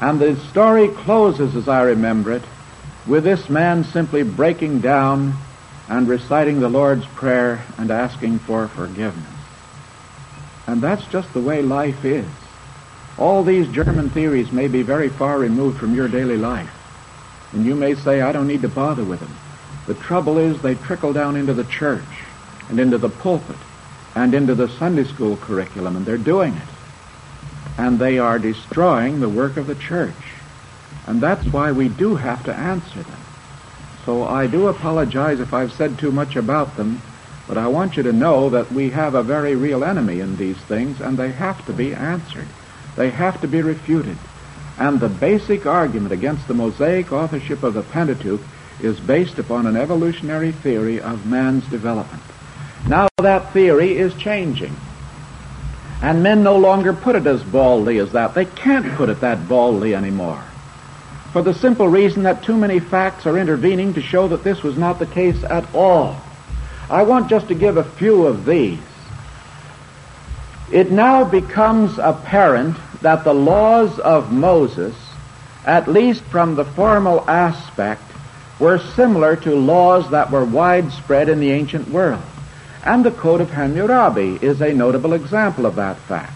And 0.00 0.20
the 0.20 0.36
story 0.50 0.88
closes, 0.88 1.56
as 1.56 1.68
I 1.68 1.82
remember 1.82 2.32
it, 2.32 2.42
with 3.06 3.24
this 3.24 3.48
man 3.48 3.84
simply 3.84 4.22
breaking 4.22 4.80
down 4.80 5.34
and 5.88 6.08
reciting 6.08 6.60
the 6.60 6.68
Lord's 6.68 7.06
Prayer 7.06 7.64
and 7.78 7.90
asking 7.90 8.38
for 8.40 8.68
forgiveness. 8.68 9.31
And 10.66 10.80
that's 10.80 11.06
just 11.06 11.32
the 11.32 11.40
way 11.40 11.62
life 11.62 12.04
is. 12.04 12.26
All 13.18 13.42
these 13.42 13.68
German 13.68 14.10
theories 14.10 14.52
may 14.52 14.68
be 14.68 14.82
very 14.82 15.08
far 15.08 15.38
removed 15.38 15.78
from 15.78 15.94
your 15.94 16.08
daily 16.08 16.36
life. 16.36 16.70
And 17.52 17.64
you 17.64 17.74
may 17.74 17.94
say, 17.94 18.22
I 18.22 18.32
don't 18.32 18.46
need 18.46 18.62
to 18.62 18.68
bother 18.68 19.04
with 19.04 19.20
them. 19.20 19.36
The 19.86 19.94
trouble 19.94 20.38
is 20.38 20.62
they 20.62 20.74
trickle 20.74 21.12
down 21.12 21.36
into 21.36 21.52
the 21.52 21.64
church 21.64 22.04
and 22.68 22.80
into 22.80 22.98
the 22.98 23.10
pulpit 23.10 23.56
and 24.14 24.34
into 24.34 24.54
the 24.54 24.68
Sunday 24.68 25.04
school 25.04 25.36
curriculum, 25.36 25.96
and 25.96 26.06
they're 26.06 26.16
doing 26.18 26.54
it. 26.54 26.68
And 27.78 27.98
they 27.98 28.18
are 28.18 28.38
destroying 28.38 29.20
the 29.20 29.28
work 29.28 29.56
of 29.56 29.66
the 29.66 29.74
church. 29.74 30.14
And 31.06 31.20
that's 31.20 31.46
why 31.46 31.72
we 31.72 31.88
do 31.88 32.14
have 32.14 32.44
to 32.44 32.54
answer 32.54 33.02
them. 33.02 33.20
So 34.04 34.24
I 34.24 34.46
do 34.46 34.68
apologize 34.68 35.40
if 35.40 35.52
I've 35.52 35.72
said 35.72 35.98
too 35.98 36.12
much 36.12 36.36
about 36.36 36.76
them, 36.76 37.00
but 37.48 37.58
I 37.58 37.66
want 37.68 37.96
you 37.96 38.04
to 38.04 38.12
know 38.12 38.50
that 38.50 38.70
we 38.72 38.90
have 38.90 39.14
a 39.14 39.22
very 39.22 39.54
real 39.56 39.84
enemy 39.84 40.20
in 40.20 40.36
these 40.36 40.58
things, 40.58 41.00
and 41.00 41.18
they 41.18 41.32
have 41.32 41.64
to 41.66 41.72
be 41.72 41.94
answered. 41.94 42.46
They 42.96 43.10
have 43.10 43.40
to 43.40 43.48
be 43.48 43.62
refuted. 43.62 44.16
And 44.78 45.00
the 45.00 45.08
basic 45.08 45.66
argument 45.66 46.12
against 46.12 46.48
the 46.48 46.54
Mosaic 46.54 47.12
authorship 47.12 47.62
of 47.62 47.74
the 47.74 47.82
Pentateuch 47.82 48.40
is 48.80 48.98
based 49.00 49.38
upon 49.38 49.66
an 49.66 49.76
evolutionary 49.76 50.52
theory 50.52 51.00
of 51.00 51.26
man's 51.26 51.66
development. 51.68 52.22
Now 52.88 53.08
that 53.18 53.52
theory 53.52 53.96
is 53.96 54.14
changing. 54.14 54.74
And 56.00 56.22
men 56.22 56.42
no 56.42 56.56
longer 56.56 56.92
put 56.92 57.14
it 57.14 57.26
as 57.26 57.42
baldly 57.44 57.98
as 57.98 58.12
that. 58.12 58.34
They 58.34 58.44
can't 58.44 58.96
put 58.96 59.08
it 59.08 59.20
that 59.20 59.48
baldly 59.48 59.94
anymore. 59.94 60.42
For 61.32 61.42
the 61.42 61.54
simple 61.54 61.88
reason 61.88 62.24
that 62.24 62.42
too 62.42 62.56
many 62.56 62.80
facts 62.80 63.24
are 63.24 63.38
intervening 63.38 63.94
to 63.94 64.02
show 64.02 64.28
that 64.28 64.42
this 64.42 64.62
was 64.62 64.76
not 64.76 64.98
the 64.98 65.06
case 65.06 65.42
at 65.44 65.72
all. 65.74 66.20
I 66.90 67.02
want 67.02 67.30
just 67.30 67.48
to 67.48 67.54
give 67.54 67.76
a 67.76 67.84
few 67.84 68.26
of 68.26 68.44
these. 68.44 68.78
It 70.70 70.90
now 70.90 71.24
becomes 71.24 71.98
apparent 71.98 72.76
that 73.02 73.24
the 73.24 73.34
laws 73.34 73.98
of 73.98 74.32
Moses, 74.32 74.94
at 75.66 75.88
least 75.88 76.22
from 76.22 76.54
the 76.54 76.64
formal 76.64 77.28
aspect, 77.28 78.02
were 78.58 78.78
similar 78.78 79.36
to 79.36 79.54
laws 79.54 80.10
that 80.10 80.30
were 80.30 80.44
widespread 80.44 81.28
in 81.28 81.40
the 81.40 81.50
ancient 81.50 81.88
world. 81.88 82.22
And 82.84 83.04
the 83.04 83.10
Code 83.10 83.40
of 83.40 83.50
Hammurabi 83.50 84.38
is 84.40 84.60
a 84.60 84.72
notable 84.72 85.12
example 85.12 85.66
of 85.66 85.76
that 85.76 85.98
fact. 85.98 86.32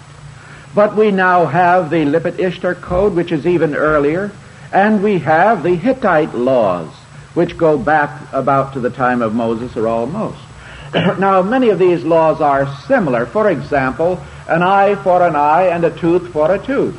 But 0.75 0.97
we 0.97 1.11
now 1.11 1.47
have 1.47 1.89
the 1.89 2.05
Lipit 2.05 2.39
Ishtar 2.39 2.75
Code, 2.75 3.15
which 3.15 3.33
is 3.33 3.47
even 3.47 3.75
earlier, 3.75 4.31
and 4.73 5.03
we 5.03 5.19
have 5.21 5.63
the 5.63 5.75
Hittite 5.75 6.35
laws, 6.35 6.91
which 7.37 7.59
go 7.59 7.77
back 7.77 8.33
about 8.33 8.73
to 8.73 8.81
the 8.81 8.89
time 8.89 9.21
of 9.21 9.35
Moses 9.35 9.77
or 9.77 9.87
almost. 9.87 10.39
now, 10.95 11.43
many 11.43 11.69
of 11.69 11.79
these 11.79 12.03
laws 12.03 12.41
are 12.41 12.75
similar. 12.87 13.27
For 13.27 13.51
example, 13.51 14.19
an 14.49 14.63
eye 14.63 14.95
for 14.95 15.23
an 15.23 15.37
eye 15.37 15.65
and 15.65 15.85
a 15.85 15.91
tooth 15.91 16.33
for 16.33 16.51
a 16.51 16.59
tooth. 16.59 16.97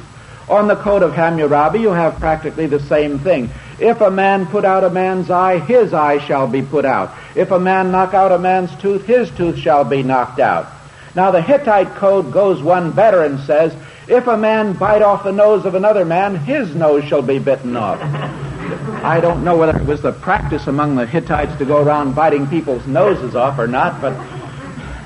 On 0.48 0.68
the 0.68 0.76
Code 0.76 1.02
of 1.02 1.16
Hammurabi, 1.16 1.80
you 1.80 1.90
have 1.90 2.20
practically 2.20 2.68
the 2.68 2.80
same 2.80 3.18
thing. 3.18 3.50
If 3.80 4.00
a 4.00 4.12
man 4.12 4.46
put 4.46 4.64
out 4.64 4.84
a 4.84 4.92
man's 4.92 5.32
eye, 5.32 5.58
his 5.58 5.92
eye 5.92 6.20
shall 6.20 6.48
be 6.48 6.62
put 6.62 6.86
out. 6.86 7.18
If 7.34 7.50
a 7.50 7.60
man 7.60 7.92
knock 7.92 8.14
out 8.14 8.32
a 8.32 8.38
man's 8.38 8.76
tooth, 8.78 9.08
his 9.08 9.32
tooth 9.32 9.58
shall 9.58 9.86
be 9.86 10.04
knocked 10.04 10.40
out. 10.40 10.68
Now 11.16 11.32
the 11.32 11.42
Hittite 11.42 11.96
code 11.96 12.32
goes 12.32 12.62
one 12.62 12.92
better 12.92 13.24
and 13.24 13.40
says, 13.40 13.76
if 14.08 14.28
a 14.28 14.38
man 14.38 14.74
bite 14.74 15.02
off 15.02 15.24
the 15.24 15.32
nose 15.32 15.66
of 15.66 15.74
another 15.74 16.06
man, 16.06 16.36
his 16.36 16.76
nose 16.76 17.06
shall 17.06 17.24
be 17.24 17.40
bitten 17.40 17.76
off. 17.76 18.54
I 19.04 19.20
don't 19.22 19.44
know 19.44 19.56
whether 19.56 19.78
it 19.78 19.86
was 19.86 20.02
the 20.02 20.12
practice 20.12 20.68
among 20.68 20.96
the 20.96 21.06
Hittites 21.06 21.58
to 21.60 21.66
go 21.66 21.82
around 21.82 22.16
biting 22.16 22.48
people's 22.48 22.86
noses 22.86 23.36
off 23.36 23.60
or 23.60 23.68
not, 23.68 24.02
but 24.02 24.18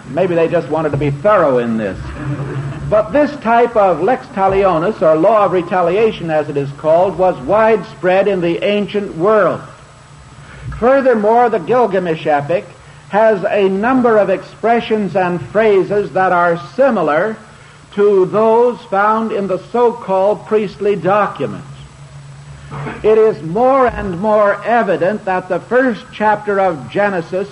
maybe 0.10 0.34
they 0.36 0.48
just 0.48 0.70
wanted 0.70 0.92
to 0.92 0.98
be 0.98 1.12
thorough 1.12 1.60
in 1.60 1.78
this. 1.78 2.00
But 2.90 3.12
this 3.12 3.32
type 3.42 3.76
of 3.76 4.02
lex 4.02 4.26
talionis, 4.28 5.02
or 5.02 5.16
law 5.16 5.46
of 5.46 5.52
retaliation 5.52 6.30
as 6.30 6.50
it 6.50 6.58
is 6.58 6.72
called, 6.74 7.18
was 7.18 7.40
widespread 7.46 8.28
in 8.28 8.42
the 8.42 8.64
ancient 8.64 9.16
world. 9.16 9.62
Furthermore, 10.80 11.50
the 11.50 11.60
Gilgamesh 11.60 12.26
epic 12.26 12.66
has 13.10 13.44
a 13.44 13.70
number 13.70 14.18
of 14.18 14.30
expressions 14.30 15.16
and 15.16 15.42
phrases 15.48 16.12
that 16.14 16.32
are 16.32 16.58
similar 16.74 17.38
to 17.94 18.26
those 18.26 18.82
found 18.86 19.32
in 19.32 19.48
the 19.48 19.60
so-called 19.70 20.46
priestly 20.48 20.96
documents. 20.96 21.71
It 23.04 23.18
is 23.18 23.42
more 23.44 23.88
and 23.88 24.20
more 24.20 24.64
evident 24.64 25.26
that 25.26 25.50
the 25.50 25.60
first 25.60 26.06
chapter 26.14 26.60
of 26.60 26.90
Genesis 26.90 27.52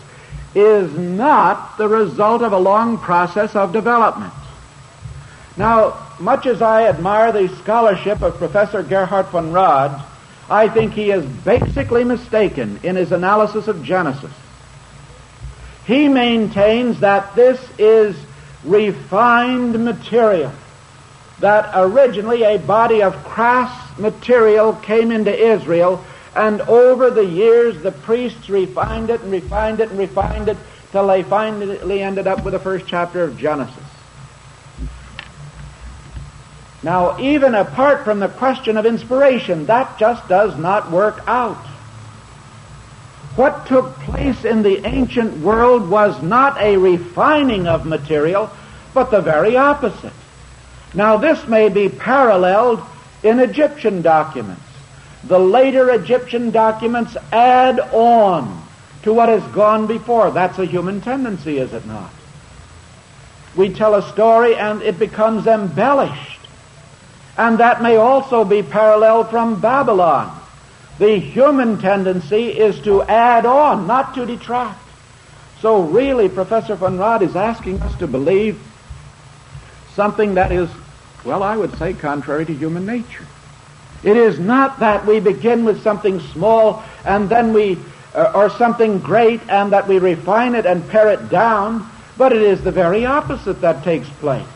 is 0.56 0.92
not 0.98 1.78
the 1.78 1.88
result 1.88 2.42
of 2.42 2.54
a 2.54 2.58
long 2.58 2.98
process 2.98 3.56
of 3.56 3.74
development. 3.74 4.34
Now, 5.58 6.08
much 6.20 6.46
as 6.46 6.62
I 6.62 6.88
admire 6.88 7.32
the 7.32 7.54
scholarship 7.58 8.22
of 8.22 8.38
Professor 8.38 8.82
Gerhard 8.82 9.28
von 9.28 9.52
Rad, 9.52 10.04
I 10.50 10.70
think 10.70 10.94
he 10.94 11.12
is 11.12 11.26
basically 11.26 12.04
mistaken 12.04 12.80
in 12.84 12.96
his 12.96 13.12
analysis 13.12 13.68
of 13.68 13.84
Genesis. 13.84 14.32
He 15.86 16.08
maintains 16.08 17.02
that 17.02 17.36
this 17.36 17.60
is 17.78 18.16
refined 18.64 19.84
material, 19.84 20.52
that 21.40 21.72
originally 21.74 22.44
a 22.44 22.58
body 22.58 23.02
of 23.02 23.16
crass 23.24 23.98
material 23.98 24.74
came 24.74 25.12
into 25.12 25.34
Israel, 25.34 26.04
and 26.36 26.62
over 26.62 27.10
the 27.10 27.26
years 27.26 27.82
the 27.82 27.92
priests 27.92 28.50
refined 28.50 29.10
it 29.10 29.22
and 29.22 29.32
refined 29.32 29.80
it 29.80 29.90
and 29.90 30.00
refined 30.00 30.50
it 30.50 30.58
till 30.92 31.08
they 31.08 31.24
finally 31.24 32.02
ended 32.02 32.28
up 32.28 32.44
with 32.44 32.54
the 32.54 32.60
first 32.60 32.88
chapter 32.88 33.24
of 33.24 33.38
Genesis. 33.38 33.84
Now, 36.82 37.20
even 37.20 37.56
apart 37.56 38.06
from 38.06 38.20
the 38.20 38.30
question 38.30 38.78
of 38.78 38.86
inspiration, 38.86 39.66
that 39.66 40.00
just 40.00 40.28
does 40.30 40.58
not 40.58 40.92
work 40.92 41.22
out. 41.28 41.66
What 43.36 43.68
took 43.68 43.96
place 44.00 44.46
in 44.46 44.64
the 44.64 44.86
ancient 44.88 45.38
world 45.40 45.90
was 45.90 46.22
not 46.22 46.60
a 46.60 46.78
refining 46.78 47.68
of 47.68 47.86
material, 47.86 48.50
but 48.94 49.12
the 49.12 49.22
very 49.22 49.56
opposite. 49.58 50.14
Now, 50.94 51.18
this 51.18 51.48
may 51.48 51.70
be 51.70 51.90
paralleled 51.90 52.82
in 53.24 53.40
Egyptian 53.40 54.02
documents. 54.02 54.62
The 55.26 55.40
later 55.40 55.92
Egyptian 55.92 56.52
documents 56.52 57.16
add 57.32 57.80
on 57.80 58.64
to 59.04 59.14
what 59.14 59.30
has 59.30 59.44
gone 59.52 59.88
before. 59.88 60.32
That's 60.32 60.58
a 60.60 60.66
human 60.66 61.02
tendency, 61.02 61.58
is 61.58 61.74
it 61.74 61.86
not? 61.86 62.12
We 63.56 63.74
tell 63.74 63.96
a 63.96 64.12
story 64.12 64.56
and 64.56 64.82
it 64.82 64.98
becomes 64.98 65.48
embellished. 65.48 66.40
And 67.38 67.60
that 67.60 67.82
may 67.82 67.96
also 67.96 68.44
be 68.44 68.64
paralleled 68.64 69.30
from 69.30 69.62
Babylon. 69.62 70.38
The 70.98 71.18
human 71.18 71.80
tendency 71.80 72.50
is 72.50 72.80
to 72.82 73.02
add 73.04 73.46
on, 73.46 73.88
not 73.88 74.16
to 74.16 74.26
detract. 74.26 74.80
So 75.62 75.82
really, 75.82 76.30
Professor 76.30 76.76
von 76.76 76.98
Rad 76.98 77.22
is 77.22 77.36
asking 77.36 77.82
us 77.82 77.98
to 78.00 78.08
believe 78.08 78.60
something 80.00 80.36
that 80.36 80.50
is, 80.50 80.70
well, 81.26 81.44
I 81.44 81.58
would 81.58 81.78
say 81.78 81.94
contrary 81.94 82.46
to 82.46 82.54
human 82.54 82.86
nature. 82.86 83.26
It 84.02 84.16
is 84.16 84.40
not 84.40 84.80
that 84.80 85.06
we 85.06 85.20
begin 85.20 85.66
with 85.66 85.84
something 85.84 86.22
small 86.22 86.82
and 87.04 87.28
then 87.28 87.52
we, 87.52 87.78
uh, 88.16 88.32
or 88.34 88.50
something 88.50 89.00
great 89.00 89.42
and 89.50 89.74
that 89.74 89.90
we 89.90 90.00
refine 90.00 90.56
it 90.56 90.66
and 90.66 90.88
pare 90.88 91.10
it 91.10 91.28
down, 91.28 91.86
but 92.18 92.32
it 92.32 92.42
is 92.42 92.64
the 92.64 92.72
very 92.72 93.06
opposite 93.06 93.60
that 93.60 93.84
takes 93.84 94.08
place. 94.22 94.48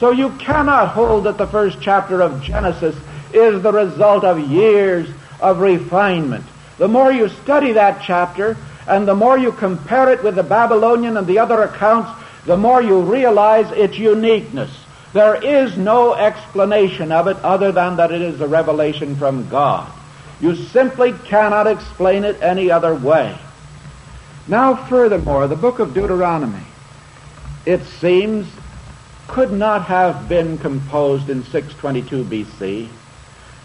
So 0.00 0.10
you 0.10 0.30
cannot 0.30 0.88
hold 0.88 1.22
that 1.26 1.38
the 1.38 1.46
first 1.46 1.78
chapter 1.80 2.20
of 2.20 2.42
Genesis 2.42 2.96
is 3.32 3.62
the 3.62 3.70
result 3.70 4.24
of 4.24 4.40
years 4.40 5.08
of 5.40 5.60
refinement. 5.60 6.44
The 6.78 6.88
more 6.88 7.12
you 7.12 7.28
study 7.28 7.74
that 7.74 8.02
chapter 8.04 8.56
and 8.88 9.06
the 9.06 9.14
more 9.14 9.38
you 9.38 9.52
compare 9.52 10.12
it 10.12 10.24
with 10.24 10.34
the 10.34 10.42
Babylonian 10.42 11.16
and 11.16 11.28
the 11.28 11.38
other 11.38 11.62
accounts, 11.62 12.10
the 12.48 12.56
more 12.56 12.80
you 12.80 13.02
realize 13.02 13.70
its 13.72 13.98
uniqueness. 13.98 14.70
There 15.12 15.36
is 15.36 15.76
no 15.76 16.14
explanation 16.14 17.12
of 17.12 17.28
it 17.28 17.36
other 17.44 17.72
than 17.72 17.96
that 17.96 18.10
it 18.10 18.22
is 18.22 18.40
a 18.40 18.48
revelation 18.48 19.16
from 19.16 19.50
God. 19.50 19.92
You 20.40 20.56
simply 20.56 21.12
cannot 21.12 21.66
explain 21.66 22.24
it 22.24 22.40
any 22.40 22.70
other 22.70 22.94
way. 22.94 23.36
Now, 24.46 24.74
furthermore, 24.86 25.46
the 25.46 25.56
book 25.56 25.78
of 25.78 25.92
Deuteronomy, 25.92 26.64
it 27.66 27.84
seems, 27.84 28.46
could 29.26 29.52
not 29.52 29.84
have 29.84 30.26
been 30.26 30.56
composed 30.56 31.28
in 31.28 31.44
622 31.44 32.24
BC. 32.24 32.88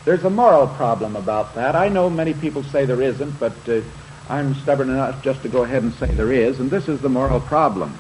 There's 0.04 0.26
a 0.26 0.30
moral 0.30 0.68
problem 0.68 1.16
about 1.16 1.56
that. 1.56 1.78
I 1.78 1.88
know 1.88 2.10
many 2.10 2.34
people 2.34 2.64
say 2.64 2.84
there 2.84 3.02
isn't, 3.02 3.40
but 3.40 3.54
uh, 3.70 3.80
I'm 4.28 4.54
stubborn 4.56 4.90
enough 4.90 5.24
just 5.24 5.42
to 5.44 5.48
go 5.48 5.64
ahead 5.64 5.84
and 5.84 5.94
say 5.94 6.08
there 6.08 6.34
is, 6.34 6.60
and 6.60 6.70
this 6.70 6.90
is 6.90 7.00
the 7.00 7.08
moral 7.08 7.40
problem. 7.40 7.98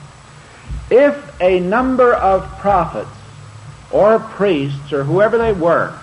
If 0.89 1.41
a 1.41 1.59
number 1.59 2.13
of 2.13 2.47
prophets 2.59 3.09
or 3.91 4.19
priests 4.19 4.91
or 4.91 5.03
whoever 5.03 5.37
they 5.37 5.53
were, 5.53 5.93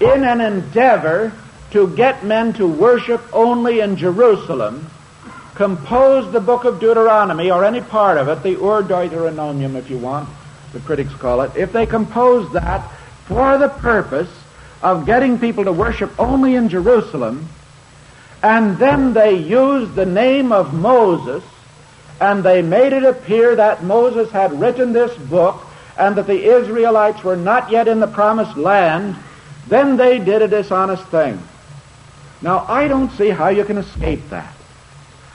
in 0.00 0.24
an 0.24 0.40
endeavor 0.40 1.32
to 1.70 1.88
get 1.96 2.24
men 2.24 2.52
to 2.54 2.66
worship 2.66 3.22
only 3.32 3.80
in 3.80 3.96
Jerusalem, 3.96 4.90
composed 5.54 6.32
the 6.32 6.40
book 6.40 6.64
of 6.64 6.80
Deuteronomy, 6.80 7.50
or 7.50 7.64
any 7.64 7.80
part 7.80 8.18
of 8.18 8.28
it, 8.28 8.42
the 8.42 8.56
Ur 8.56 8.82
Deuteronomium, 8.82 9.76
if 9.76 9.88
you 9.88 9.98
want, 9.98 10.28
the 10.72 10.80
critics 10.80 11.12
call 11.14 11.42
it, 11.42 11.56
if 11.56 11.72
they 11.72 11.86
composed 11.86 12.52
that 12.52 12.80
for 13.26 13.56
the 13.58 13.68
purpose 13.68 14.30
of 14.82 15.06
getting 15.06 15.38
people 15.38 15.64
to 15.64 15.72
worship 15.72 16.10
only 16.18 16.56
in 16.56 16.68
Jerusalem, 16.68 17.48
and 18.42 18.76
then 18.76 19.14
they 19.14 19.38
used 19.38 19.94
the 19.94 20.06
name 20.06 20.52
of 20.52 20.74
Moses, 20.74 21.42
and 22.20 22.42
they 22.42 22.62
made 22.62 22.92
it 22.92 23.04
appear 23.04 23.56
that 23.56 23.82
Moses 23.82 24.30
had 24.30 24.60
written 24.60 24.92
this 24.92 25.16
book, 25.16 25.64
and 25.96 26.16
that 26.16 26.26
the 26.26 26.44
Israelites 26.44 27.22
were 27.22 27.36
not 27.36 27.70
yet 27.70 27.88
in 27.88 28.00
the 28.00 28.06
promised 28.06 28.56
land, 28.56 29.16
then 29.68 29.96
they 29.96 30.18
did 30.18 30.42
a 30.42 30.48
dishonest 30.48 31.04
thing. 31.06 31.40
Now, 32.42 32.64
I 32.68 32.88
don't 32.88 33.10
see 33.12 33.30
how 33.30 33.48
you 33.48 33.64
can 33.64 33.78
escape 33.78 34.28
that. 34.30 34.54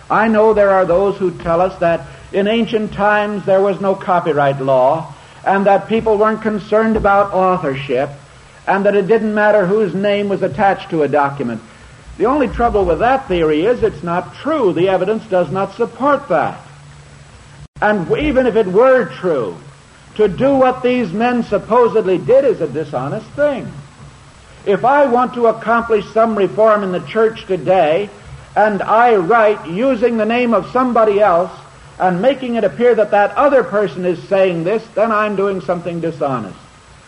I 0.09 0.27
know 0.27 0.53
there 0.53 0.71
are 0.71 0.85
those 0.85 1.17
who 1.17 1.31
tell 1.31 1.61
us 1.61 1.79
that 1.79 2.07
in 2.31 2.47
ancient 2.47 2.93
times 2.93 3.45
there 3.45 3.61
was 3.61 3.79
no 3.79 3.95
copyright 3.95 4.61
law, 4.61 5.13
and 5.45 5.65
that 5.65 5.87
people 5.87 6.17
weren't 6.17 6.41
concerned 6.41 6.97
about 6.97 7.33
authorship, 7.33 8.09
and 8.67 8.85
that 8.85 8.95
it 8.95 9.07
didn't 9.07 9.33
matter 9.33 9.65
whose 9.65 9.95
name 9.95 10.29
was 10.29 10.43
attached 10.43 10.89
to 10.91 11.03
a 11.03 11.07
document. 11.07 11.61
The 12.17 12.25
only 12.25 12.49
trouble 12.49 12.85
with 12.85 12.99
that 12.99 13.27
theory 13.27 13.65
is 13.65 13.81
it's 13.81 14.03
not 14.03 14.35
true. 14.35 14.73
The 14.73 14.89
evidence 14.89 15.25
does 15.27 15.49
not 15.51 15.75
support 15.75 16.27
that. 16.27 16.61
And 17.81 18.11
even 18.17 18.45
if 18.45 18.55
it 18.55 18.67
were 18.67 19.05
true, 19.05 19.57
to 20.15 20.27
do 20.27 20.55
what 20.55 20.83
these 20.83 21.13
men 21.13 21.43
supposedly 21.43 22.17
did 22.17 22.43
is 22.43 22.59
a 22.59 22.67
dishonest 22.67 23.27
thing. 23.31 23.71
If 24.65 24.83
I 24.83 25.05
want 25.05 25.33
to 25.35 25.47
accomplish 25.47 26.05
some 26.13 26.37
reform 26.37 26.83
in 26.83 26.91
the 26.91 26.99
church 26.99 27.45
today, 27.45 28.09
and 28.55 28.81
I 28.81 29.15
write 29.15 29.69
using 29.69 30.17
the 30.17 30.25
name 30.25 30.53
of 30.53 30.71
somebody 30.71 31.21
else 31.21 31.51
and 31.97 32.21
making 32.21 32.55
it 32.55 32.63
appear 32.63 32.95
that 32.95 33.11
that 33.11 33.35
other 33.35 33.63
person 33.63 34.05
is 34.05 34.21
saying 34.27 34.63
this, 34.63 34.85
then 34.95 35.11
I'm 35.11 35.35
doing 35.35 35.61
something 35.61 36.01
dishonest. 36.01 36.57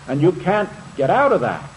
And 0.07 0.21
you 0.21 0.31
can't 0.31 0.69
get 0.95 1.09
out 1.09 1.33
of 1.33 1.41
that. 1.41 1.69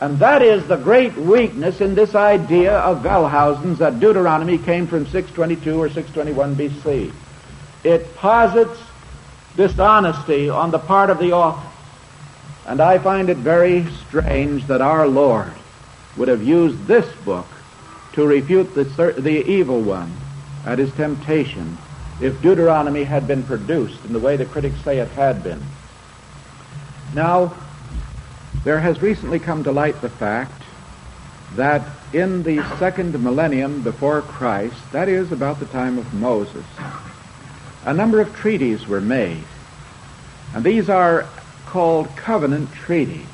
And 0.00 0.18
that 0.18 0.42
is 0.42 0.66
the 0.68 0.76
great 0.76 1.16
weakness 1.16 1.80
in 1.80 1.94
this 1.94 2.14
idea 2.14 2.78
of 2.78 3.02
Wellhausen's 3.02 3.78
that 3.78 3.98
Deuteronomy 3.98 4.58
came 4.58 4.86
from 4.86 5.06
622 5.06 5.80
or 5.80 5.88
621 5.88 6.54
BC. 6.54 7.12
It 7.86 8.16
posits 8.16 8.80
dishonesty 9.56 10.50
on 10.50 10.72
the 10.72 10.78
part 10.80 11.08
of 11.08 11.20
the 11.20 11.34
author. 11.34 11.68
And 12.66 12.80
I 12.80 12.98
find 12.98 13.30
it 13.30 13.36
very 13.36 13.86
strange 14.08 14.66
that 14.66 14.80
our 14.80 15.06
Lord 15.06 15.52
would 16.16 16.26
have 16.26 16.42
used 16.42 16.88
this 16.88 17.06
book 17.24 17.46
to 18.14 18.26
refute 18.26 18.74
the, 18.74 18.82
the 19.16 19.48
evil 19.48 19.80
one 19.80 20.12
at 20.64 20.80
his 20.80 20.92
temptation 20.94 21.78
if 22.20 22.42
Deuteronomy 22.42 23.04
had 23.04 23.28
been 23.28 23.44
produced 23.44 24.04
in 24.04 24.12
the 24.12 24.18
way 24.18 24.36
the 24.36 24.46
critics 24.46 24.80
say 24.82 24.98
it 24.98 25.08
had 25.10 25.44
been. 25.44 25.62
Now, 27.14 27.54
there 28.64 28.80
has 28.80 29.00
recently 29.00 29.38
come 29.38 29.62
to 29.62 29.70
light 29.70 30.00
the 30.00 30.08
fact 30.08 30.60
that 31.54 31.86
in 32.12 32.42
the 32.42 32.64
second 32.80 33.22
millennium 33.22 33.82
before 33.82 34.22
Christ, 34.22 34.74
that 34.90 35.08
is 35.08 35.30
about 35.30 35.60
the 35.60 35.66
time 35.66 35.98
of 35.98 36.12
Moses, 36.14 36.64
a 37.86 37.94
number 37.94 38.20
of 38.20 38.34
treaties 38.34 38.86
were 38.86 39.00
made. 39.00 39.44
And 40.54 40.64
these 40.64 40.90
are 40.90 41.26
called 41.66 42.08
covenant 42.16 42.72
treaties. 42.72 43.26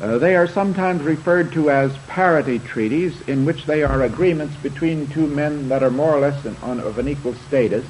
Uh, 0.00 0.18
they 0.18 0.36
are 0.36 0.46
sometimes 0.46 1.02
referred 1.02 1.52
to 1.52 1.70
as 1.70 1.96
parity 2.06 2.58
treaties, 2.58 3.20
in 3.28 3.44
which 3.44 3.64
they 3.64 3.82
are 3.82 4.02
agreements 4.02 4.54
between 4.56 5.08
two 5.08 5.26
men 5.26 5.68
that 5.70 5.82
are 5.82 5.90
more 5.90 6.14
or 6.14 6.20
less 6.20 6.44
in, 6.44 6.54
on, 6.62 6.78
of 6.80 6.98
an 6.98 7.08
equal 7.08 7.34
status. 7.48 7.84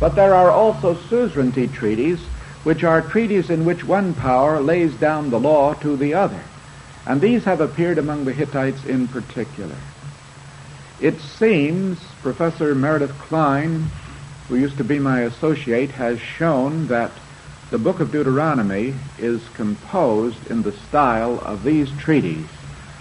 But 0.00 0.14
there 0.14 0.34
are 0.34 0.50
also 0.50 0.94
suzerainty 0.94 1.66
treaties, 1.66 2.20
which 2.62 2.82
are 2.82 3.02
treaties 3.02 3.50
in 3.50 3.64
which 3.64 3.84
one 3.84 4.14
power 4.14 4.60
lays 4.60 4.94
down 4.94 5.30
the 5.30 5.40
law 5.40 5.74
to 5.74 5.96
the 5.96 6.14
other. 6.14 6.40
And 7.06 7.20
these 7.20 7.44
have 7.44 7.60
appeared 7.60 7.98
among 7.98 8.24
the 8.24 8.32
Hittites 8.32 8.84
in 8.86 9.06
particular. 9.08 9.76
It 11.00 11.20
seems 11.20 11.98
Professor 12.22 12.74
Meredith 12.74 13.18
Kline, 13.18 13.90
who 14.48 14.56
used 14.56 14.76
to 14.78 14.84
be 14.84 14.98
my 14.98 15.22
associate, 15.22 15.90
has 15.90 16.20
shown 16.20 16.86
that 16.88 17.10
the 17.70 17.78
book 17.78 18.00
of 18.00 18.12
Deuteronomy 18.12 18.94
is 19.18 19.42
composed 19.54 20.46
in 20.50 20.62
the 20.62 20.72
style 20.72 21.40
of 21.40 21.64
these 21.64 21.90
treaties 21.98 22.46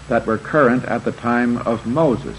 that 0.08 0.26
were 0.26 0.38
current 0.38 0.84
at 0.86 1.04
the 1.04 1.12
time 1.12 1.58
of 1.60 1.86
Moses. 1.86 2.38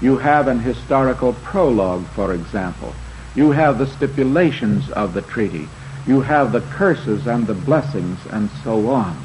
You 0.00 0.16
have 0.18 0.48
an 0.48 0.60
historical 0.60 1.34
prologue, 1.34 2.06
for 2.08 2.32
example. 2.32 2.94
You 3.34 3.50
have 3.50 3.78
the 3.78 3.86
stipulations 3.86 4.90
of 4.90 5.12
the 5.12 5.22
treaty. 5.22 5.68
You 6.06 6.20
have 6.22 6.52
the 6.52 6.60
curses 6.60 7.26
and 7.26 7.46
the 7.46 7.54
blessings 7.54 8.18
and 8.30 8.50
so 8.62 8.88
on. 8.88 9.16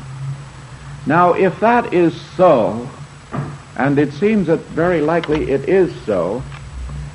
Now, 1.06 1.34
if 1.34 1.60
that 1.62 1.94
is 1.94 2.20
so, 2.36 2.90
and 3.76 3.98
it 3.98 4.14
seems 4.14 4.48
that 4.48 4.60
very 4.60 5.02
likely 5.02 5.50
it 5.50 5.70
is 5.70 5.94
so, 6.06 6.44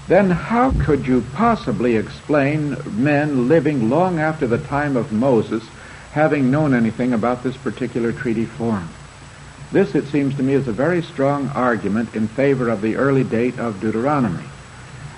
then 0.09 0.31
how 0.31 0.73
could 0.85 1.07
you 1.07 1.25
possibly 1.35 1.97
explain 1.97 2.77
men 3.03 3.49
living 3.49 3.91
long 3.91 4.21
after 4.21 4.47
the 4.47 4.59
time 4.59 4.97
of 4.97 5.11
Moses 5.11 5.63
having 6.13 6.51
known 6.51 6.75
anything 6.75 7.13
about 7.13 7.43
this 7.43 7.57
particular 7.57 8.13
treaty 8.13 8.47
form? 8.47 8.89
This, 9.73 9.95
it 9.97 10.07
seems 10.07 10.37
to 10.37 10.43
me, 10.43 10.55
is 10.55 10.69
a 10.69 10.73
very 10.73 11.03
strong 11.03 11.49
argument 11.49 12.15
in 12.15 12.29
favor 12.29 12.69
of 12.69 12.83
the 12.83 12.95
early 12.95 13.25
date 13.25 13.59
of 13.59 13.81
Deuteronomy. 13.81 14.47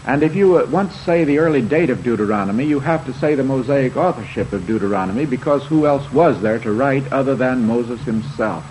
And 0.06 0.22
if 0.22 0.34
you 0.34 0.58
uh, 0.58 0.66
once 0.70 0.94
say 1.04 1.24
the 1.24 1.38
early 1.38 1.60
date 1.60 1.90
of 1.90 2.02
Deuteronomy, 2.02 2.64
you 2.64 2.80
have 2.80 3.04
to 3.04 3.12
say 3.12 3.34
the 3.34 3.44
Mosaic 3.44 3.94
authorship 3.94 4.54
of 4.54 4.66
Deuteronomy 4.66 5.26
because 5.26 5.66
who 5.66 5.86
else 5.86 6.10
was 6.12 6.40
there 6.40 6.58
to 6.60 6.72
write 6.72 7.12
other 7.12 7.36
than 7.36 7.66
Moses 7.66 8.00
himself? 8.06 8.64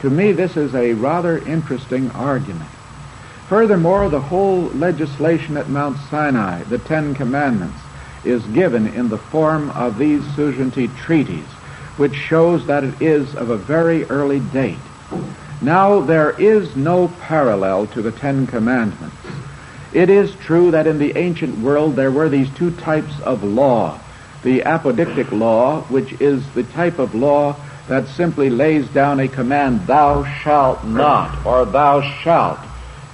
To 0.00 0.08
me, 0.08 0.32
this 0.32 0.56
is 0.56 0.74
a 0.74 0.94
rather 0.94 1.38
interesting 1.38 2.10
argument. 2.12 2.70
Furthermore, 3.52 4.08
the 4.08 4.18
whole 4.18 4.62
legislation 4.70 5.58
at 5.58 5.68
Mount 5.68 5.98
Sinai, 6.08 6.62
the 6.62 6.78
Ten 6.78 7.14
Commandments, 7.14 7.76
is 8.24 8.42
given 8.44 8.86
in 8.86 9.10
the 9.10 9.18
form 9.18 9.68
of 9.72 9.98
these 9.98 10.24
suzerainty 10.34 10.88
treaties, 10.88 11.44
which 11.98 12.14
shows 12.14 12.64
that 12.68 12.82
it 12.82 13.02
is 13.02 13.34
of 13.34 13.50
a 13.50 13.58
very 13.58 14.04
early 14.04 14.40
date. 14.40 14.78
Now, 15.60 16.00
there 16.00 16.30
is 16.30 16.74
no 16.76 17.08
parallel 17.20 17.88
to 17.88 18.00
the 18.00 18.10
Ten 18.10 18.46
Commandments. 18.46 19.16
It 19.92 20.08
is 20.08 20.34
true 20.36 20.70
that 20.70 20.86
in 20.86 20.98
the 20.98 21.18
ancient 21.18 21.58
world 21.58 21.94
there 21.94 22.10
were 22.10 22.30
these 22.30 22.48
two 22.54 22.70
types 22.70 23.20
of 23.20 23.44
law. 23.44 24.00
The 24.42 24.60
apodictic 24.60 25.30
law, 25.30 25.82
which 25.90 26.14
is 26.22 26.42
the 26.54 26.64
type 26.64 26.98
of 26.98 27.14
law 27.14 27.56
that 27.88 28.08
simply 28.08 28.48
lays 28.48 28.88
down 28.88 29.20
a 29.20 29.28
command, 29.28 29.86
thou 29.86 30.24
shalt 30.24 30.84
not, 30.84 31.44
or 31.44 31.66
thou 31.66 32.00
shalt. 32.00 32.58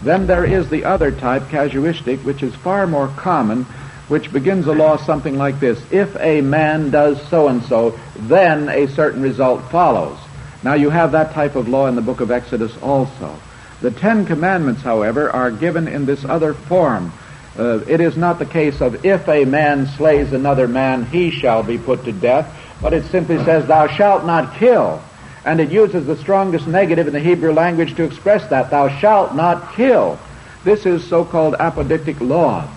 Then 0.03 0.27
there 0.27 0.45
is 0.45 0.69
the 0.69 0.85
other 0.85 1.11
type, 1.11 1.49
casuistic, 1.49 2.25
which 2.25 2.43
is 2.43 2.55
far 2.55 2.87
more 2.87 3.09
common, 3.09 3.65
which 4.09 4.33
begins 4.33 4.67
a 4.67 4.73
law 4.73 4.97
something 4.97 5.37
like 5.37 5.61
this. 5.61 5.83
If 5.91 6.17
a 6.17 6.41
man 6.41 6.91
does 6.91 7.21
so 7.29 7.49
and 7.49 7.63
so, 7.65 7.99
then 8.17 8.69
a 8.69 8.89
certain 8.89 9.23
result 9.23 9.71
follows. 9.71 10.19
Now 10.63 10.75
you 10.75 10.91
have 10.91 11.13
that 11.13 11.33
type 11.33 11.57
of 11.57 11.69
law 11.69 11.87
in 11.87 11.95
the 11.95 12.03
book 12.03 12.21
of 12.21 12.31
Exodus 12.31 12.77
also. 12.83 13.39
The 13.81 13.91
Ten 13.91 14.27
Commandments, 14.27 14.83
however, 14.83 15.31
are 15.31 15.51
given 15.51 15.87
in 15.87 16.07
this 16.07 16.25
other 16.25 16.55
form. 16.55 17.13
Uh, 17.57 17.81
it 17.87 18.01
is 18.01 18.17
not 18.17 18.39
the 18.39 18.47
case 18.47 18.81
of 18.81 19.05
if 19.05 19.29
a 19.29 19.45
man 19.45 19.87
slays 19.87 20.33
another 20.33 20.69
man, 20.69 21.05
he 21.05 21.31
shall 21.31 21.63
be 21.63 21.79
put 21.79 22.05
to 22.05 22.13
death, 22.13 22.53
but 22.81 22.93
it 22.93 23.05
simply 23.07 23.37
says, 23.45 23.67
thou 23.67 23.89
shalt 23.89 24.25
not 24.25 24.55
kill. 24.57 25.03
And 25.49 25.61
it 25.61 25.71
uses 25.71 26.05
the 26.05 26.19
strongest 26.19 26.67
negative 26.67 27.07
in 27.07 27.15
the 27.15 27.21
Hebrew 27.21 27.55
language 27.55 27.97
to 27.97 28.05
express 28.05 28.47
that. 28.51 28.69
Thou 28.69 28.91
shalt 29.01 29.35
not 29.35 29.73
kill. 29.73 30.19
This 30.63 30.85
is 30.85 31.03
so-called 31.09 31.55
apodictic 31.55 32.21
law. 32.21 32.69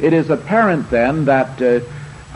It 0.00 0.14
is 0.14 0.30
apparent 0.30 0.88
then 0.88 1.26
that 1.26 1.60
uh, 1.60 1.80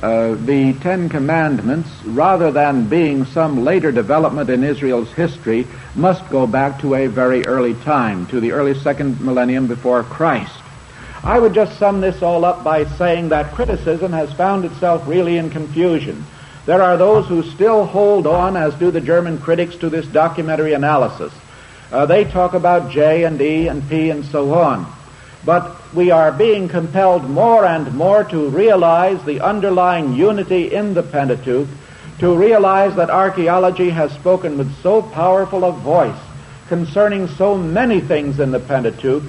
uh, 0.05 0.35
the 0.35 0.75
Ten 0.75 1.09
Commandments, 1.09 1.89
rather 2.05 2.53
than 2.53 2.91
being 2.91 3.25
some 3.25 3.65
later 3.65 3.91
development 3.91 4.51
in 4.51 4.63
Israel's 4.63 5.11
history, 5.15 5.67
must 5.95 6.29
go 6.29 6.47
back 6.47 6.83
to 6.83 6.95
a 6.95 7.07
very 7.07 7.47
early 7.47 7.73
time, 7.73 8.27
to 8.27 8.41
the 8.41 8.53
early 8.53 8.75
second 8.75 9.23
millennium 9.23 9.69
before 9.69 10.03
Christ. 10.03 10.61
I 11.25 11.39
would 11.39 11.55
just 11.55 11.79
sum 11.79 12.03
this 12.03 12.23
all 12.23 12.45
up 12.45 12.63
by 12.63 12.85
saying 12.85 13.31
that 13.31 13.55
criticism 13.55 14.13
has 14.13 14.31
found 14.35 14.67
itself 14.67 15.09
really 15.09 15.39
in 15.39 15.49
confusion. 15.49 16.27
There 16.69 16.83
are 16.83 16.99
those 16.99 17.27
who 17.27 17.43
still 17.45 17.87
hold 17.87 18.27
on, 18.27 18.55
as 18.55 18.75
do 18.75 18.91
the 18.91 19.01
German 19.01 19.39
critics, 19.39 19.75
to 19.77 19.89
this 19.89 20.07
documentary 20.07 20.75
analysis. 20.75 21.33
Uh, 21.91 22.05
they 22.05 22.25
talk 22.25 22.53
about 22.53 22.91
J 22.91 23.25
and 23.25 23.41
E 23.41 23.69
and 23.69 23.89
P 23.89 24.11
and 24.11 24.23
so 24.27 24.53
on. 24.53 24.87
But 25.47 25.75
we 25.95 26.11
are 26.11 26.31
being 26.31 26.69
compelled 26.69 27.25
more 27.25 27.65
and 27.65 27.95
more 27.95 28.23
to 28.25 28.51
realize 28.51 29.25
the 29.25 29.41
underlying 29.41 30.13
unity 30.13 30.71
in 30.71 30.93
the 30.93 31.03
Pentateuch, 31.03 31.69
to 32.19 32.37
realize 32.37 32.95
that 32.97 33.09
archaeology 33.09 33.89
has 33.89 34.13
spoken 34.13 34.59
with 34.59 34.71
so 34.83 35.01
powerful 35.01 35.65
a 35.65 35.73
voice 35.73 36.21
concerning 36.69 37.29
so 37.29 37.57
many 37.57 38.03
things 38.03 38.41
in 38.41 38.51
the 38.51 38.61
Pentateuch, 38.61 39.23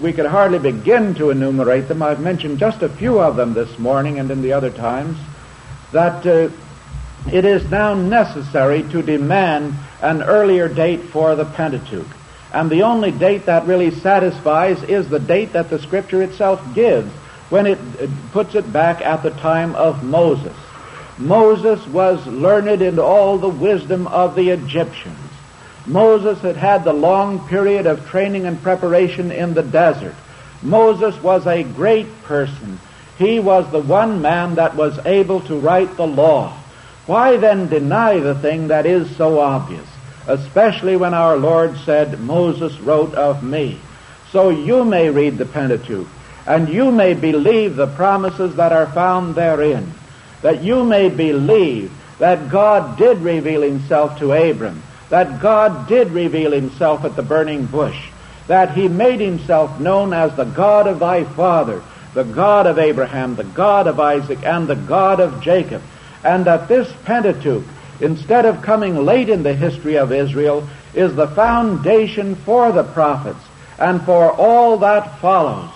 we 0.00 0.12
could 0.12 0.26
hardly 0.26 0.60
begin 0.60 1.14
to 1.14 1.30
enumerate 1.30 1.88
them. 1.88 2.00
I've 2.00 2.20
mentioned 2.20 2.60
just 2.60 2.82
a 2.82 2.88
few 2.88 3.18
of 3.18 3.34
them 3.34 3.54
this 3.54 3.76
morning 3.76 4.20
and 4.20 4.30
in 4.30 4.40
the 4.40 4.52
other 4.52 4.70
times. 4.70 5.18
That 5.92 6.26
uh, 6.26 6.50
it 7.32 7.44
is 7.44 7.70
now 7.70 7.94
necessary 7.94 8.82
to 8.84 9.02
demand 9.02 9.74
an 10.00 10.22
earlier 10.22 10.68
date 10.68 11.02
for 11.04 11.34
the 11.36 11.44
Pentateuch. 11.44 12.06
And 12.52 12.70
the 12.70 12.82
only 12.82 13.10
date 13.12 13.46
that 13.46 13.66
really 13.66 13.90
satisfies 13.90 14.82
is 14.82 15.08
the 15.08 15.20
date 15.20 15.52
that 15.52 15.70
the 15.70 15.78
Scripture 15.78 16.22
itself 16.22 16.62
gives 16.74 17.10
when 17.50 17.66
it 17.66 17.78
puts 18.32 18.54
it 18.54 18.72
back 18.72 19.00
at 19.02 19.22
the 19.22 19.30
time 19.30 19.74
of 19.74 20.02
Moses. 20.02 20.56
Moses 21.18 21.86
was 21.88 22.26
learned 22.26 22.80
in 22.80 22.98
all 22.98 23.38
the 23.38 23.48
wisdom 23.48 24.06
of 24.06 24.34
the 24.34 24.50
Egyptians. 24.50 25.18
Moses 25.86 26.38
had 26.40 26.56
had 26.56 26.84
the 26.84 26.92
long 26.92 27.46
period 27.48 27.86
of 27.86 28.08
training 28.08 28.46
and 28.46 28.62
preparation 28.62 29.30
in 29.30 29.54
the 29.54 29.62
desert. 29.62 30.14
Moses 30.62 31.20
was 31.22 31.46
a 31.46 31.62
great 31.62 32.22
person. 32.22 32.78
He 33.20 33.38
was 33.38 33.70
the 33.70 33.82
one 33.82 34.22
man 34.22 34.54
that 34.54 34.76
was 34.76 34.98
able 35.04 35.42
to 35.42 35.58
write 35.58 35.94
the 35.98 36.06
law. 36.06 36.56
Why 37.04 37.36
then 37.36 37.68
deny 37.68 38.18
the 38.18 38.34
thing 38.34 38.68
that 38.68 38.86
is 38.86 39.14
so 39.14 39.40
obvious? 39.40 39.86
Especially 40.26 40.96
when 40.96 41.12
our 41.12 41.36
Lord 41.36 41.76
said, 41.84 42.18
Moses 42.18 42.80
wrote 42.80 43.14
of 43.14 43.42
me. 43.44 43.78
So 44.32 44.48
you 44.48 44.86
may 44.86 45.10
read 45.10 45.36
the 45.36 45.44
Pentateuch, 45.44 46.08
and 46.46 46.70
you 46.70 46.90
may 46.90 47.12
believe 47.12 47.76
the 47.76 47.88
promises 47.88 48.56
that 48.56 48.72
are 48.72 48.86
found 48.86 49.34
therein. 49.34 49.92
That 50.40 50.62
you 50.62 50.82
may 50.82 51.10
believe 51.10 51.92
that 52.20 52.48
God 52.48 52.96
did 52.96 53.18
reveal 53.18 53.60
himself 53.60 54.18
to 54.20 54.32
Abram, 54.32 54.82
that 55.10 55.42
God 55.42 55.88
did 55.88 56.12
reveal 56.12 56.52
himself 56.52 57.04
at 57.04 57.16
the 57.16 57.22
burning 57.22 57.66
bush, 57.66 58.08
that 58.46 58.74
he 58.74 58.88
made 58.88 59.20
himself 59.20 59.78
known 59.78 60.14
as 60.14 60.34
the 60.36 60.44
God 60.44 60.86
of 60.86 61.00
thy 61.00 61.24
father, 61.24 61.82
the 62.14 62.24
God 62.24 62.66
of 62.66 62.78
Abraham, 62.78 63.36
the 63.36 63.44
God 63.44 63.86
of 63.86 64.00
Isaac, 64.00 64.44
and 64.44 64.66
the 64.66 64.76
God 64.76 65.20
of 65.20 65.42
Jacob, 65.42 65.82
and 66.24 66.44
that 66.44 66.68
this 66.68 66.92
Pentateuch, 67.04 67.64
instead 68.00 68.46
of 68.46 68.62
coming 68.62 69.04
late 69.04 69.28
in 69.28 69.42
the 69.42 69.54
history 69.54 69.96
of 69.96 70.12
Israel, 70.12 70.68
is 70.94 71.14
the 71.14 71.28
foundation 71.28 72.34
for 72.34 72.72
the 72.72 72.84
prophets 72.84 73.44
and 73.78 74.02
for 74.02 74.32
all 74.32 74.78
that 74.78 75.18
follows, 75.20 75.70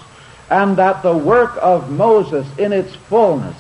and 0.50 0.76
that 0.76 1.02
the 1.02 1.16
work 1.16 1.56
of 1.60 1.90
Moses 1.90 2.46
in 2.58 2.72
its 2.72 2.94
fullness 2.94 3.56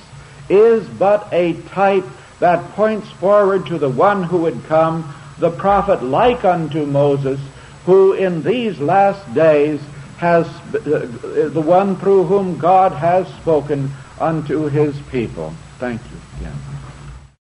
is 0.48 0.86
but 0.86 1.28
a 1.32 1.54
type 1.68 2.04
that 2.40 2.72
points 2.72 3.08
forward 3.12 3.66
to 3.66 3.78
the 3.78 3.88
one 3.88 4.22
who 4.22 4.38
would 4.38 4.64
come 4.64 5.14
the 5.38 5.50
prophet 5.50 6.02
like 6.02 6.44
unto 6.44 6.84
Moses, 6.84 7.40
who 7.86 8.12
in 8.12 8.42
these 8.42 8.78
last 8.80 9.32
days 9.34 9.80
has 10.16 10.46
the 10.72 11.62
one 11.64 11.98
through 11.98 12.24
whom 12.24 12.58
God 12.58 12.92
has 12.92 13.26
spoken 13.34 13.94
unto 14.18 14.66
his 14.66 15.00
people. 15.10 15.54
Thank 15.78 16.00
you 16.10 16.20
again. 16.38 16.73